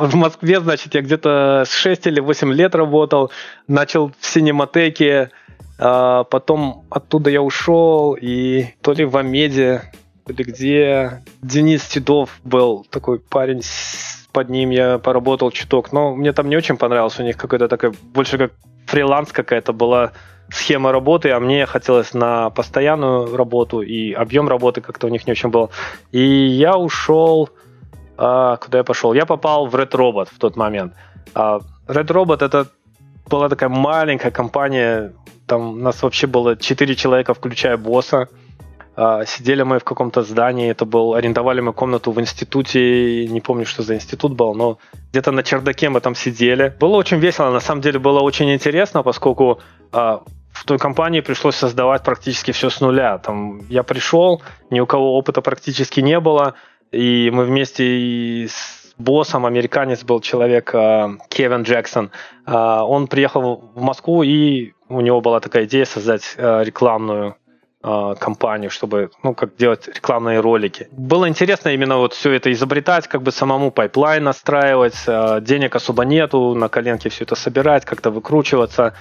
В, 0.00 0.14
Москве, 0.14 0.58
значит, 0.58 0.94
я 0.94 1.02
где-то 1.02 1.64
с 1.66 1.74
6 1.74 2.06
или 2.06 2.20
8 2.20 2.50
лет 2.54 2.74
работал, 2.74 3.30
начал 3.68 4.10
в 4.18 4.26
синематеке, 4.26 5.30
а 5.78 6.24
потом 6.24 6.86
оттуда 6.88 7.28
я 7.28 7.42
ушел, 7.42 8.16
и 8.18 8.68
то 8.80 8.94
ли 8.94 9.04
в 9.04 9.14
Амеде, 9.18 9.82
то 10.24 10.32
ли 10.32 10.44
где 10.44 11.22
Денис 11.42 11.82
Титов 11.84 12.40
был 12.42 12.86
такой 12.88 13.18
парень, 13.18 13.60
под 14.32 14.48
ним 14.48 14.70
я 14.70 14.98
поработал 14.98 15.50
чуток, 15.50 15.92
но 15.92 16.14
мне 16.14 16.32
там 16.32 16.48
не 16.48 16.56
очень 16.56 16.76
понравилось, 16.76 17.20
у 17.20 17.22
них 17.22 17.36
какой-то 17.36 17.68
такой, 17.68 17.92
больше 18.14 18.38
как 18.38 18.52
фриланс 18.86 19.32
какая-то 19.32 19.72
была 19.72 20.12
схема 20.50 20.92
работы, 20.92 21.30
а 21.30 21.40
мне 21.40 21.66
хотелось 21.66 22.14
на 22.14 22.50
постоянную 22.50 23.36
работу, 23.36 23.80
и 23.82 24.12
объем 24.12 24.48
работы 24.48 24.80
как-то 24.80 25.06
у 25.06 25.10
них 25.10 25.26
не 25.26 25.32
очень 25.32 25.50
был. 25.50 25.70
И 26.12 26.20
я 26.20 26.76
ушел... 26.76 27.48
А, 28.18 28.56
куда 28.56 28.78
я 28.78 28.84
пошел? 28.84 29.14
Я 29.14 29.24
попал 29.24 29.66
в 29.66 29.74
Red 29.74 29.90
Robot 29.90 30.28
в 30.30 30.38
тот 30.38 30.56
момент. 30.56 30.92
А, 31.34 31.60
Red 31.88 32.06
Robot 32.06 32.44
это 32.44 32.66
была 33.26 33.48
такая 33.48 33.70
маленькая 33.70 34.30
компания, 34.30 35.12
там 35.46 35.80
нас 35.80 36.02
вообще 36.02 36.26
было 36.26 36.56
4 36.56 36.94
человека, 36.94 37.34
включая 37.34 37.76
босса. 37.76 38.28
А, 38.94 39.24
сидели 39.24 39.62
мы 39.62 39.78
в 39.78 39.84
каком-то 39.84 40.22
здании, 40.22 40.70
это 40.70 40.84
был, 40.84 41.14
арендовали 41.14 41.60
мы 41.60 41.72
комнату 41.72 42.12
в 42.12 42.20
институте, 42.20 43.26
не 43.26 43.40
помню, 43.40 43.64
что 43.64 43.82
за 43.82 43.94
институт 43.94 44.34
был, 44.34 44.54
но 44.54 44.78
где-то 45.10 45.32
на 45.32 45.42
чердаке 45.42 45.88
мы 45.88 46.00
там 46.00 46.14
сидели. 46.14 46.74
Было 46.78 46.96
очень 46.96 47.18
весело, 47.18 47.50
на 47.50 47.60
самом 47.60 47.80
деле 47.80 47.98
было 47.98 48.20
очень 48.20 48.52
интересно, 48.52 49.02
поскольку 49.02 49.60
а, 49.92 50.22
в 50.52 50.64
той 50.66 50.78
компании 50.78 51.20
пришлось 51.20 51.56
создавать 51.56 52.02
практически 52.02 52.50
все 52.50 52.68
с 52.68 52.80
нуля. 52.80 53.16
Там 53.16 53.60
я 53.70 53.82
пришел, 53.82 54.42
ни 54.68 54.80
у 54.80 54.86
кого 54.86 55.16
опыта 55.16 55.40
практически 55.40 56.00
не 56.00 56.20
было, 56.20 56.54
и 56.90 57.30
мы 57.32 57.44
вместе 57.44 58.46
с 58.46 58.92
боссом, 58.98 59.46
американец 59.46 60.04
был 60.04 60.20
человек, 60.20 60.70
а, 60.74 61.12
Кевин 61.28 61.62
Джексон, 61.62 62.10
он 62.44 63.06
приехал 63.06 63.70
в 63.74 63.80
Москву, 63.80 64.22
и 64.22 64.72
у 64.88 65.00
него 65.00 65.22
была 65.22 65.40
такая 65.40 65.64
идея 65.64 65.86
создать 65.86 66.34
рекламную 66.36 67.36
компанию, 67.82 68.70
чтобы, 68.70 69.10
ну, 69.24 69.34
как 69.34 69.56
делать 69.56 69.88
рекламные 69.88 70.40
ролики. 70.40 70.88
Было 70.92 71.28
интересно 71.28 71.70
именно 71.70 71.98
вот 71.98 72.12
все 72.14 72.30
это 72.32 72.52
изобретать, 72.52 73.08
как 73.08 73.22
бы 73.22 73.32
самому 73.32 73.72
pipeline 73.72 74.22
настраивать, 74.22 75.04
денег 75.44 75.74
особо 75.74 76.04
нету, 76.04 76.54
на 76.54 76.68
коленке 76.68 77.08
все 77.08 77.24
это 77.24 77.34
собирать, 77.34 77.84
как-то 77.84 78.10
выкручиваться 78.10 78.94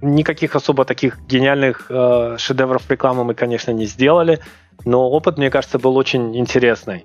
никаких 0.00 0.56
особо 0.56 0.84
таких 0.84 1.18
гениальных 1.26 1.90
шедевров 2.38 2.90
рекламы 2.90 3.24
мы, 3.24 3.34
конечно, 3.34 3.72
не 3.72 3.84
сделали, 3.84 4.40
но 4.84 5.10
опыт, 5.10 5.38
мне 5.38 5.50
кажется, 5.50 5.78
был 5.78 5.96
очень 5.96 6.36
интересный. 6.38 7.04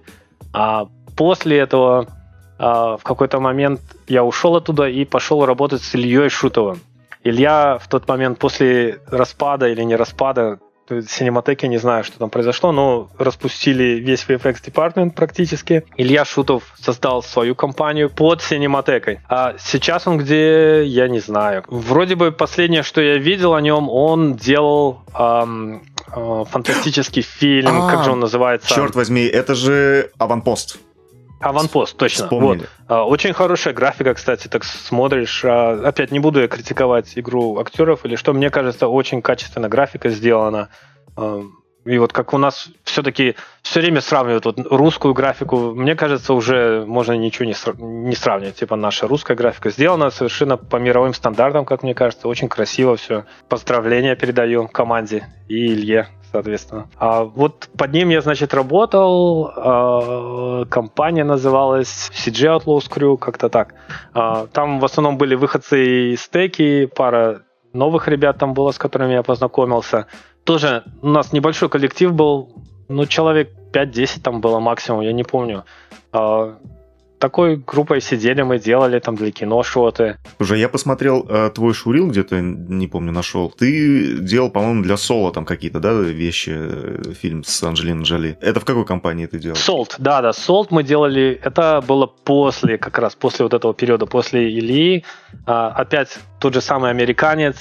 А 0.54 0.88
после 1.18 1.58
этого 1.58 2.08
в 2.60 3.02
какой-то 3.04 3.40
момент 3.40 3.82
я 4.08 4.24
ушел 4.24 4.56
оттуда 4.56 4.88
и 4.88 5.04
пошел 5.06 5.46
работать 5.46 5.82
с 5.82 5.96
Ильей 5.96 6.30
Шутовым. 6.30 6.80
Илья 7.24 7.78
в 7.78 7.88
тот 7.88 8.08
момент 8.08 8.40
после 8.40 9.00
распада 9.08 9.68
или 9.68 9.82
не 9.84 9.96
распада 9.96 10.60
Синематеке, 10.90 11.68
не 11.68 11.78
знаю, 11.78 12.04
что 12.04 12.20
там 12.20 12.30
произошло, 12.30 12.72
но 12.72 13.10
распустили 13.18 14.00
весь 14.00 14.26
VFX 14.28 14.64
Department 14.66 15.12
практически. 15.12 15.84
Илья 15.96 16.26
Шутов 16.26 16.64
создал 16.80 17.24
свою 17.24 17.56
компанию 17.56 18.10
под 18.10 18.42
Синематекой. 18.42 19.20
А 19.30 19.56
сейчас 19.58 20.08
он 20.08 20.18
где, 20.18 20.84
я 20.84 21.08
не 21.08 21.20
знаю. 21.20 21.64
Вроде 21.68 22.16
бы 22.16 22.32
последнее, 22.32 22.84
что 22.84 23.02
я 23.02 23.18
видел 23.18 23.54
о 23.54 23.62
нем, 23.62 23.90
он 23.90 24.36
делал 24.36 25.02
эм, 25.18 25.84
э, 26.14 26.44
фантастический 26.50 27.22
фильм, 27.22 27.84
а, 27.84 27.90
как 27.90 28.04
же 28.04 28.12
он 28.12 28.20
называется? 28.20 28.68
Черт 28.70 28.96
возьми, 28.96 29.24
это 29.24 29.56
же 29.56 30.12
Аванпост. 30.18 30.78
Аванпост, 31.44 31.98
точно. 31.98 32.28
Вот. 32.32 32.70
А, 32.88 33.06
очень 33.06 33.34
хорошая 33.34 33.74
графика, 33.74 34.14
кстати, 34.14 34.48
так 34.48 34.64
смотришь. 34.64 35.44
А, 35.46 35.82
опять 35.88 36.12
не 36.12 36.20
буду 36.20 36.42
я 36.42 36.48
критиковать 36.48 37.14
игру 37.18 37.60
актеров 37.60 38.06
или 38.06 38.16
что. 38.16 38.34
Мне 38.34 38.50
кажется, 38.50 38.88
очень 38.88 39.22
качественно 39.22 39.70
графика 39.70 40.10
сделана. 40.10 40.70
И 41.86 41.98
вот 41.98 42.14
как 42.14 42.34
у 42.34 42.38
нас 42.38 42.70
все-таки 42.84 43.36
все 43.62 43.82
время 43.82 44.02
сравнивают 44.02 44.46
вот 44.46 44.58
русскую 44.70 45.14
графику, 45.14 45.74
мне 45.74 45.96
кажется, 45.96 46.34
уже 46.34 46.86
можно 46.86 47.14
ничего 47.14 47.46
не, 47.46 47.54
сра- 47.54 47.76
не 47.80 48.16
сравнивать. 48.16 48.56
Типа 48.56 48.76
наша 48.76 49.08
русская 49.08 49.36
графика 49.36 49.70
сделана 49.70 50.10
совершенно 50.10 50.58
по 50.58 50.78
мировым 50.78 51.14
стандартам, 51.14 51.66
как 51.66 51.84
мне 51.84 51.94
кажется. 51.94 52.28
Очень 52.28 52.48
красиво 52.48 52.96
все. 52.96 53.26
Поздравления 53.50 54.16
передаю 54.16 54.68
команде 54.68 55.28
и 55.48 55.74
Илье 55.74 56.08
соответственно. 56.32 56.90
А 56.98 57.24
вот 57.24 57.70
под 57.78 57.94
ним 57.94 58.10
я, 58.10 58.22
значит, 58.22 58.56
работал. 58.56 59.52
А, 59.56 60.66
компания 60.66 61.24
называлась 61.24 62.10
CG 62.12 62.58
Outlaws 62.58 62.90
Crew, 62.90 63.18
как-то 63.18 63.50
так. 63.50 63.76
А, 64.14 64.48
там 64.48 64.80
в 64.80 64.86
основном 64.86 65.18
были 65.18 65.36
выходцы 65.36 66.14
из 66.14 66.22
стеки, 66.22 66.88
пара 66.88 67.44
новых 67.74 68.08
ребят 68.08 68.38
там 68.38 68.54
было, 68.54 68.72
с 68.72 68.78
которыми 68.78 69.14
я 69.14 69.24
познакомился. 69.24 70.08
Тоже 70.44 70.84
у 71.02 71.08
нас 71.08 71.32
небольшой 71.34 71.70
коллектив 71.70 72.14
был, 72.14 72.50
ну, 72.90 73.06
человек 73.06 73.52
5-10 73.72 74.22
там 74.22 74.42
было 74.42 74.60
максимум, 74.60 75.02
я 75.02 75.14
не 75.14 75.24
помню. 75.24 75.64
А, 76.12 76.58
такой 77.24 77.56
группой 77.56 78.02
сидели 78.02 78.42
мы, 78.42 78.60
делали 78.60 79.00
там 79.00 79.16
для 79.16 79.32
кино 79.32 79.64
шоты. 79.64 80.18
Уже 80.40 80.58
я 80.58 80.68
посмотрел 80.68 81.26
э, 81.30 81.52
твой 81.56 81.74
шурил 81.74 82.10
где-то, 82.10 82.42
не 82.42 82.88
помню, 82.88 83.14
нашел. 83.14 83.50
Ты 83.50 84.18
делал, 84.20 84.50
по-моему, 84.50 84.84
для 84.84 84.98
Соло 84.98 85.32
там 85.32 85.46
какие-то, 85.46 85.80
да, 85.80 85.94
вещи, 85.94 86.52
э, 86.54 87.14
фильм 87.14 87.46
с 87.46 87.64
Анджелиной 87.64 88.04
Джоли. 88.04 88.38
Это 88.42 88.60
в 88.60 88.66
какой 88.66 88.86
компании 88.86 89.26
ты 89.26 89.40
делал? 89.40 89.56
Солт, 89.56 89.96
да, 90.00 90.22
да, 90.22 90.34
Солт 90.34 90.72
мы 90.72 90.84
делали, 90.84 91.40
это 91.42 91.82
было 91.88 92.08
после, 92.08 92.78
как 92.78 93.00
раз 93.00 93.16
после 93.16 93.46
вот 93.46 93.54
этого 93.54 93.74
периода, 93.74 94.06
после 94.06 94.50
Ильи. 94.50 95.06
А, 95.46 95.70
опять 95.70 96.20
тот 96.42 96.54
же 96.54 96.60
самый 96.60 96.90
американец, 96.90 97.56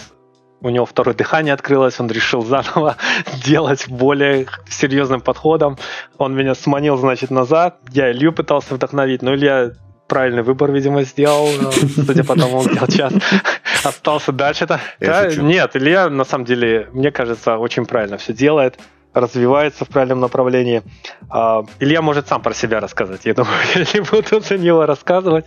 у 0.63 0.71
него 0.71 0.87
второе 0.87 1.15
дыхание 1.15 1.53
открылось, 1.55 1.99
он 2.01 2.09
решил 2.09 2.43
заново 2.43 2.97
делать 3.45 3.89
более 3.89 4.47
серьезным 4.69 5.21
подходом. 5.21 5.77
Он 6.19 6.35
меня 6.35 6.55
сманил, 6.55 6.97
значит, 6.97 7.31
назад. 7.31 7.79
Я 7.91 8.13
Илью 8.13 8.33
пытался 8.33 8.75
вдохновить, 8.75 9.23
но 9.23 9.35
Илья 9.35 9.73
правильный 10.07 10.43
выбор, 10.43 10.71
видимо, 10.71 11.03
сделал, 11.03 11.49
судя 12.07 12.25
по 12.25 12.37
тому, 12.37 12.63
где 12.63 12.79
сейчас 12.87 13.13
остался 13.85 14.33
дальше-то. 14.33 14.81
Да, 15.01 15.27
нет, 15.27 15.75
Илья, 15.75 16.09
на 16.09 16.25
самом 16.25 16.45
деле, 16.45 16.89
мне 16.93 17.11
кажется, 17.11 17.57
очень 17.57 17.87
правильно 17.87 18.19
все 18.19 18.33
делает 18.33 18.79
развивается 19.15 19.85
в 19.85 19.89
правильном 19.89 20.21
направлении. 20.21 20.83
А, 21.29 21.65
Илья 21.81 22.03
может 22.03 22.29
сам 22.29 22.43
про 22.43 22.55
себя 22.55 22.81
рассказать. 22.81 23.25
Я 23.25 23.35
думаю, 23.35 23.55
я 23.75 23.81
не 23.95 24.01
буду 24.01 24.41
за 24.41 24.59
него 24.59 24.87
рассказывать. 24.87 25.47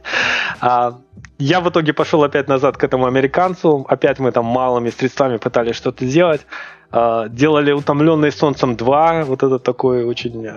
А, 0.61 0.99
я 1.37 1.61
в 1.61 1.69
итоге 1.69 1.93
пошел 1.93 2.23
опять 2.23 2.47
назад 2.47 2.77
к 2.77 2.83
этому 2.83 3.05
американцу. 3.05 3.85
Опять 3.89 4.19
мы 4.19 4.31
там 4.31 4.45
малыми 4.45 4.89
средствами 4.89 5.37
пытались 5.37 5.75
что-то 5.75 6.05
делать. 6.05 6.45
А, 6.91 7.27
делали 7.27 7.71
«Утомленный 7.71 8.31
солнцем 8.31 8.73
2». 8.75 9.23
Вот 9.23 9.43
это 9.43 9.59
такой 9.59 10.05
очень 10.05 10.47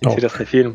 интересный 0.00 0.46
фильм. 0.46 0.74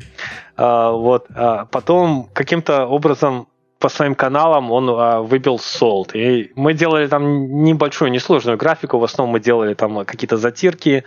Вот. 0.57 1.27
Потом 1.71 2.29
каким-то 2.33 2.85
образом 2.85 3.47
по 3.85 3.89
своим 3.89 4.15
каналам 4.15 4.71
он 4.71 4.89
а, 4.89 5.21
выбил 5.21 5.59
солд. 5.59 6.15
И 6.15 6.51
мы 6.55 6.73
делали 6.73 7.07
там 7.07 7.63
небольшую, 7.63 8.09
несложную 8.11 8.57
графику. 8.57 8.97
В 8.97 9.03
основном 9.03 9.33
мы 9.33 9.39
делали 9.39 9.73
там 9.73 10.05
какие-то 10.05 10.37
затирки, 10.37 11.03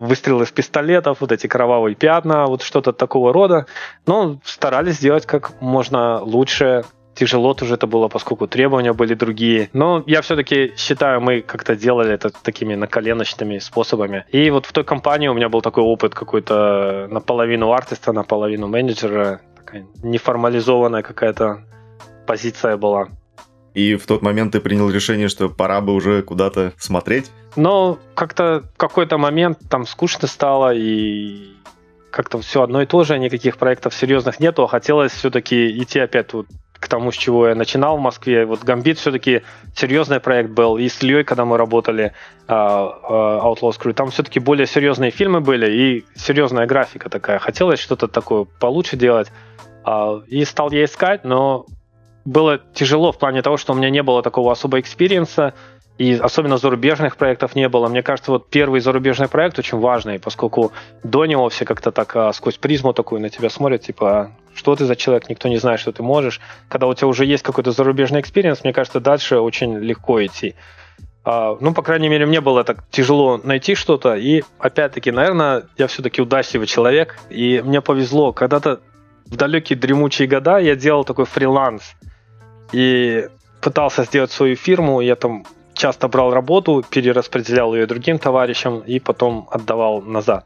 выстрелы 0.00 0.44
из 0.44 0.50
пистолетов, 0.50 1.20
вот 1.20 1.32
эти 1.32 1.46
кровавые 1.46 1.94
пятна, 1.94 2.46
вот 2.46 2.62
что-то 2.62 2.92
такого 2.92 3.32
рода. 3.32 3.66
Но 4.06 4.38
старались 4.44 4.96
сделать 4.96 5.26
как 5.26 5.60
можно 5.60 6.20
лучше. 6.20 6.84
Тяжело 7.14 7.54
тоже 7.54 7.74
это 7.76 7.86
было, 7.86 8.08
поскольку 8.08 8.46
требования 8.46 8.92
были 8.92 9.14
другие. 9.14 9.70
Но 9.72 10.02
я 10.06 10.20
все-таки 10.20 10.74
считаю, 10.76 11.22
мы 11.22 11.40
как-то 11.40 11.74
делали 11.74 12.12
это 12.12 12.28
такими 12.28 12.74
наколеночными 12.74 13.58
способами. 13.58 14.26
И 14.32 14.50
вот 14.50 14.66
в 14.66 14.72
той 14.72 14.84
компании 14.84 15.28
у 15.28 15.34
меня 15.34 15.48
был 15.48 15.62
такой 15.62 15.82
опыт 15.82 16.14
какой-то 16.14 17.08
наполовину 17.10 17.72
артиста, 17.72 18.12
наполовину 18.12 18.68
менеджера 18.68 19.40
такая 19.56 19.86
неформализованная 20.02 21.02
какая-то 21.02 21.64
позиция 22.26 22.76
была. 22.76 23.08
И 23.76 23.94
в 23.94 24.06
тот 24.06 24.22
момент 24.22 24.52
ты 24.52 24.60
принял 24.60 24.90
решение, 24.90 25.28
что 25.28 25.50
пора 25.50 25.82
бы 25.82 25.92
уже 25.92 26.22
куда-то 26.22 26.72
смотреть? 26.78 27.30
Но 27.56 27.98
как-то 28.14 28.64
в 28.74 28.78
какой-то 28.78 29.18
момент 29.18 29.58
там 29.68 29.84
скучно 29.84 30.26
стало, 30.26 30.72
и 30.74 31.50
как-то 32.10 32.40
все 32.40 32.62
одно 32.62 32.80
и 32.80 32.86
то 32.86 33.04
же, 33.04 33.18
никаких 33.18 33.58
проектов 33.58 33.94
серьезных 33.94 34.40
нету, 34.40 34.64
а 34.64 34.68
хотелось 34.68 35.12
все-таки 35.12 35.68
идти 35.78 35.98
опять 35.98 36.32
вот 36.32 36.46
к 36.72 36.88
тому, 36.88 37.12
с 37.12 37.16
чего 37.16 37.48
я 37.48 37.54
начинал 37.54 37.98
в 37.98 38.00
Москве. 38.00 38.46
Вот 38.46 38.64
Гамбит 38.64 38.96
все-таки 38.98 39.42
серьезный 39.74 40.20
проект 40.20 40.50
был. 40.52 40.78
И 40.78 40.88
с 40.88 41.02
Ильей, 41.02 41.24
когда 41.24 41.44
мы 41.44 41.58
работали 41.58 42.14
э, 42.48 42.94
э, 43.10 43.42
Outlaws 43.42 43.78
Crew, 43.78 43.92
там 43.92 44.10
все-таки 44.10 44.40
более 44.40 44.66
серьезные 44.66 45.10
фильмы 45.10 45.42
были 45.42 45.70
и 45.70 46.04
серьезная 46.14 46.66
графика 46.66 47.10
такая. 47.10 47.38
Хотелось 47.38 47.80
что-то 47.80 48.08
такое 48.08 48.46
получше 48.58 48.96
делать. 48.96 49.30
Э, 49.84 50.26
и 50.28 50.46
стал 50.46 50.70
я 50.70 50.84
искать, 50.86 51.24
но 51.24 51.66
было 52.26 52.60
тяжело 52.74 53.12
в 53.12 53.18
плане 53.18 53.40
того, 53.40 53.56
что 53.56 53.72
у 53.72 53.76
меня 53.76 53.88
не 53.88 54.02
было 54.02 54.22
такого 54.22 54.52
особого 54.52 54.80
experience 54.80 55.42
а, 55.42 55.54
и 55.96 56.12
особенно 56.12 56.58
зарубежных 56.58 57.16
проектов 57.16 57.54
не 57.54 57.68
было. 57.70 57.88
Мне 57.88 58.02
кажется, 58.02 58.30
вот 58.30 58.50
первый 58.50 58.80
зарубежный 58.80 59.28
проект 59.28 59.58
очень 59.58 59.78
важный, 59.78 60.18
поскольку 60.18 60.72
до 61.02 61.24
него 61.24 61.48
все 61.48 61.64
как-то 61.64 61.90
так 61.90 62.14
а, 62.14 62.32
сквозь 62.34 62.58
призму 62.58 62.92
такую 62.92 63.22
на 63.22 63.30
тебя 63.30 63.48
смотрят, 63.48 63.80
типа, 63.80 64.32
что 64.54 64.76
ты 64.76 64.84
за 64.84 64.94
человек, 64.94 65.30
никто 65.30 65.48
не 65.48 65.56
знает, 65.56 65.80
что 65.80 65.92
ты 65.92 66.02
можешь. 66.02 66.40
Когда 66.68 66.86
у 66.86 66.92
тебя 66.92 67.06
уже 67.06 67.24
есть 67.24 67.42
какой-то 67.42 67.72
зарубежный 67.72 68.20
experience, 68.20 68.62
мне 68.62 68.74
кажется, 68.74 69.00
дальше 69.00 69.38
очень 69.38 69.78
легко 69.78 70.22
идти. 70.22 70.54
А, 71.24 71.56
ну, 71.60 71.72
по 71.72 71.82
крайней 71.82 72.08
мере, 72.08 72.26
мне 72.26 72.42
было 72.42 72.62
так 72.62 72.84
тяжело 72.90 73.40
найти 73.42 73.74
что-то, 73.74 74.16
и 74.16 74.42
опять-таки, 74.58 75.10
наверное, 75.10 75.64
я 75.78 75.86
все-таки 75.86 76.20
удачливый 76.20 76.66
человек, 76.66 77.18
и 77.30 77.62
мне 77.64 77.80
повезло. 77.80 78.34
Когда-то 78.34 78.80
в 79.24 79.36
далекие 79.36 79.78
дремучие 79.78 80.28
года 80.28 80.58
я 80.58 80.76
делал 80.76 81.04
такой 81.04 81.24
фриланс, 81.24 81.94
и 82.72 83.28
пытался 83.60 84.04
сделать 84.04 84.30
свою 84.30 84.56
фирму, 84.56 85.00
я 85.00 85.16
там 85.16 85.44
часто 85.74 86.08
брал 86.08 86.32
работу, 86.32 86.84
перераспределял 86.88 87.74
ее 87.74 87.86
другим 87.86 88.18
товарищам 88.18 88.80
и 88.80 88.98
потом 88.98 89.48
отдавал 89.50 90.02
назад. 90.02 90.44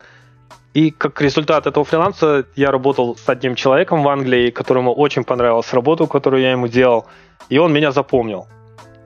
И 0.75 0.91
как 0.91 1.21
результат 1.21 1.66
этого 1.66 1.85
фриланса 1.85 2.45
я 2.57 2.71
работал 2.71 3.16
с 3.16 3.29
одним 3.29 3.55
человеком 3.57 4.03
в 4.03 4.09
Англии, 4.09 4.51
которому 4.51 4.93
очень 4.93 5.25
понравилась 5.25 5.73
работа, 5.73 6.07
которую 6.07 6.43
я 6.43 6.53
ему 6.53 6.68
делал, 6.68 7.07
и 7.49 7.59
он 7.59 7.73
меня 7.73 7.91
запомнил. 7.91 8.47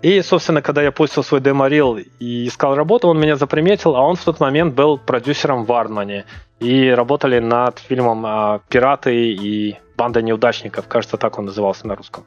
И, 0.02 0.20
собственно, 0.20 0.60
когда 0.60 0.82
я 0.82 0.92
пустил 0.92 1.22
свой 1.22 1.40
деморил 1.40 1.96
и 1.96 2.46
искал 2.46 2.74
работу, 2.74 3.08
он 3.08 3.18
меня 3.18 3.36
заприметил, 3.36 3.96
а 3.96 4.02
он 4.02 4.16
в 4.16 4.24
тот 4.24 4.38
момент 4.38 4.74
был 4.74 4.98
продюсером 4.98 5.64
в 5.64 5.72
Ардмане. 5.72 6.26
И 6.60 6.90
работали 6.90 7.38
над 7.38 7.78
фильмом 7.78 8.26
а, 8.26 8.60
«Пираты» 8.68 9.32
и 9.32 9.78
«Банда 9.96 10.20
неудачников», 10.20 10.86
кажется, 10.88 11.16
так 11.16 11.38
он 11.38 11.46
назывался 11.46 11.86
на 11.86 11.96
русском. 11.96 12.24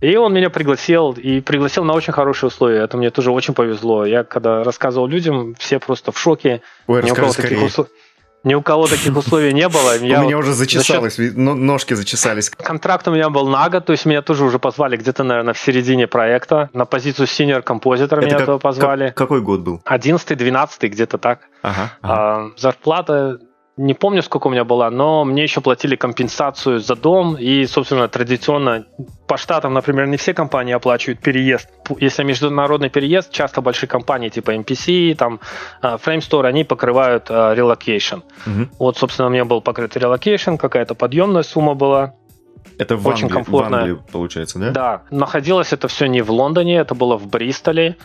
И 0.00 0.16
он 0.16 0.32
меня 0.32 0.50
пригласил, 0.50 1.12
и 1.12 1.40
пригласил 1.40 1.84
на 1.84 1.92
очень 1.92 2.12
хорошие 2.12 2.48
условия. 2.48 2.82
Это 2.82 2.96
мне 2.96 3.10
тоже 3.10 3.30
очень 3.30 3.54
повезло. 3.54 4.06
Я 4.06 4.24
когда 4.24 4.64
рассказывал 4.64 5.06
людям, 5.06 5.54
все 5.58 5.78
просто 5.78 6.10
в 6.10 6.18
шоке. 6.18 6.62
Ой, 6.86 7.02
ни, 7.02 7.10
у 7.10 7.14
кого 7.14 7.32
таких 7.32 7.62
усл... 7.62 7.84
Ни 8.42 8.54
у 8.54 8.62
кого 8.62 8.86
таких 8.86 9.14
условий 9.14 9.52
не 9.52 9.68
было. 9.68 9.96
У 10.00 10.02
меня 10.02 10.38
уже 10.38 10.54
зачесалось, 10.54 11.18
ножки 11.18 11.92
зачесались. 11.92 12.48
Контракт 12.48 13.06
у 13.08 13.10
меня 13.10 13.28
был 13.28 13.46
на 13.48 13.68
год, 13.68 13.84
то 13.84 13.92
есть 13.92 14.06
меня 14.06 14.22
тоже 14.22 14.44
уже 14.44 14.58
позвали 14.58 14.96
где-то, 14.96 15.24
наверное, 15.24 15.52
в 15.52 15.58
середине 15.58 16.06
проекта. 16.06 16.70
На 16.72 16.86
позицию 16.86 17.26
senior 17.26 17.60
композитора 17.60 18.24
меня 18.24 18.38
этого 18.38 18.58
позвали. 18.58 19.12
Какой 19.14 19.42
год 19.42 19.60
был? 19.60 19.82
11-12, 19.84 20.88
где-то 20.88 21.18
так. 21.18 21.40
Ага, 21.62 21.92
а, 22.00 22.50
зарплата 22.56 23.38
не 23.76 23.94
помню, 23.94 24.22
сколько 24.22 24.48
у 24.48 24.50
меня 24.50 24.64
была, 24.64 24.90
но 24.90 25.24
мне 25.24 25.42
еще 25.42 25.60
платили 25.60 25.96
компенсацию 25.96 26.80
за 26.80 26.96
дом. 26.96 27.36
И, 27.36 27.64
собственно, 27.66 28.08
традиционно 28.08 28.84
по 29.26 29.36
штатам, 29.36 29.72
например, 29.72 30.06
не 30.06 30.16
все 30.16 30.34
компании 30.34 30.74
оплачивают 30.74 31.20
переезд. 31.20 31.68
Если 31.98 32.22
международный 32.24 32.90
переезд, 32.90 33.32
часто 33.32 33.62
большие 33.62 33.88
компании 33.88 34.28
типа 34.28 34.54
MPC, 34.54 35.14
там 35.14 35.40
а, 35.80 35.96
Framestore, 35.96 36.46
они 36.46 36.64
покрывают 36.64 37.30
uh, 37.30 37.56
relocation. 37.56 38.22
Угу. 38.46 38.68
Вот, 38.78 38.98
собственно, 38.98 39.28
у 39.28 39.30
меня 39.30 39.44
был 39.44 39.62
покрыт 39.62 39.96
relocation, 39.96 40.58
какая-то 40.58 40.94
подъемная 40.94 41.42
сумма 41.42 41.74
была. 41.74 42.14
Это 42.78 42.96
в 42.96 43.06
Очень 43.06 43.24
Англии, 43.24 43.36
комфортно. 43.36 43.76
в 43.76 43.80
Англии, 43.80 43.98
получается, 44.10 44.58
да? 44.58 44.70
Да. 44.70 45.02
Находилось 45.10 45.72
это 45.72 45.88
все 45.88 46.06
не 46.06 46.22
в 46.22 46.30
Лондоне, 46.30 46.76
это 46.76 46.94
было 46.94 47.16
в 47.16 47.26
Бристоле. 47.26 47.96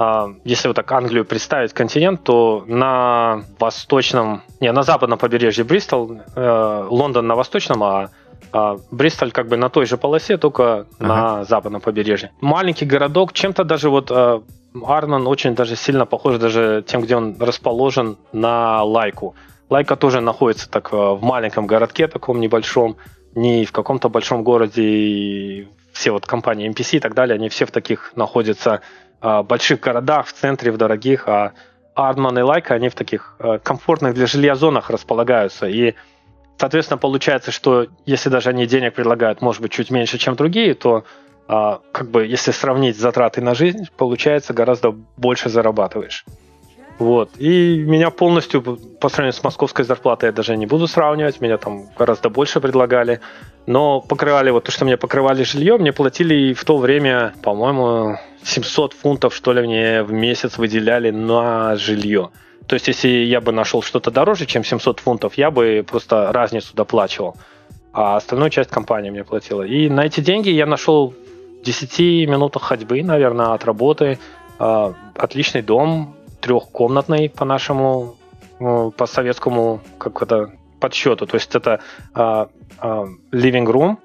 А, 0.00 0.28
если 0.44 0.68
вот 0.68 0.76
так 0.76 0.90
Англию 0.92 1.24
представить 1.24 1.72
континент, 1.72 2.22
то 2.22 2.64
на 2.66 3.42
восточном, 3.58 4.42
не, 4.60 4.70
на 4.70 4.82
западном 4.82 5.18
побережье 5.18 5.64
Бристол, 5.64 6.20
э, 6.36 6.86
Лондон 6.88 7.26
на 7.26 7.34
восточном, 7.34 7.82
а 7.82 8.10
а 8.52 8.76
Бристоль 8.90 9.30
как 9.30 9.48
бы 9.48 9.56
на 9.56 9.68
той 9.68 9.84
же 9.84 9.98
полосе, 9.98 10.38
только 10.38 10.86
ага. 10.98 11.06
на 11.06 11.44
западном 11.44 11.80
побережье. 11.80 12.30
Маленький 12.40 12.86
городок, 12.86 13.32
чем-то 13.32 13.64
даже 13.64 13.90
вот 13.90 14.10
э, 14.10 14.40
Арнон 14.86 15.26
очень 15.26 15.54
даже 15.54 15.76
сильно 15.76 16.06
похож 16.06 16.38
даже 16.38 16.82
тем, 16.86 17.02
где 17.02 17.16
он 17.16 17.36
расположен 17.38 18.16
на 18.32 18.82
Лайку. 18.84 19.34
Лайка 19.68 19.96
тоже 19.96 20.20
находится 20.20 20.70
так 20.70 20.92
э, 20.92 20.96
в 20.96 21.22
маленьком 21.22 21.66
городке 21.66 22.06
таком 22.06 22.40
небольшом, 22.40 22.96
не 23.34 23.64
в 23.64 23.72
каком-то 23.72 24.08
большом 24.08 24.44
городе. 24.44 24.82
И 24.82 25.68
все 25.92 26.12
вот 26.12 26.26
компании 26.26 26.70
MPC 26.70 26.98
и 26.98 27.00
так 27.00 27.14
далее, 27.14 27.34
они 27.34 27.48
все 27.48 27.66
в 27.66 27.70
таких 27.70 28.12
находятся 28.16 28.80
э, 29.20 29.42
больших 29.42 29.80
городах, 29.80 30.26
в 30.26 30.32
центре, 30.32 30.70
в 30.70 30.76
дорогих, 30.76 31.28
а 31.28 31.52
Ардман 31.94 32.38
и 32.38 32.42
Лайка, 32.42 32.74
они 32.74 32.88
в 32.88 32.94
таких 32.94 33.34
э, 33.38 33.58
комфортных 33.62 34.14
для 34.14 34.26
жилья 34.26 34.54
зонах 34.54 34.90
располагаются. 34.90 35.66
И, 35.66 35.94
соответственно, 36.56 36.98
получается, 36.98 37.50
что 37.50 37.86
если 38.06 38.28
даже 38.28 38.50
они 38.50 38.66
денег 38.66 38.94
предлагают, 38.94 39.42
может 39.42 39.62
быть, 39.62 39.72
чуть 39.72 39.90
меньше, 39.90 40.18
чем 40.18 40.36
другие, 40.36 40.74
то 40.74 41.04
э, 41.48 41.78
как 41.92 42.10
бы 42.10 42.24
если 42.24 42.52
сравнить 42.52 42.96
затраты 42.96 43.40
на 43.40 43.54
жизнь, 43.54 43.88
получается 43.96 44.52
гораздо 44.52 44.94
больше 45.16 45.48
зарабатываешь. 45.48 46.24
Вот. 46.98 47.30
И 47.38 47.78
меня 47.78 48.10
полностью, 48.10 48.60
по 48.62 49.08
сравнению 49.08 49.38
с 49.38 49.44
московской 49.44 49.84
зарплатой, 49.84 50.28
я 50.28 50.32
даже 50.32 50.56
не 50.56 50.66
буду 50.66 50.88
сравнивать, 50.88 51.40
меня 51.40 51.56
там 51.56 51.86
гораздо 51.96 52.28
больше 52.28 52.60
предлагали. 52.60 53.20
Но 53.66 54.00
покрывали, 54.00 54.50
вот 54.50 54.64
то, 54.64 54.72
что 54.72 54.84
мне 54.84 54.96
покрывали 54.96 55.44
жилье, 55.44 55.78
мне 55.78 55.92
платили 55.92 56.54
в 56.54 56.64
то 56.64 56.76
время, 56.76 57.34
по-моему, 57.42 58.16
700 58.42 58.94
фунтов, 58.94 59.34
что 59.34 59.52
ли, 59.52 59.62
мне 59.62 60.02
в 60.02 60.12
месяц 60.12 60.58
выделяли 60.58 61.10
на 61.10 61.76
жилье. 61.76 62.30
То 62.66 62.74
есть, 62.74 62.88
если 62.88 63.08
я 63.08 63.40
бы 63.40 63.52
нашел 63.52 63.80
что-то 63.82 64.10
дороже, 64.10 64.46
чем 64.46 64.64
700 64.64 65.00
фунтов, 65.00 65.34
я 65.34 65.50
бы 65.50 65.84
просто 65.88 66.32
разницу 66.32 66.74
доплачивал. 66.74 67.36
А 67.92 68.16
остальную 68.16 68.50
часть 68.50 68.70
компания 68.70 69.10
мне 69.10 69.24
платила. 69.24 69.62
И 69.62 69.88
на 69.88 70.04
эти 70.04 70.20
деньги 70.20 70.50
я 70.50 70.66
нашел 70.66 71.14
в 71.60 71.64
10 71.64 72.28
минутах 72.28 72.62
ходьбы, 72.62 73.02
наверное, 73.02 73.54
от 73.54 73.64
работы. 73.64 74.18
А, 74.58 74.94
отличный 75.14 75.62
дом, 75.62 76.14
трехкомнатный 76.48 77.28
по 77.28 77.44
нашему, 77.44 78.16
ну, 78.58 78.90
по 78.90 79.06
советскому 79.06 79.80
как 79.98 80.22
это 80.22 80.50
подсчету. 80.80 81.26
То 81.26 81.36
есть 81.36 81.54
это 81.54 81.80
а, 82.14 82.48
а, 82.78 83.04
living 83.32 83.66
room 83.66 83.96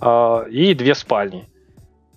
а, 0.00 0.44
и 0.44 0.74
две 0.74 0.94
спальни. 0.94 1.48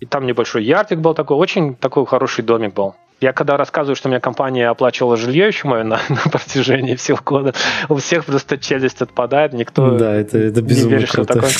И 0.00 0.06
там 0.06 0.26
небольшой 0.26 0.64
ярдик 0.64 0.98
был 0.98 1.14
такой, 1.14 1.36
очень 1.36 1.74
такой 1.74 2.06
хороший 2.06 2.44
домик 2.44 2.74
был. 2.74 2.94
Я 3.20 3.32
когда 3.32 3.56
рассказываю, 3.56 3.94
что 3.94 4.08
у 4.08 4.10
меня 4.10 4.20
компания 4.20 4.68
оплачивала 4.68 5.16
жилье 5.16 5.46
еще 5.46 5.68
мое 5.68 5.84
на, 5.84 6.00
на 6.08 6.30
протяжении 6.30 6.94
всего 6.94 7.18
года, 7.24 7.54
у 7.88 7.96
всех 7.96 8.24
просто 8.24 8.58
челюсть 8.58 9.02
отпадает, 9.02 9.52
никто 9.52 9.96
да, 9.96 10.14
это, 10.14 10.38
это 10.38 10.62
не 10.62 10.88
верит, 10.88 11.08
что 11.08 11.24
такое 11.24 11.50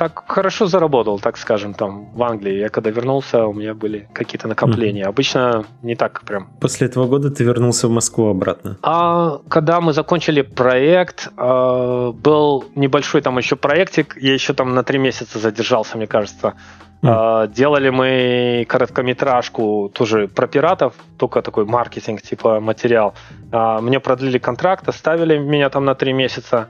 так 0.00 0.24
хорошо 0.28 0.66
заработал, 0.66 1.20
так 1.20 1.36
скажем, 1.36 1.74
там 1.74 2.08
в 2.14 2.22
Англии. 2.22 2.58
Я 2.58 2.68
когда 2.70 2.90
вернулся, 2.90 3.44
у 3.44 3.52
меня 3.52 3.74
были 3.74 4.08
какие-то 4.14 4.48
накопления. 4.48 5.02
Mm-hmm. 5.02 5.08
Обычно 5.08 5.64
не 5.82 5.94
так 5.94 6.22
прям. 6.22 6.48
После 6.60 6.86
этого 6.86 7.06
года 7.06 7.30
ты 7.30 7.44
вернулся 7.44 7.86
в 7.86 7.90
Москву 7.90 8.30
обратно? 8.30 8.78
А 8.82 9.40
когда 9.48 9.80
мы 9.82 9.92
закончили 9.92 10.40
проект, 10.40 11.28
э, 11.36 12.12
был 12.14 12.64
небольшой 12.74 13.20
там 13.20 13.38
еще 13.38 13.56
проектик. 13.56 14.16
Я 14.16 14.32
еще 14.32 14.54
там 14.54 14.74
на 14.74 14.82
три 14.82 14.98
месяца 14.98 15.38
задержался, 15.38 15.98
мне 15.98 16.06
кажется. 16.06 16.54
Mm. 17.02 17.48
Делали 17.54 17.90
мы 17.90 18.64
короткометражку 18.68 19.90
тоже 19.94 20.28
про 20.28 20.46
пиратов, 20.46 20.94
только 21.18 21.42
такой 21.42 21.64
маркетинг, 21.66 22.22
типа 22.22 22.60
материал. 22.60 23.12
А, 23.52 23.80
мне 23.80 24.00
продлили 24.00 24.38
контракт, 24.38 24.88
оставили 24.88 25.38
меня 25.38 25.68
там 25.68 25.84
на 25.84 25.94
три 25.94 26.14
месяца. 26.14 26.68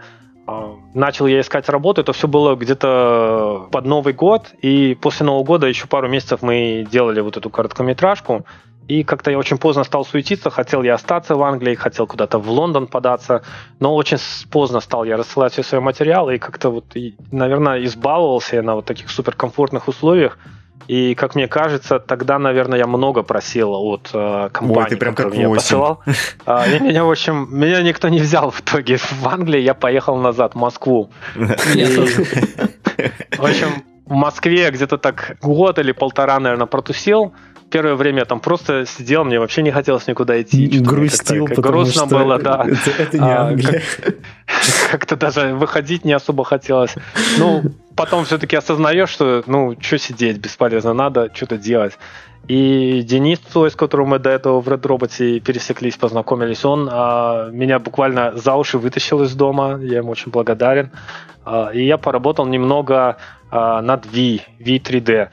А, 0.50 0.74
начал 0.94 1.28
я 1.28 1.40
искать 1.40 1.68
работу, 1.68 2.00
это 2.00 2.12
все 2.12 2.26
было 2.26 2.56
где-то 2.56 3.68
под 3.70 3.84
Новый 3.86 4.14
год, 4.14 4.52
и 4.62 4.98
после 5.00 5.24
Нового 5.24 5.44
года 5.44 5.68
еще 5.68 5.86
пару 5.86 6.08
месяцев 6.08 6.42
мы 6.42 6.84
делали 6.90 7.20
вот 7.20 7.36
эту 7.36 7.50
короткометражку, 7.50 8.44
и 8.88 9.04
как-то 9.04 9.30
я 9.30 9.38
очень 9.38 9.58
поздно 9.58 9.84
стал 9.84 10.04
суетиться, 10.04 10.50
хотел 10.50 10.82
я 10.82 10.94
остаться 10.94 11.36
в 11.36 11.42
Англии, 11.44 11.76
хотел 11.76 12.08
куда-то 12.08 12.38
в 12.38 12.50
Лондон 12.50 12.88
податься, 12.88 13.44
но 13.78 13.94
очень 13.94 14.18
поздно 14.50 14.80
стал 14.80 15.04
я 15.04 15.16
рассылать 15.16 15.52
все 15.52 15.62
свои 15.62 15.80
материалы, 15.80 16.34
и 16.34 16.38
как-то 16.38 16.70
вот, 16.70 16.96
и, 16.96 17.14
наверное, 17.30 17.84
избаловался 17.84 18.56
я 18.56 18.62
на 18.62 18.74
вот 18.74 18.86
таких 18.86 19.08
суперкомфортных 19.08 19.86
условиях, 19.86 20.36
И, 20.88 21.14
как 21.14 21.34
мне 21.34 21.46
кажется, 21.48 21.98
тогда, 21.98 22.38
наверное, 22.38 22.78
я 22.78 22.86
много 22.86 23.22
просил 23.22 23.72
от 23.74 24.10
э, 24.12 24.50
компании, 24.52 24.82
Ой, 24.82 24.90
ты 24.90 24.96
прям 24.96 25.14
как 25.14 25.32
меня 25.32 25.48
8. 25.48 25.54
посылал. 25.56 26.02
А, 26.46 26.66
и 26.66 26.80
меня, 26.80 27.04
в 27.04 27.10
общем, 27.10 27.48
меня 27.50 27.82
никто 27.82 28.08
не 28.08 28.18
взял 28.18 28.50
в 28.50 28.60
итоге 28.60 28.96
в 28.96 29.28
Англии. 29.28 29.60
Я 29.60 29.74
поехал 29.74 30.16
назад 30.16 30.54
в 30.54 30.58
Москву. 30.58 31.10
В 33.38 33.44
общем, 33.44 33.82
в 34.04 34.14
Москве 34.14 34.70
где-то 34.70 34.98
так 34.98 35.36
год 35.40 35.78
или 35.78 35.92
полтора, 35.92 36.40
наверное, 36.40 36.66
протусил. 36.66 37.32
Первое 37.70 37.94
время 37.94 38.20
я 38.20 38.24
там 38.24 38.40
просто 38.40 38.84
сидел, 38.84 39.24
мне 39.24 39.38
вообще 39.38 39.62
не 39.62 39.70
хотелось 39.70 40.06
никуда 40.06 40.40
идти. 40.40 40.80
Грустил, 40.80 41.46
потому 41.46 41.78
грустно 41.78 42.06
что 42.06 42.18
было, 42.18 42.38
да. 42.38 42.66
Это, 42.68 43.02
это 43.02 43.18
не 43.18 43.32
А, 43.32 43.46
Англия. 43.48 43.82
Как-то 44.90 45.16
даже 45.16 45.54
выходить 45.54 46.04
не 46.04 46.12
особо 46.12 46.44
хотелось. 46.44 46.94
Ну, 47.38 47.62
потом 47.96 48.24
все-таки 48.24 48.56
осознаешь, 48.56 49.10
что, 49.10 49.44
ну, 49.46 49.76
что 49.80 49.98
сидеть 49.98 50.38
бесполезно, 50.38 50.92
надо 50.94 51.30
что-то 51.32 51.58
делать. 51.58 51.96
И 52.48 53.02
Денис 53.02 53.38
Цой, 53.38 53.70
с 53.70 53.76
которым 53.76 54.08
мы 54.08 54.18
до 54.18 54.30
этого 54.30 54.60
в 54.60 54.68
Red 54.68 54.80
Robot 54.80 55.40
пересеклись, 55.40 55.96
познакомились, 55.96 56.64
он 56.64 56.88
а, 56.90 57.50
меня 57.50 57.78
буквально 57.78 58.36
за 58.36 58.54
уши 58.54 58.78
вытащил 58.78 59.22
из 59.22 59.34
дома, 59.34 59.78
я 59.80 59.98
ему 59.98 60.10
очень 60.10 60.32
благодарен. 60.32 60.90
А, 61.44 61.70
и 61.72 61.84
я 61.84 61.98
поработал 61.98 62.46
немного 62.46 63.18
а, 63.50 63.80
над 63.82 64.06
V, 64.06 64.40
V3D. 64.58 65.28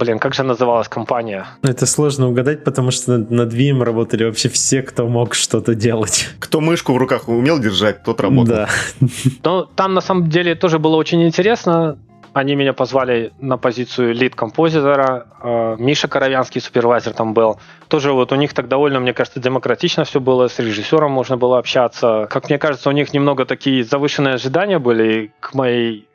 Блин, 0.00 0.18
как 0.18 0.32
же 0.32 0.44
называлась 0.44 0.88
компания? 0.88 1.46
Это 1.62 1.84
сложно 1.84 2.28
угадать, 2.30 2.64
потому 2.64 2.90
что 2.90 3.18
над, 3.18 3.30
над 3.30 3.52
Vim 3.52 3.82
работали 3.84 4.24
вообще 4.24 4.48
все, 4.48 4.80
кто 4.80 5.06
мог 5.06 5.34
что-то 5.34 5.74
делать. 5.74 6.30
Кто 6.38 6.62
мышку 6.62 6.94
в 6.94 6.96
руках 6.96 7.28
умел 7.28 7.58
держать, 7.58 8.02
тот 8.02 8.20
работал. 8.20 8.54
Да. 8.54 8.68
Ну, 9.44 9.66
там 9.76 9.92
на 9.92 10.00
самом 10.00 10.30
деле 10.30 10.54
тоже 10.54 10.78
было 10.78 10.96
очень 10.96 11.22
интересно. 11.22 11.98
Они 12.32 12.54
меня 12.54 12.72
позвали 12.72 13.32
на 13.40 13.58
позицию 13.58 14.14
лид-композитора. 14.14 15.26
Э, 15.42 15.76
Миша 15.78 16.08
Коровянский, 16.08 16.62
супервайзер 16.62 17.12
там 17.12 17.34
был. 17.34 17.58
Тоже 17.88 18.12
вот 18.12 18.32
у 18.32 18.36
них 18.36 18.54
так 18.54 18.68
довольно, 18.68 19.00
мне 19.00 19.12
кажется, 19.12 19.40
демократично 19.40 20.04
все 20.04 20.18
было. 20.18 20.48
С 20.48 20.58
режиссером 20.58 21.10
можно 21.12 21.36
было 21.36 21.58
общаться. 21.58 22.26
Как 22.30 22.48
мне 22.48 22.58
кажется, 22.58 22.88
у 22.88 22.92
них 22.92 23.12
немного 23.12 23.44
такие 23.44 23.84
завышенные 23.84 24.34
ожидания 24.34 24.78
были 24.78 25.32
к 25.40 25.54
моей 25.54 26.06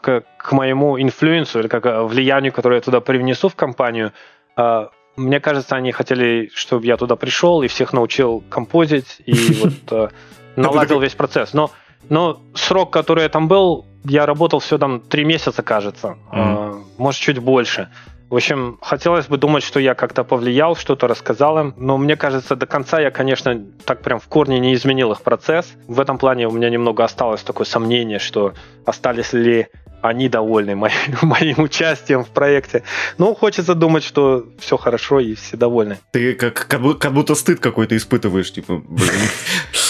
к, 0.00 0.24
к 0.38 0.52
моему 0.52 1.00
инфлюенсу 1.00 1.60
или 1.60 1.68
как 1.68 1.86
э, 1.86 2.02
влиянию, 2.02 2.52
которое 2.52 2.76
я 2.76 2.80
туда 2.80 3.00
привнесу 3.00 3.48
в 3.48 3.54
компанию. 3.54 4.12
Э, 4.56 4.88
Мне 5.16 5.38
кажется, 5.38 5.76
они 5.76 5.92
хотели, 5.92 6.50
чтобы 6.54 6.86
я 6.86 6.96
туда 6.96 7.16
пришел 7.16 7.62
и 7.62 7.68
всех 7.68 7.92
научил 7.92 8.42
композить 8.48 9.20
и 9.26 9.34
вот 9.62 9.92
э, 9.92 10.08
наладил 10.56 10.98
весь 10.98 11.14
процесс. 11.14 11.52
Но, 11.52 11.70
но 12.08 12.40
срок, 12.54 12.90
который 12.90 13.24
я 13.24 13.28
там 13.28 13.48
был, 13.48 13.86
я 14.04 14.26
работал 14.26 14.58
все 14.58 14.78
там 14.78 15.00
три 15.00 15.24
месяца, 15.24 15.62
кажется, 15.62 16.16
э, 16.32 16.72
может 16.96 17.20
чуть 17.20 17.38
больше. 17.38 17.88
В 18.32 18.36
общем, 18.36 18.78
хотелось 18.80 19.26
бы 19.26 19.36
думать, 19.36 19.62
что 19.62 19.78
я 19.78 19.94
как-то 19.94 20.24
повлиял, 20.24 20.74
что-то 20.74 21.06
рассказал 21.06 21.58
им, 21.58 21.74
но 21.76 21.98
мне 21.98 22.16
кажется, 22.16 22.56
до 22.56 22.66
конца 22.66 22.98
я, 22.98 23.10
конечно, 23.10 23.62
так 23.84 24.00
прям 24.00 24.18
в 24.18 24.26
корне 24.26 24.58
не 24.58 24.72
изменил 24.72 25.12
их 25.12 25.20
процесс. 25.20 25.70
В 25.86 26.00
этом 26.00 26.16
плане 26.16 26.48
у 26.48 26.50
меня 26.50 26.70
немного 26.70 27.04
осталось 27.04 27.42
такое 27.42 27.66
сомнение, 27.66 28.18
что 28.18 28.54
остались 28.86 29.34
ли 29.34 29.68
они 30.02 30.28
довольны 30.28 30.74
моим, 30.74 30.92
моим 31.22 31.60
участием 31.60 32.24
в 32.24 32.28
проекте. 32.28 32.82
Но 33.18 33.34
хочется 33.34 33.74
думать, 33.74 34.04
что 34.04 34.44
все 34.58 34.76
хорошо 34.76 35.20
и 35.20 35.34
все 35.34 35.56
довольны. 35.56 35.98
Ты 36.10 36.34
как, 36.34 36.66
как, 36.68 36.98
как 36.98 37.12
будто 37.12 37.34
стыд 37.34 37.60
какой-то 37.60 37.96
испытываешь, 37.96 38.52
типа, 38.52 38.82
блин. 38.88 39.10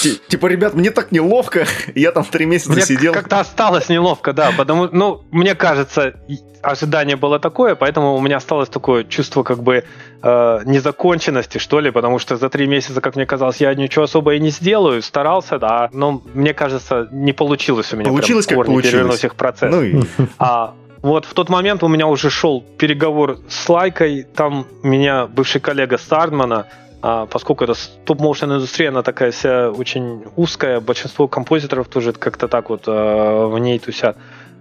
Ти- 0.02 0.20
Типа, 0.28 0.46
ребят, 0.46 0.74
мне 0.74 0.90
так 0.90 1.12
неловко, 1.12 1.66
я 1.94 2.10
там 2.12 2.24
три 2.24 2.44
месяца 2.46 2.72
Мне 2.72 2.82
сидел. 2.82 3.12
как-то 3.12 3.40
осталось 3.40 3.88
неловко, 3.88 4.32
да, 4.32 4.50
потому, 4.56 4.88
ну, 4.90 5.22
мне 5.30 5.54
кажется, 5.54 6.14
ожидание 6.62 7.16
было 7.16 7.38
такое, 7.38 7.74
поэтому 7.74 8.14
у 8.14 8.20
меня 8.20 8.36
осталось 8.38 8.68
такое 8.68 9.04
чувство 9.04 9.42
как 9.42 9.62
бы 9.62 9.84
э, 10.22 10.60
незаконченности, 10.64 11.58
что 11.58 11.80
ли, 11.80 11.90
потому 11.90 12.18
что 12.18 12.36
за 12.36 12.48
три 12.48 12.66
месяца, 12.66 13.00
как 13.00 13.16
мне 13.16 13.26
казалось, 13.26 13.56
я 13.58 13.74
ничего 13.74 14.04
особо 14.04 14.34
и 14.34 14.40
не 14.40 14.50
сделаю, 14.50 15.02
старался, 15.02 15.58
да, 15.58 15.88
но 15.92 16.22
мне 16.34 16.54
кажется, 16.54 17.08
не 17.12 17.32
получилось 17.32 17.92
у 17.92 17.96
меня 17.96 18.08
Получилось, 18.10 18.46
прям 18.46 18.60
как 18.60 18.66
получилось. 18.66 19.24
их 19.24 19.34
процесс. 19.34 19.70
Ну 19.72 19.82
и 19.82 20.01
А 20.38 20.74
вот 21.02 21.24
в 21.24 21.34
тот 21.34 21.48
момент 21.48 21.82
у 21.82 21.88
меня 21.88 22.06
уже 22.06 22.30
шел 22.30 22.62
переговор 22.78 23.38
с 23.48 23.68
Лайкой, 23.68 24.22
там 24.22 24.66
меня 24.84 25.26
бывший 25.26 25.60
коллега 25.60 25.98
Сардмана, 25.98 26.66
а, 27.02 27.26
поскольку 27.26 27.64
это 27.64 27.74
стоп-моушен 27.74 28.52
индустрия, 28.52 28.90
она 28.90 29.02
такая 29.02 29.32
вся 29.32 29.70
очень 29.70 30.24
узкая, 30.36 30.80
большинство 30.80 31.26
композиторов 31.26 31.88
тоже 31.88 32.12
как-то 32.12 32.46
так 32.46 32.70
вот 32.70 32.84
а, 32.86 33.48
в 33.48 33.58
ней 33.58 33.80
тусят. 33.80 34.16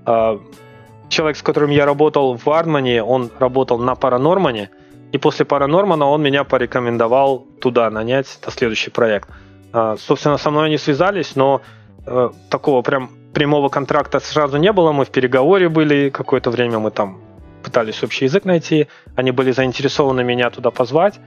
А, 0.06 0.40
человек, 1.10 1.38
с 1.38 1.44
которым 1.44 1.70
я 1.70 1.86
работал 1.86 2.36
в 2.36 2.50
Ардмане, 2.50 3.04
он 3.04 3.30
работал 3.38 3.78
на 3.78 3.94
Паранормане, 3.94 4.72
и 5.12 5.20
после 5.20 5.46
Паранормана 5.46 6.08
он 6.08 6.24
меня 6.24 6.44
порекомендовал 6.44 7.46
туда 7.62 7.88
нанять 7.92 8.40
на 8.44 8.52
следующий 8.52 8.90
проект. 8.90 9.30
Собственно, 10.00 10.38
со 10.38 10.52
мной 10.52 10.66
они 10.66 10.78
связались, 10.78 11.36
но 11.36 11.62
э, 12.06 12.30
такого 12.50 12.82
прям 12.82 13.10
прямого 13.34 13.70
контракта 13.70 14.20
сразу 14.20 14.58
не 14.58 14.72
было. 14.72 14.92
Мы 14.92 15.06
в 15.06 15.10
переговоре 15.10 15.70
были, 15.70 16.10
какое-то 16.10 16.50
время 16.52 16.80
мы 16.80 16.92
там 16.92 17.22
пытались 17.64 18.04
общий 18.04 18.26
язык 18.26 18.46
найти. 18.46 18.88
Они 19.16 19.32
были 19.32 19.52
заинтересованы 19.52 20.24
меня 20.24 20.50
туда 20.50 20.72
позвать. 20.72 21.20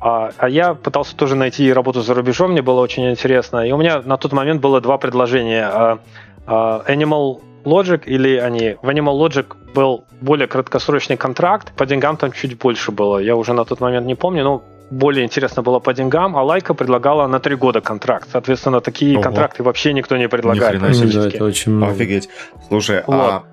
А, 0.00 0.30
а 0.36 0.48
я 0.48 0.74
пытался 0.74 1.16
тоже 1.16 1.36
найти 1.36 1.72
работу 1.72 2.02
за 2.02 2.14
рубежом, 2.14 2.52
мне 2.52 2.62
было 2.62 2.80
очень 2.80 3.08
интересно. 3.10 3.66
И 3.66 3.72
у 3.72 3.76
меня 3.76 4.02
на 4.02 4.16
тот 4.16 4.32
момент 4.32 4.60
было 4.60 4.80
два 4.80 4.98
предложения. 4.98 5.64
А, 5.64 5.98
а, 6.46 6.82
Animal 6.88 7.40
Logic 7.64 8.02
или 8.06 8.36
они... 8.36 8.76
В 8.82 8.88
Animal 8.88 9.16
Logic 9.18 9.46
был 9.74 10.04
более 10.20 10.48
краткосрочный 10.48 11.16
контракт, 11.16 11.72
по 11.76 11.86
деньгам 11.86 12.16
там 12.16 12.32
чуть 12.32 12.58
больше 12.58 12.90
было. 12.90 13.18
Я 13.18 13.36
уже 13.36 13.52
на 13.52 13.64
тот 13.64 13.80
момент 13.80 14.06
не 14.06 14.16
помню, 14.16 14.42
но 14.42 14.62
более 14.92 15.24
интересно 15.24 15.62
было 15.62 15.78
по 15.78 15.94
деньгам, 15.94 16.36
а 16.36 16.42
Лайка 16.42 16.74
предлагала 16.74 17.26
на 17.26 17.40
три 17.40 17.56
года 17.56 17.80
контракт. 17.80 18.28
Соответственно, 18.30 18.80
такие 18.80 19.14
Ого. 19.14 19.22
контракты 19.22 19.62
вообще 19.62 19.92
никто 19.92 20.16
не 20.16 20.28
предлагает. 20.28 20.74
Ни 20.82 20.86
хрена 20.86 21.12
да, 21.12 21.28
это 21.28 21.44
очень 21.44 21.72
много. 21.72 21.92
офигеть. 21.92 22.28
Слушай, 22.68 23.02
Вот. 23.06 23.14
а 23.14 23.44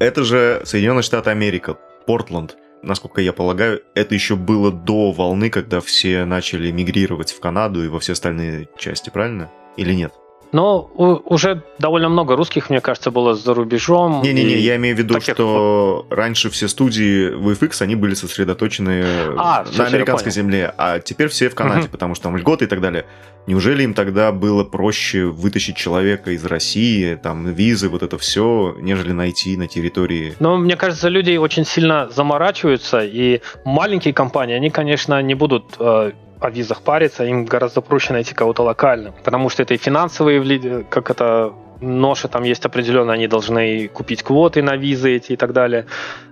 это 0.00 0.24
же 0.24 0.62
Соединенные 0.64 1.02
Штаты 1.02 1.30
Америка, 1.30 1.76
Портленд. 2.06 2.56
Насколько 2.82 3.20
я 3.20 3.32
полагаю, 3.32 3.82
это 3.94 4.14
еще 4.14 4.36
было 4.36 4.70
до 4.70 5.12
волны, 5.12 5.50
когда 5.50 5.80
все 5.80 6.24
начали 6.24 6.70
мигрировать 6.70 7.32
в 7.32 7.40
Канаду 7.40 7.84
и 7.84 7.88
во 7.88 7.98
все 8.00 8.12
остальные 8.12 8.68
части, 8.76 9.10
правильно? 9.10 9.50
Или 9.76 9.94
нет? 9.94 10.12
Но 10.52 10.90
уже 10.94 11.62
довольно 11.78 12.08
много 12.08 12.34
русских, 12.36 12.70
мне 12.70 12.80
кажется, 12.80 13.10
было 13.10 13.34
за 13.34 13.52
рубежом. 13.54 14.22
Не-не-не, 14.22 14.56
я 14.56 14.76
имею 14.76 14.96
в 14.96 14.98
виду, 14.98 15.14
таких 15.14 15.34
что 15.34 16.06
раньше 16.10 16.48
все 16.50 16.68
студии 16.68 17.30
VFX, 17.34 17.82
они 17.82 17.94
были 17.96 18.14
сосредоточены 18.14 19.04
А, 19.36 19.64
на 19.76 19.86
американской 19.86 20.32
земле, 20.32 20.72
а 20.78 21.00
теперь 21.00 21.28
все 21.28 21.48
в 21.50 21.54
Канаде, 21.54 21.82
Мгм. 21.82 21.90
потому 21.90 22.14
что 22.14 22.24
там 22.24 22.36
льготы 22.36 22.64
и 22.64 22.68
так 22.68 22.80
далее. 22.80 23.04
Неужели 23.46 23.82
им 23.82 23.94
тогда 23.94 24.30
было 24.32 24.64
проще 24.64 25.24
вытащить 25.24 25.76
человека 25.76 26.32
из 26.32 26.44
России, 26.44 27.14
там, 27.14 27.46
визы, 27.52 27.88
вот 27.88 28.02
это 28.02 28.18
все, 28.18 28.76
нежели 28.80 29.12
найти 29.12 29.56
на 29.56 29.66
территории... 29.68 30.34
Но 30.38 30.56
мне 30.56 30.76
кажется, 30.76 31.08
люди 31.08 31.36
очень 31.36 31.64
сильно 31.64 32.08
заморачиваются, 32.10 33.00
и 33.04 33.40
маленькие 33.64 34.12
компании, 34.14 34.54
они, 34.54 34.70
конечно, 34.70 35.20
не 35.22 35.34
будут 35.34 35.76
э, 35.78 36.12
о 36.40 36.50
визах 36.50 36.82
париться, 36.82 37.24
им 37.24 37.44
гораздо 37.44 37.80
проще 37.80 38.12
найти 38.12 38.34
кого-то 38.34 38.62
локально, 38.62 39.12
потому 39.24 39.48
что 39.48 39.62
это 39.62 39.74
и 39.74 39.76
финансовые, 39.76 40.84
как 40.84 41.10
это 41.10 41.52
ноши 41.80 42.28
там 42.28 42.42
есть 42.42 42.64
определенно, 42.64 43.12
они 43.12 43.28
должны 43.28 43.88
купить 43.88 44.22
квоты 44.22 44.62
на 44.62 44.76
визы 44.76 45.16
эти 45.16 45.32
и 45.32 45.36
так 45.36 45.52
далее. 45.52 45.86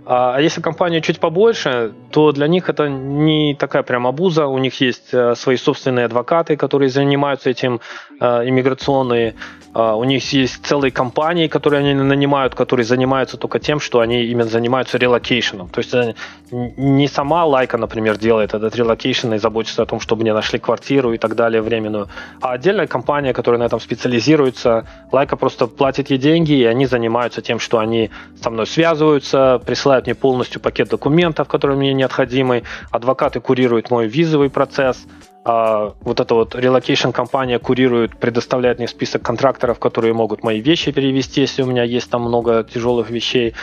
А 0.09 0.39
если 0.41 0.61
компания 0.61 1.01
чуть 1.01 1.19
побольше, 1.19 1.93
то 2.13 2.31
для 2.31 2.47
них 2.47 2.69
это 2.69 2.89
не 2.89 3.57
такая 3.57 3.83
прям 3.83 4.07
обуза. 4.07 4.47
У 4.47 4.59
них 4.59 4.81
есть 4.81 5.13
э, 5.13 5.35
свои 5.35 5.57
собственные 5.57 6.05
адвокаты, 6.05 6.57
которые 6.57 6.91
занимаются 6.91 7.51
этим, 7.51 7.81
э, 8.21 8.49
иммиграционные. 8.49 9.35
А, 9.75 9.97
У 9.97 10.05
них 10.05 10.33
есть 10.33 10.65
целые 10.65 10.91
компании, 10.93 11.49
которые 11.49 11.81
они 11.81 11.95
нанимают, 11.95 12.55
которые 12.55 12.85
занимаются 12.85 13.37
только 13.37 13.59
тем, 13.59 13.81
что 13.81 13.99
они 13.99 14.25
именно 14.25 14.49
занимаются 14.49 14.97
relocation 14.97 15.52
ом. 15.52 15.69
То 15.69 15.81
есть 15.81 15.95
э, 15.95 16.15
не 16.51 17.09
сама 17.09 17.45
Лайка, 17.45 17.77
например, 17.77 18.17
делает 18.17 18.55
этот 18.55 18.77
relocation 18.77 19.35
и 19.35 19.39
заботится 19.39 19.83
о 19.83 19.87
том, 19.87 19.99
чтобы 19.99 20.23
мне 20.23 20.33
нашли 20.33 20.59
квартиру 20.59 21.13
и 21.13 21.19
так 21.19 21.35
далее 21.35 21.63
временную, 21.63 22.09
а 22.41 22.53
отдельная 22.53 22.87
компания, 22.87 23.33
которая 23.33 23.59
на 23.59 23.65
этом 23.65 23.81
специализируется. 23.81 24.87
Лайка 25.13 25.37
просто 25.37 25.67
платит 25.67 26.11
ей 26.11 26.19
деньги, 26.19 26.53
и 26.53 26.65
они 26.65 26.87
занимаются 26.87 27.43
тем, 27.43 27.59
что 27.59 27.79
они 27.79 28.11
со 28.41 28.51
мной 28.51 28.67
связываются, 28.67 29.61
присылают 29.67 29.96
мне 30.05 30.15
полностью 30.15 30.61
пакет 30.61 30.89
документов, 30.89 31.49
которые 31.49 31.79
мне 31.79 31.95
необходимы, 31.95 32.65
адвокаты 32.91 33.41
курируют 33.41 33.91
мой 33.91 34.07
визовый 34.07 34.51
процесс, 34.51 35.07
а 35.49 35.95
вот 36.01 36.19
эта 36.19 36.35
вот 36.35 36.57
relocation 36.57 37.13
компания 37.13 37.61
курирует, 37.61 38.19
предоставляет 38.19 38.79
мне 38.79 38.89
список 38.89 39.23
контракторов, 39.23 39.79
которые 39.79 40.13
могут 40.13 40.43
мои 40.43 40.61
вещи 40.61 40.91
перевести, 40.91 41.43
если 41.43 41.63
у 41.63 41.67
меня 41.67 41.85
есть 41.85 42.11
там 42.11 42.23
много 42.23 42.65
тяжелых 42.65 43.11
вещей. 43.11 43.55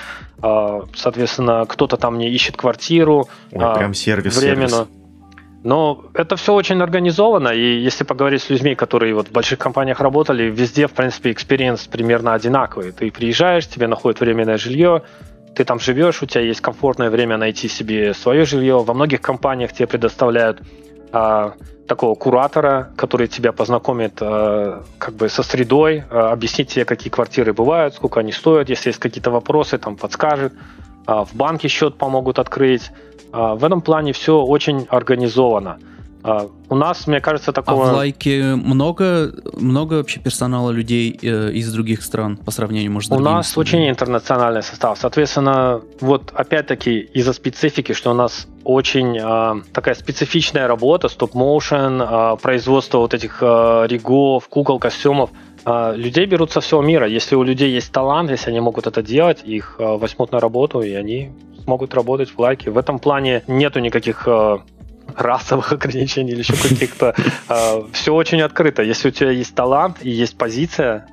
А, 0.41 0.83
Соответственно, 0.95 1.65
кто-то 1.67 1.97
там 1.97 2.15
мне 2.15 2.29
ищет 2.29 2.55
квартиру. 2.55 3.27
Ой, 3.51 3.65
а, 3.65 3.75
прям 3.75 3.93
сервис, 3.93 4.37
временно. 4.37 4.69
сервис. 4.69 4.87
Но 5.63 6.05
это 6.13 6.37
все 6.37 6.53
очень 6.53 6.81
организовано, 6.81 7.49
и 7.49 7.79
если 7.79 8.03
поговорить 8.03 8.41
с 8.43 8.49
людьми, 8.49 8.75
которые 8.75 9.13
вот 9.13 9.29
в 9.29 9.31
больших 9.31 9.59
компаниях 9.59 10.01
работали, 10.01 10.43
везде, 10.43 10.87
в 10.87 10.91
принципе, 10.91 11.31
experience 11.31 11.87
примерно 11.87 12.33
одинаковый. 12.33 12.91
Ты 12.91 13.11
приезжаешь, 13.11 13.67
тебе 13.67 13.87
находят 13.87 14.19
временное 14.19 14.57
жилье, 14.57 15.03
ты 15.55 15.65
там 15.65 15.79
живешь, 15.79 16.21
у 16.23 16.25
тебя 16.25 16.41
есть 16.41 16.61
комфортное 16.61 17.09
время 17.09 17.37
найти 17.37 17.67
себе 17.67 18.13
свое 18.13 18.45
жилье. 18.45 18.79
Во 18.79 18.93
многих 18.93 19.21
компаниях 19.21 19.73
тебе 19.73 19.87
предоставляют 19.87 20.61
а, 21.11 21.53
такого 21.87 22.15
куратора, 22.15 22.91
который 22.95 23.27
тебя 23.27 23.51
познакомит 23.51 24.17
а, 24.21 24.83
как 24.97 25.13
бы 25.15 25.29
со 25.29 25.43
средой, 25.43 26.03
а, 26.09 26.31
объяснит 26.31 26.69
тебе, 26.69 26.85
какие 26.85 27.11
квартиры 27.11 27.53
бывают, 27.53 27.93
сколько 27.95 28.19
они 28.19 28.31
стоят, 28.31 28.69
если 28.69 28.89
есть 28.89 28.99
какие-то 28.99 29.31
вопросы, 29.31 29.77
там 29.77 29.95
подскажет. 29.95 30.53
А, 31.05 31.25
в 31.25 31.35
банке 31.35 31.67
счет 31.67 31.97
помогут 31.97 32.39
открыть. 32.39 32.91
А, 33.31 33.55
в 33.55 33.63
этом 33.63 33.81
плане 33.81 34.13
все 34.13 34.41
очень 34.41 34.87
организовано. 34.89 35.79
У 36.69 36.75
нас, 36.75 37.07
мне 37.07 37.19
кажется, 37.19 37.51
такого... 37.51 37.89
А 37.89 37.93
в 37.93 37.95
лайке 37.95 38.55
много, 38.55 39.33
много 39.57 39.95
вообще 39.95 40.19
персонала 40.19 40.71
людей 40.71 41.19
э, 41.21 41.51
из 41.51 41.71
других 41.73 42.01
стран 42.01 42.37
по 42.37 42.51
сравнению, 42.51 42.91
может, 42.91 43.09
с 43.09 43.15
У 43.15 43.19
нас 43.19 43.49
странами? 43.49 43.67
очень 43.67 43.89
интернациональный 43.89 44.63
состав. 44.63 44.97
Соответственно, 44.97 45.81
вот 45.99 46.31
опять-таки 46.33 46.99
из-за 46.99 47.33
специфики, 47.33 47.93
что 47.93 48.11
у 48.11 48.13
нас 48.13 48.47
очень 48.63 49.17
э, 49.17 49.61
такая 49.73 49.95
специфичная 49.95 50.67
работа, 50.67 51.09
стоп-моушен, 51.09 52.01
э, 52.01 52.37
производство 52.41 52.99
вот 52.99 53.13
этих 53.13 53.39
э, 53.41 53.87
ригов, 53.87 54.47
кукол, 54.47 54.79
костюмов, 54.79 55.29
людей 55.65 56.25
берут 56.25 56.51
со 56.51 56.59
всего 56.59 56.81
мира. 56.81 57.07
Если 57.07 57.35
у 57.35 57.43
людей 57.43 57.71
есть 57.71 57.91
талант, 57.93 58.29
если 58.29 58.49
они 58.49 58.59
могут 58.59 58.85
это 58.85 59.01
делать, 59.01 59.43
их 59.45 59.75
возьмут 59.77 60.33
на 60.33 60.41
работу, 60.41 60.81
и 60.81 60.91
они 60.91 61.31
смогут 61.63 61.93
работать 61.93 62.31
в 62.31 62.39
лайке. 62.39 62.69
В 62.69 62.77
этом 62.77 62.99
плане 62.99 63.43
нету 63.47 63.79
никаких 63.79 64.27
расовых 65.17 65.71
ограничений 65.73 66.31
или 66.31 66.39
еще 66.39 66.53
каких-то. 66.53 67.15
А, 67.47 67.83
Все 67.91 68.13
очень 68.13 68.41
открыто. 68.41 68.81
Если 68.81 69.09
у 69.09 69.11
тебя 69.11 69.31
есть 69.31 69.55
талант 69.55 69.97
и 70.01 70.09
есть 70.09 70.37
позиция, 70.37 71.07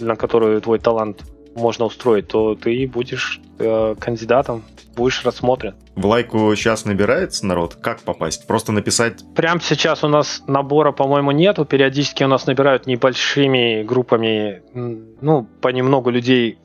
на 0.00 0.16
которую 0.16 0.60
твой 0.60 0.78
талант 0.78 1.22
можно 1.54 1.84
устроить, 1.84 2.28
то 2.28 2.54
ты 2.54 2.86
будешь 2.86 3.40
э, 3.58 3.94
кандидатом, 3.98 4.62
будешь 4.96 5.24
рассмотрен. 5.24 5.74
В 5.94 6.06
лайку 6.06 6.54
сейчас 6.56 6.84
набирается 6.84 7.46
народ? 7.46 7.74
Как 7.74 8.00
попасть? 8.00 8.46
Просто 8.46 8.72
написать? 8.72 9.22
Прямо 9.34 9.60
сейчас 9.60 10.04
у 10.04 10.08
нас 10.08 10.42
набора, 10.46 10.92
по-моему, 10.92 11.30
нету. 11.32 11.64
Периодически 11.64 12.24
у 12.24 12.28
нас 12.28 12.46
набирают 12.46 12.86
небольшими 12.86 13.82
группами, 13.82 14.62
ну, 14.72 15.46
понемногу 15.60 16.10
людей 16.10 16.58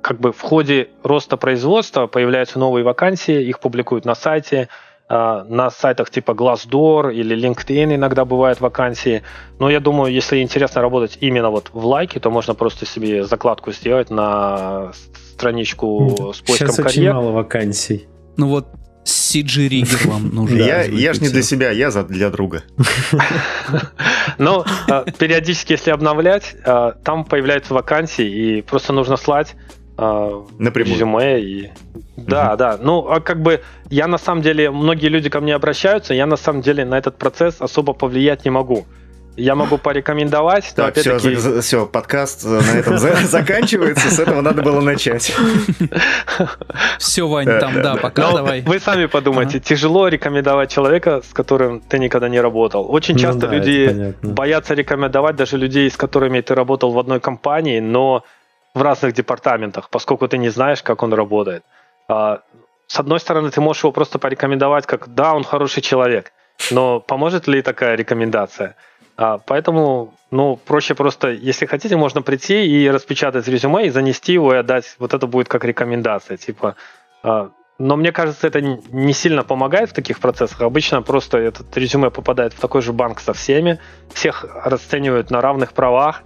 как 0.00 0.18
бы 0.18 0.32
в 0.32 0.40
ходе 0.40 0.88
роста 1.04 1.36
производства 1.36 2.08
появляются 2.08 2.58
новые 2.58 2.84
вакансии, 2.84 3.44
их 3.44 3.60
публикуют 3.60 4.04
на 4.04 4.16
сайте, 4.16 4.68
на 5.12 5.70
сайтах 5.70 6.10
типа 6.10 6.32
Glassdoor 6.32 7.12
или 7.12 7.36
LinkedIn 7.36 7.94
иногда 7.94 8.24
бывают 8.24 8.60
вакансии. 8.60 9.22
Но 9.58 9.68
я 9.68 9.80
думаю, 9.80 10.12
если 10.12 10.40
интересно 10.40 10.80
работать 10.80 11.18
именно 11.20 11.50
вот 11.50 11.70
в 11.72 11.84
лайке, 11.84 12.18
то 12.18 12.30
можно 12.30 12.54
просто 12.54 12.86
себе 12.86 13.24
закладку 13.24 13.72
сделать 13.72 14.10
на 14.10 14.92
страничку 15.34 16.32
с 16.34 16.40
поиском 16.40 16.68
Сейчас 16.68 16.76
карьер. 16.76 16.88
очень 16.88 17.12
мало 17.12 17.32
вакансий. 17.32 18.06
Ну 18.36 18.48
вот 18.48 18.68
CG 19.04 19.68
Rigger 19.68 20.08
вам 20.08 20.28
нужен. 20.34 20.58
Я, 20.58 20.84
я 20.84 21.12
ж 21.12 21.20
не 21.20 21.28
для 21.28 21.42
себя, 21.42 21.70
я 21.70 21.90
за 21.90 22.04
для 22.04 22.30
друга. 22.30 22.62
Ну, 24.38 24.64
а, 24.88 25.04
периодически, 25.18 25.72
если 25.72 25.90
обновлять, 25.90 26.56
а, 26.64 26.92
там 26.92 27.24
появляются 27.24 27.74
вакансии, 27.74 28.24
и 28.24 28.62
просто 28.62 28.92
нужно 28.92 29.16
слать 29.16 29.54
Напрямую. 30.58 30.94
резюме 30.94 31.40
и 31.40 31.70
да, 32.16 32.56
да. 32.56 32.78
Ну, 32.80 33.08
а 33.08 33.20
как 33.20 33.40
бы 33.40 33.62
я 33.90 34.06
на 34.06 34.18
самом 34.18 34.42
деле, 34.42 34.70
многие 34.70 35.08
люди 35.08 35.30
ко 35.30 35.40
мне 35.40 35.54
обращаются, 35.54 36.14
я 36.14 36.26
на 36.26 36.36
самом 36.36 36.62
деле 36.62 36.84
на 36.84 36.98
этот 36.98 37.16
процесс 37.16 37.56
особо 37.60 37.92
повлиять 37.92 38.44
не 38.44 38.50
могу. 38.50 38.86
Я 39.34 39.54
могу 39.54 39.78
порекомендовать. 39.78 40.74
Так, 40.76 40.94
все, 40.94 41.18
за, 41.18 41.62
все, 41.62 41.86
подкаст 41.86 42.44
на 42.44 42.58
этом 42.58 42.98
заканчивается, 43.24 44.10
с 44.10 44.18
этого 44.18 44.42
надо 44.42 44.60
было 44.60 44.82
начать. 44.82 45.34
Все, 46.98 47.26
Вань, 47.26 47.46
там, 47.58 47.80
да, 47.80 47.96
пока 47.96 48.30
давай. 48.30 48.60
Вы 48.60 48.78
сами 48.78 49.06
подумайте, 49.06 49.58
тяжело 49.58 50.08
рекомендовать 50.08 50.70
человека, 50.70 51.22
с 51.26 51.32
которым 51.32 51.80
ты 51.80 51.98
никогда 51.98 52.28
не 52.28 52.40
работал. 52.40 52.86
Очень 52.92 53.14
ну 53.14 53.20
часто 53.20 53.46
люди 53.46 54.14
боятся 54.22 54.74
рекомендовать 54.74 55.36
даже 55.36 55.56
людей, 55.56 55.90
с 55.90 55.96
которыми 55.96 56.42
ты 56.42 56.54
работал 56.54 56.92
в 56.92 56.98
одной 56.98 57.18
компании, 57.18 57.80
но 57.80 58.24
в 58.74 58.82
разных 58.82 59.12
департаментах, 59.12 59.90
поскольку 59.90 60.28
ты 60.28 60.38
не 60.38 60.48
знаешь, 60.48 60.82
как 60.82 61.02
он 61.02 61.12
работает. 61.12 61.64
А, 62.08 62.42
с 62.86 62.98
одной 62.98 63.20
стороны, 63.20 63.50
ты 63.50 63.60
можешь 63.60 63.82
его 63.84 63.92
просто 63.92 64.18
порекомендовать, 64.18 64.86
как 64.86 65.08
да, 65.14 65.34
он 65.34 65.44
хороший 65.44 65.82
человек, 65.82 66.32
но 66.70 67.00
поможет 67.00 67.48
ли 67.48 67.62
такая 67.62 67.96
рекомендация? 67.96 68.76
А, 69.16 69.38
поэтому, 69.38 70.14
ну, 70.30 70.56
проще 70.56 70.94
просто, 70.94 71.30
если 71.30 71.66
хотите, 71.66 71.96
можно 71.96 72.22
прийти 72.22 72.66
и 72.66 72.88
распечатать 72.88 73.46
резюме 73.46 73.86
и 73.86 73.90
занести 73.90 74.32
его 74.32 74.54
и 74.54 74.58
отдать. 74.58 74.96
Вот 74.98 75.14
это 75.14 75.26
будет 75.26 75.48
как 75.48 75.64
рекомендация, 75.64 76.36
типа. 76.36 76.76
А, 77.22 77.50
но 77.78 77.96
мне 77.96 78.12
кажется, 78.12 78.46
это 78.46 78.60
не 78.60 79.12
сильно 79.12 79.42
помогает 79.42 79.90
в 79.90 79.92
таких 79.92 80.20
процессах. 80.20 80.62
Обычно 80.62 81.02
просто 81.02 81.38
этот 81.38 81.76
резюме 81.76 82.10
попадает 82.10 82.52
в 82.52 82.60
такой 82.60 82.80
же 82.80 82.92
банк 82.92 83.20
со 83.20 83.32
всеми, 83.32 83.80
всех 84.12 84.46
расценивают 84.64 85.30
на 85.30 85.40
равных 85.40 85.72
правах, 85.72 86.22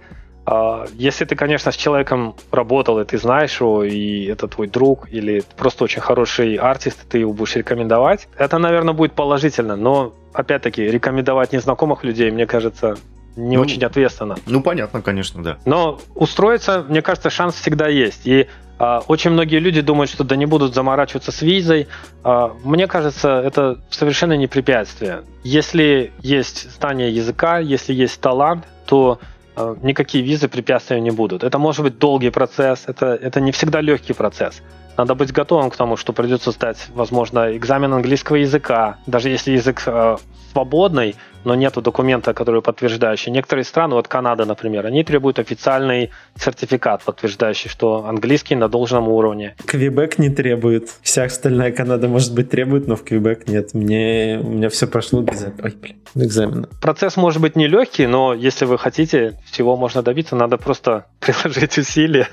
если 0.93 1.25
ты, 1.25 1.35
конечно, 1.35 1.71
с 1.71 1.75
человеком 1.75 2.35
работал, 2.51 2.99
и 3.01 3.05
ты 3.05 3.17
знаешь 3.17 3.59
его, 3.59 3.83
и 3.83 4.25
это 4.25 4.47
твой 4.47 4.67
друг, 4.67 5.11
или 5.11 5.43
просто 5.57 5.83
очень 5.83 6.01
хороший 6.01 6.55
артист, 6.55 6.99
ты 7.09 7.19
его 7.19 7.33
будешь 7.33 7.55
рекомендовать, 7.57 8.29
это, 8.37 8.57
наверное, 8.57 8.93
будет 8.93 9.11
положительно. 9.13 9.75
Но, 9.75 10.13
опять-таки, 10.31 10.83
рекомендовать 10.83 11.51
незнакомых 11.51 12.05
людей, 12.05 12.31
мне 12.31 12.45
кажется, 12.45 12.95
не 13.35 13.57
ну, 13.57 13.63
очень 13.63 13.83
ответственно. 13.83 14.37
Ну, 14.45 14.61
понятно, 14.61 15.01
конечно, 15.01 15.43
да. 15.43 15.57
Но 15.65 15.99
устроиться, 16.15 16.85
мне 16.87 17.01
кажется, 17.01 17.29
шанс 17.29 17.55
всегда 17.55 17.89
есть. 17.89 18.25
И 18.25 18.47
а, 18.79 19.03
очень 19.07 19.31
многие 19.31 19.59
люди 19.59 19.81
думают, 19.81 20.09
что 20.09 20.23
да 20.23 20.37
не 20.37 20.45
будут 20.45 20.73
заморачиваться 20.73 21.33
с 21.33 21.41
визой. 21.41 21.87
А, 22.23 22.55
мне 22.63 22.87
кажется, 22.87 23.41
это 23.41 23.81
совершенно 23.89 24.37
не 24.37 24.47
препятствие. 24.47 25.23
Если 25.43 26.11
есть 26.21 26.71
знание 26.79 27.11
языка, 27.11 27.59
если 27.59 27.93
есть 27.93 28.19
талант, 28.21 28.65
то 28.85 29.19
Э, 29.19 29.36
никакие 29.81 30.23
визы 30.23 30.47
препятствия 30.47 30.99
не 31.01 31.11
будут. 31.11 31.43
Это 31.43 31.57
может 31.59 31.83
быть 31.83 31.97
долгий 31.99 32.29
процесс, 32.29 32.83
это, 32.87 33.05
это 33.05 33.41
не 33.41 33.51
всегда 33.51 33.81
легкий 33.81 34.13
процесс. 34.13 34.61
Надо 34.97 35.13
быть 35.13 35.31
готовым 35.31 35.69
к 35.69 35.75
тому, 35.75 35.95
что 35.95 36.13
придется 36.13 36.51
сдать, 36.51 36.87
возможно, 36.95 37.55
экзамен 37.55 37.93
английского 37.93 38.37
языка. 38.37 38.97
Даже 39.05 39.29
если 39.29 39.51
язык 39.51 39.83
э, 39.85 40.17
свободный, 40.51 41.15
но 41.47 41.55
нет 41.55 41.73
документа, 41.81 42.33
который 42.33 42.61
подтверждающий. 42.61 43.31
Некоторые 43.31 43.63
страны, 43.63 43.95
вот 43.95 44.07
Канада, 44.07 44.45
например, 44.45 44.85
они 44.85 45.03
требуют 45.03 45.39
официальный 45.39 46.11
сертификат, 46.35 47.03
подтверждающий, 47.03 47.69
что 47.69 48.05
английский 48.05 48.55
на 48.55 48.67
должном 48.67 49.07
уровне. 49.07 49.55
Квебек 49.65 50.19
не 50.19 50.29
требует. 50.29 50.89
Вся 51.01 51.23
остальная 51.23 51.71
Канада, 51.71 52.09
может 52.09 52.33
быть, 52.33 52.49
требует, 52.49 52.87
но 52.87 52.95
в 52.97 53.03
Квебек 53.03 53.47
нет. 53.47 53.73
Мне, 53.73 54.41
у 54.43 54.49
меня 54.49 54.69
все 54.69 54.87
прошло 54.87 55.21
без 55.21 55.45
Ой, 55.63 55.73
блин, 55.81 55.97
экзамена. 56.15 56.67
Процесс 56.81 57.15
может 57.15 57.41
быть 57.41 57.55
нелегкий, 57.55 58.07
но 58.07 58.33
если 58.33 58.65
вы 58.65 58.77
хотите, 58.77 59.39
всего 59.45 59.77
можно 59.77 60.01
добиться, 60.01 60.35
надо 60.35 60.57
просто 60.57 61.05
приложить 61.19 61.77
усилия. 61.77 62.27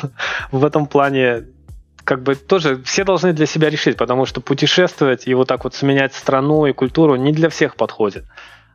В 0.52 0.64
этом 0.64 0.86
плане 0.86 1.44
как 2.04 2.22
бы 2.22 2.34
тоже 2.36 2.82
все 2.84 3.04
должны 3.04 3.34
для 3.34 3.44
себя 3.44 3.68
решить, 3.68 3.96
потому 3.96 4.24
что 4.26 4.40
путешествовать 4.40 5.26
и 5.28 5.34
вот 5.34 5.48
так 5.48 5.64
вот 5.64 5.74
сменять 5.74 6.14
страну 6.14 6.66
и 6.66 6.72
культуру 6.72 7.16
не 7.16 7.32
для 7.32 7.48
всех 7.48 7.76
подходит. 7.76 8.24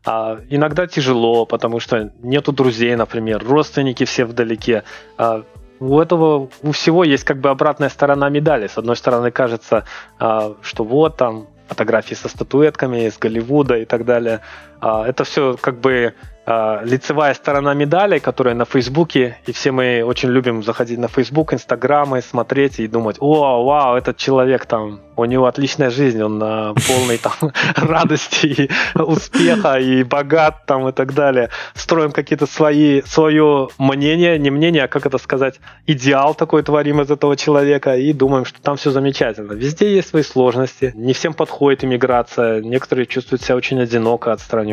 А 0.06 0.40
иногда 0.50 0.86
тяжело, 0.88 1.46
потому 1.46 1.80
что 1.80 2.12
нету 2.22 2.52
друзей, 2.52 2.96
например, 2.96 3.44
родственники 3.46 4.04
все 4.04 4.26
вдалеке. 4.26 4.84
А 5.18 5.44
у 5.80 6.00
этого 6.00 6.50
у 6.62 6.72
всего 6.72 7.04
есть 7.04 7.24
как 7.24 7.40
бы 7.40 7.50
обратная 7.50 7.90
сторона 7.90 8.30
медали. 8.30 8.68
С 8.68 8.78
одной 8.78 8.96
стороны 8.96 9.32
кажется, 9.32 9.86
а, 10.20 10.56
что 10.62 10.84
вот 10.84 11.18
там 11.18 11.48
фотографии 11.68 12.16
со 12.16 12.28
статуэтками 12.28 13.08
из 13.08 13.18
Голливуда 13.18 13.78
и 13.78 13.86
так 13.86 14.06
далее. 14.06 14.42
А, 14.84 15.08
это 15.08 15.24
все 15.24 15.56
как 15.62 15.80
бы 15.80 16.14
а, 16.46 16.82
лицевая 16.84 17.34
сторона 17.34 17.74
медали, 17.74 18.20
которая 18.20 18.54
на 18.54 18.66
Фейсбуке, 18.66 19.38
и 19.46 19.54
все 19.54 19.72
мы 19.72 20.04
очень 20.04 20.30
любим 20.30 20.62
заходить 20.62 21.00
на 21.00 21.08
Фейсбук, 21.08 21.54
Инстаграмы, 21.54 22.22
смотреть 22.22 22.82
и 22.82 22.88
думать, 22.88 23.16
о, 23.22 23.64
вау, 23.64 23.96
этот 23.96 24.18
человек 24.18 24.66
там, 24.66 25.00
у 25.16 25.24
него 25.24 25.46
отличная 25.46 25.90
жизнь, 25.90 26.22
он 26.22 26.40
на 26.40 26.74
полной 26.88 27.18
там 27.18 27.54
радости 27.78 28.48
и 28.48 28.70
успеха 29.02 29.76
и 29.76 30.04
богат 30.04 30.66
там 30.66 30.90
и 30.90 30.92
так 30.92 31.14
далее. 31.14 31.50
Строим 31.76 32.12
какие-то 32.12 32.46
свои, 32.46 33.02
свое 33.04 33.70
мнение, 33.78 34.38
не 34.38 34.50
мнение, 34.50 34.84
а 34.84 34.88
как 34.90 35.06
это 35.06 35.20
сказать, 35.20 35.62
идеал 35.88 36.36
такой 36.36 36.62
творим 36.62 37.00
из 37.00 37.10
этого 37.10 37.38
человека 37.38 37.96
и 37.96 38.12
думаем, 38.12 38.44
что 38.44 38.62
там 38.62 38.76
все 38.76 38.92
замечательно. 38.92 39.54
Везде 39.54 39.96
есть 39.96 40.10
свои 40.10 40.24
сложности, 40.24 40.92
не 40.94 41.14
всем 41.14 41.34
подходит 41.34 41.86
иммиграция, 41.86 42.60
некоторые 42.60 43.06
чувствуют 43.06 43.44
себя 43.44 43.56
очень 43.56 43.80
одиноко, 43.80 44.34
отстраненно, 44.34 44.73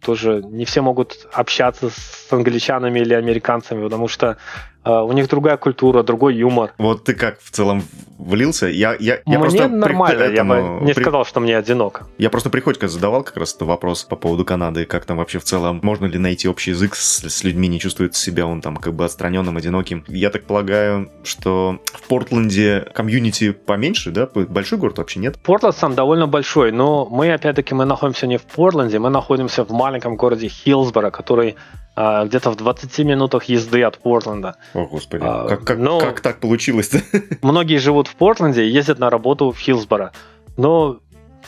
тоже 0.00 0.42
не 0.42 0.64
все 0.64 0.82
могут 0.82 1.26
общаться 1.32 1.90
с 1.90 2.28
англичанами 2.30 3.00
или 3.00 3.14
американцами, 3.14 3.82
потому 3.82 4.08
что 4.08 4.36
у 4.84 5.12
них 5.12 5.28
другая 5.28 5.56
культура, 5.56 6.02
другой 6.02 6.34
юмор. 6.34 6.72
Вот 6.78 7.04
ты 7.04 7.14
как 7.14 7.40
в 7.40 7.50
целом 7.50 7.82
влился? 8.18 8.66
Я, 8.66 8.94
я, 8.98 9.14
я 9.14 9.22
Мне 9.26 9.38
просто 9.38 9.68
при- 9.68 9.74
нормально, 9.74 10.24
я 10.24 10.44
бы 10.44 10.78
не 10.84 10.92
при- 10.92 11.02
сказал, 11.02 11.24
что 11.24 11.40
мне 11.40 11.56
одиноко. 11.56 12.06
Я 12.18 12.30
просто 12.30 12.50
Приходько 12.50 12.88
задавал 12.88 13.22
как 13.24 13.36
раз 13.36 13.56
вопрос 13.60 14.04
по 14.04 14.16
поводу 14.16 14.44
Канады, 14.44 14.84
как 14.84 15.04
там 15.04 15.16
вообще 15.18 15.38
в 15.38 15.44
целом, 15.44 15.80
можно 15.82 16.06
ли 16.06 16.18
найти 16.18 16.48
общий 16.48 16.70
язык 16.70 16.94
с, 16.94 17.24
с 17.28 17.44
людьми, 17.44 17.68
не 17.68 17.80
чувствует 17.80 18.14
себя 18.14 18.46
он 18.46 18.60
там 18.60 18.76
как 18.76 18.94
бы 18.94 19.04
отстраненным, 19.04 19.56
одиноким. 19.56 20.04
Я 20.08 20.30
так 20.30 20.44
полагаю, 20.44 21.10
что 21.24 21.78
в 21.84 22.08
Портленде 22.08 22.86
комьюнити 22.94 23.52
поменьше, 23.52 24.10
да? 24.10 24.28
Большой 24.34 24.78
город 24.78 24.98
вообще 24.98 25.20
нет? 25.20 25.38
Портленд 25.42 25.76
сам 25.76 25.94
довольно 25.94 26.26
большой, 26.26 26.72
но 26.72 27.06
мы, 27.06 27.32
опять-таки, 27.32 27.74
мы 27.74 27.84
находимся 27.84 28.26
не 28.26 28.36
в 28.38 28.42
Портленде, 28.42 28.98
мы 28.98 29.10
находимся 29.10 29.64
в 29.64 29.70
маленьком 29.70 30.16
городе 30.16 30.48
Хиллсборо, 30.48 31.10
который 31.10 31.56
а, 31.94 32.24
где-то 32.24 32.50
в 32.50 32.56
20 32.56 32.98
минутах 33.00 33.44
езды 33.44 33.82
от 33.82 33.98
Портленда. 33.98 34.56
О, 34.74 34.86
господи, 34.86 35.22
А, 35.26 35.48
как, 35.48 35.64
как, 35.64 35.78
ну- 35.78 36.00
как 36.00 36.20
так 36.20 36.40
получилось-то? 36.40 37.00
Многие 37.42 37.76
живут 37.76 38.08
в 38.08 38.14
Портленде 38.16 38.64
и 38.64 38.70
ездят 38.70 38.98
на 38.98 39.10
работу 39.10 39.50
в 39.52 39.58
Хиллсборо. 39.58 40.12
Но 40.56 40.98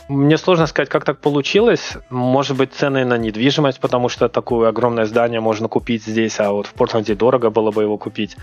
мне 0.09 0.37
сложно 0.37 0.67
сказать, 0.67 0.89
как 0.89 1.05
так 1.05 1.19
получилось. 1.19 1.97
Может 2.11 2.57
быть, 2.57 2.73
цены 2.73 3.05
на 3.05 3.17
недвижимость, 3.17 3.81
потому 3.81 4.09
что 4.09 4.29
такое 4.29 4.69
огромное 4.69 5.07
здание 5.07 5.41
можно 5.41 5.69
купить 5.69 6.05
здесь, 6.05 6.39
а 6.41 6.53
вот 6.53 6.67
в 6.67 6.75
Портленде 6.75 7.15
дорого 7.15 7.51
было 7.51 7.71
бы 7.71 7.83
его 7.83 7.97
купить. 7.97 8.37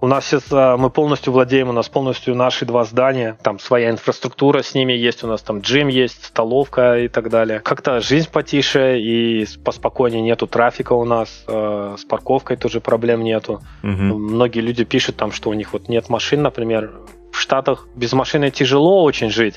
У 0.00 0.06
нас 0.06 0.26
сейчас 0.26 0.44
а, 0.50 0.76
мы 0.76 0.90
полностью 0.90 1.32
владеем, 1.32 1.70
у 1.70 1.72
нас 1.72 1.88
полностью 1.88 2.34
наши 2.34 2.66
два 2.66 2.84
здания, 2.84 3.38
там 3.42 3.58
своя 3.58 3.90
инфраструктура 3.90 4.62
с 4.62 4.74
ними 4.74 4.92
есть, 4.92 5.24
у 5.24 5.26
нас 5.26 5.42
там 5.42 5.60
джим 5.60 5.88
есть, 5.88 6.24
столовка 6.24 6.98
и 6.98 7.08
так 7.08 7.30
далее. 7.30 7.60
Как-то 7.60 8.00
жизнь 8.00 8.28
потише 8.30 8.98
и 8.98 9.46
поспокойнее, 9.64 10.22
нету 10.22 10.46
трафика 10.46 10.92
у 10.92 11.04
нас, 11.04 11.44
э, 11.48 11.96
с 11.98 12.04
парковкой 12.04 12.56
тоже 12.56 12.80
проблем 12.80 13.24
нету. 13.24 13.62
Мгм. 13.82 14.34
Многие 14.34 14.60
люди 14.60 14.84
пишут 14.84 15.16
там, 15.16 15.32
что 15.32 15.50
у 15.50 15.54
них 15.54 15.72
вот 15.72 15.88
нет 15.88 16.08
машин, 16.08 16.42
например. 16.42 16.92
В 17.32 17.38
Штатах 17.38 17.86
без 17.94 18.12
машины 18.12 18.50
тяжело 18.50 19.02
очень 19.02 19.30
жить. 19.30 19.56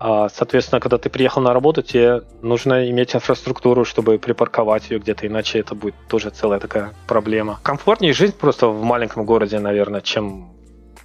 А, 0.00 0.30
Соответственно, 0.30 0.80
когда 0.80 0.96
ты 0.96 1.10
приехал 1.10 1.42
на 1.42 1.52
работу, 1.52 1.82
тебе 1.82 2.22
нужно 2.40 2.88
иметь 2.90 3.14
инфраструктуру, 3.14 3.84
чтобы 3.84 4.18
припарковать 4.18 4.90
ее 4.90 4.98
где-то, 4.98 5.26
иначе 5.26 5.58
это 5.58 5.74
будет 5.74 5.94
тоже 6.08 6.30
целая 6.30 6.58
такая 6.58 6.94
проблема. 7.06 7.60
Комфортнее 7.62 8.14
жить 8.14 8.34
просто 8.34 8.68
в 8.68 8.82
маленьком 8.82 9.26
городе, 9.26 9.58
наверное, 9.60 10.00
чем 10.00 10.52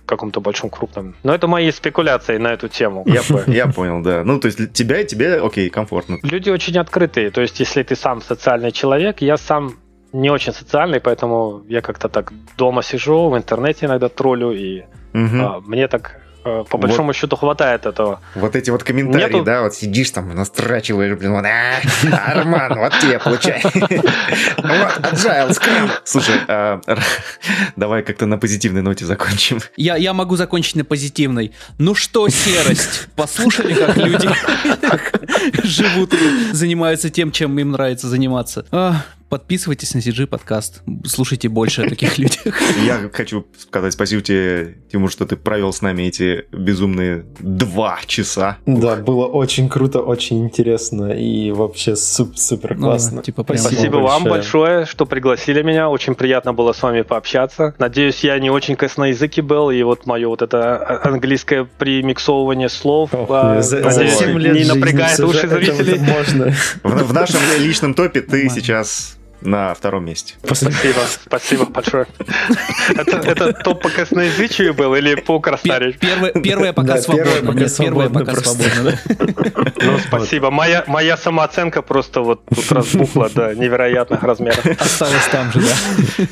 каком-то 0.06 0.39
большом 0.39 0.70
крупном. 0.70 1.16
Но 1.24 1.34
это 1.34 1.48
мои 1.48 1.72
спекуляции 1.72 2.38
на 2.38 2.54
эту 2.54 2.68
тему. 2.70 3.04
Я, 3.06 3.22
я 3.48 3.68
понял, 3.68 4.02
да. 4.02 4.24
Ну, 4.24 4.39
то 4.39 4.46
есть 4.46 4.58
для 4.58 4.68
тебя 4.68 5.02
и 5.02 5.06
тебе, 5.06 5.41
окей, 5.41 5.70
комфортно. 5.70 6.20
Люди 6.24 6.50
очень 6.50 6.78
открытые. 6.78 7.32
То 7.32 7.41
есть, 7.41 7.60
если 7.60 7.84
ты 7.84 7.96
сам 7.96 8.22
социальный 8.22 8.72
человек, 8.72 9.22
я 9.22 9.36
сам 9.38 9.74
не 10.14 10.30
очень 10.30 10.54
социальный, 10.54 11.02
поэтому 11.02 11.64
я 11.68 11.82
как-то 11.82 12.08
так 12.08 12.32
дома 12.58 12.82
сижу, 12.84 13.30
в 13.30 13.36
интернете 13.36 13.88
иногда 13.88 14.08
троллю, 14.08 14.52
и 14.52 14.84
Мгм. 15.14 15.41
а, 15.41 15.60
мне 15.66 15.88
так 15.88 16.22
э, 16.46 16.64
по 16.70 16.78
большому 16.78 17.14
счету 17.14 17.36
хватает 17.36 17.86
этого. 17.86 18.22
Вот 18.36 18.56
эти 18.56 18.70
вот 18.70 18.84
комментарии, 18.84 19.34
Нету- 19.36 19.43
да, 19.43 19.64
вот 19.64 19.74
сидишь 19.76 20.12
там, 20.12 20.34
настрачиваешь, 20.34 21.18
блин, 21.18 21.34
вот, 21.34 21.46
а, 21.46 22.32
Арман, 22.32 22.78
вот 22.78 22.93
тебе, 23.00 23.20
получай. 23.20 23.62
Вот, 24.58 25.00
agile, 25.14 25.54
скрам. 25.54 25.89
Слушай, 26.04 26.36
а, 26.48 26.80
давай 27.76 28.04
как-то 28.04 28.26
на 28.26 28.38
позитивной 28.38 28.82
ноте 28.82 29.06
закончим. 29.06 29.60
Я, 29.76 29.96
я 29.96 30.14
могу 30.14 30.36
закончить 30.36 30.76
на 30.76 30.84
позитивной. 30.86 31.52
Ну 31.78 31.96
что, 31.96 32.28
серость? 32.30 33.08
Послушали, 33.16 33.74
как 33.74 33.98
люди 33.98 34.30
живут 35.64 36.14
и 36.14 36.54
занимаются 36.54 37.10
тем, 37.10 37.32
чем 37.32 37.58
им 37.60 37.72
нравится 37.72 38.08
заниматься. 38.08 38.66
Подписывайтесь 39.30 39.93
на 39.95 39.99
CG 39.99 40.28
подкаст. 40.28 40.84
Слушайте 41.03 41.49
больше 41.49 41.82
о 41.82 41.89
таких 41.89 42.19
людях. 42.19 42.55
Я 42.86 43.09
хочу 43.11 43.45
сказать 43.57 43.91
спасибо 43.93 44.21
тебе, 44.21 44.78
Тимур, 44.91 45.11
что 45.11 45.26
ты 45.26 45.36
провел 45.36 45.73
с 45.73 45.82
нами 45.82 46.03
эти 46.03 46.45
безумные 46.51 47.26
два 47.39 47.99
часа. 48.05 48.57
Да, 48.67 48.97
было 48.97 49.26
очень 49.26 49.67
круто, 49.67 50.01
очень 50.01 50.45
интересно 50.45 51.11
и 51.11 51.49
вообще 51.51 51.95
суп- 51.95 52.38
супер 52.38 52.76
Ну, 52.76 52.84
классно. 52.84 53.23
типа 53.23 53.43
Спасибо 53.57 53.97
вам 53.97 54.26
большое, 54.26 54.86
что 54.86 55.07
пригласили 55.07 55.63
меня. 55.63 55.89
Очень 55.89 56.13
приятно 56.13 56.53
было 56.53 56.71
с 56.71 56.82
вами 56.84 57.01
пообщаться. 57.01 57.73
Надеюсь, 57.80 58.23
я 58.23 58.38
не 58.38 58.51
очень 58.51 58.76
косноязыкий 58.76 59.41
был, 59.41 59.71
и 59.71 59.82
вот 59.82 60.05
мое 60.05 60.28
вот 60.28 60.43
это 60.43 60.78
а- 60.78 61.07
английское 61.09 61.63
примиксовывание 61.80 62.69
слов 62.69 63.09
Ох, 63.11 63.28
а, 63.32 63.61
за, 63.63 63.80
надеюсь, 63.80 64.13
за 64.13 64.26
7 64.26 64.38
лет 64.39 64.53
не 64.55 64.65
напрягает 64.65 65.19
уши 65.19 65.47
зрителей. 65.47 65.93
это 65.95 66.03
можно. 66.03 66.53
В, 66.84 67.07
в 67.09 67.13
нашем 67.13 67.39
личном 67.59 67.95
топе 67.95 68.21
ты 68.21 68.47
сейчас 68.49 69.17
на 69.46 69.74
втором 69.74 70.06
месте. 70.06 70.36
Спасибо, 70.43 71.00
спасибо 71.24 71.66
большое. 71.66 72.08
Это, 72.96 73.54
топ 73.54 73.82
по 73.82 73.89
косноязычию 73.89 74.74
был 74.74 74.96
или 74.96 75.16
по 75.16 75.39
красноречию? 75.39 76.00
Первое, 76.41 76.74
пока 76.74 76.98
свободно. 76.98 77.54
первое 77.78 78.10
пока 78.10 78.36
свободно. 78.36 79.00
Ну, 79.82 80.00
спасибо. 80.00 80.52
Моя, 80.52 80.84
моя 80.88 81.18
самооценка 81.18 81.82
просто 81.82 82.22
вот 82.22 82.41
тут 82.46 82.72
разбухла 82.72 83.30
до 83.30 83.54
невероятных 83.56 84.24
размеров. 84.24 84.66
Осталось 84.80 85.28
там 85.32 85.52
же, 85.52 85.62
да. 85.62 86.26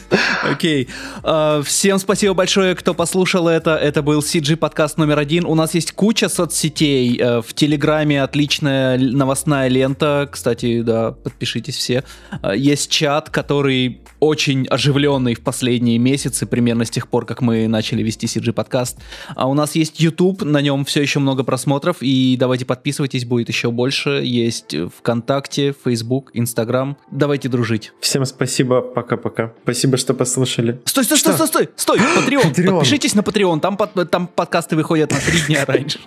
Окей. 0.51 0.89
А, 1.23 1.61
Всем 1.63 1.99
спасибо 1.99 2.33
большое, 2.33 2.75
кто 2.75 2.93
послушал 2.93 3.47
это. 3.47 3.75
Это 3.75 4.01
был 4.01 4.19
CG 4.21 4.55
подкаст 4.55 4.97
номер 4.97 5.19
один. 5.19 5.45
У 5.45 5.55
нас 5.55 5.73
есть 5.73 5.91
куча 5.91 6.29
соцсетей. 6.29 7.17
Э, 7.19 7.41
В 7.41 7.53
Телеграме 7.53 8.23
отличная 8.23 8.97
новостная 8.97 9.67
лента. 9.67 10.27
Кстати, 10.31 10.81
да, 10.81 11.11
подпишитесь 11.11 11.77
все. 11.77 12.03
А, 12.41 12.53
Есть 12.55 12.89
чат, 13.03 13.29
который 13.29 13.99
очень 14.21 14.65
оживленный 14.67 15.33
в 15.35 15.41
последние 15.41 15.97
месяцы, 15.97 16.45
примерно 16.45 16.85
с 16.85 16.89
тех 16.89 17.09
пор, 17.09 17.25
как 17.25 17.41
мы 17.41 17.67
начали 17.67 18.01
вести 18.01 18.27
CG 18.27 18.53
подкаст. 18.53 18.97
А 19.35 19.49
у 19.49 19.53
нас 19.53 19.75
есть 19.75 19.99
YouTube, 19.99 20.43
на 20.43 20.61
нем 20.61 20.85
все 20.85 21.01
еще 21.01 21.19
много 21.19 21.43
просмотров, 21.43 21.97
и 21.99 22.37
давайте 22.39 22.63
подписывайтесь, 22.63 23.25
будет 23.25 23.49
еще 23.49 23.71
больше. 23.71 24.21
Есть 24.23 24.73
ВКонтакте, 24.99 25.75
Facebook, 25.83 26.31
Инстаграм. 26.33 26.95
Давайте 27.11 27.49
дружить. 27.49 27.91
Всем 27.99 28.23
спасибо, 28.23 28.79
пока-пока. 28.81 29.51
Спасибо, 29.63 29.97
что 29.97 30.13
послушали. 30.13 30.79
Стой, 30.85 31.03
стой, 31.03 31.17
стой, 31.17 31.33
Что? 31.33 31.45
стой, 31.45 31.69
стой, 31.75 31.97
стой, 31.99 32.23
Patreon. 32.23 32.53
Patreon. 32.55 32.71
Подпишитесь 32.77 33.15
на 33.15 33.19
Patreon, 33.19 33.59
там, 33.59 33.75
под- 33.75 34.09
там 34.09 34.27
подкасты 34.27 34.77
выходят 34.77 35.11
на 35.11 35.19
три 35.19 35.41
дня 35.41 35.65
раньше. 35.67 35.99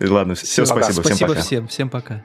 Ладно, 0.00 0.34
все, 0.34 0.64
спасибо, 0.64 1.02
всем 1.02 1.04
Спасибо 1.04 1.28
пока. 1.28 1.42
всем, 1.42 1.68
всем 1.68 1.90
пока. 1.90 2.24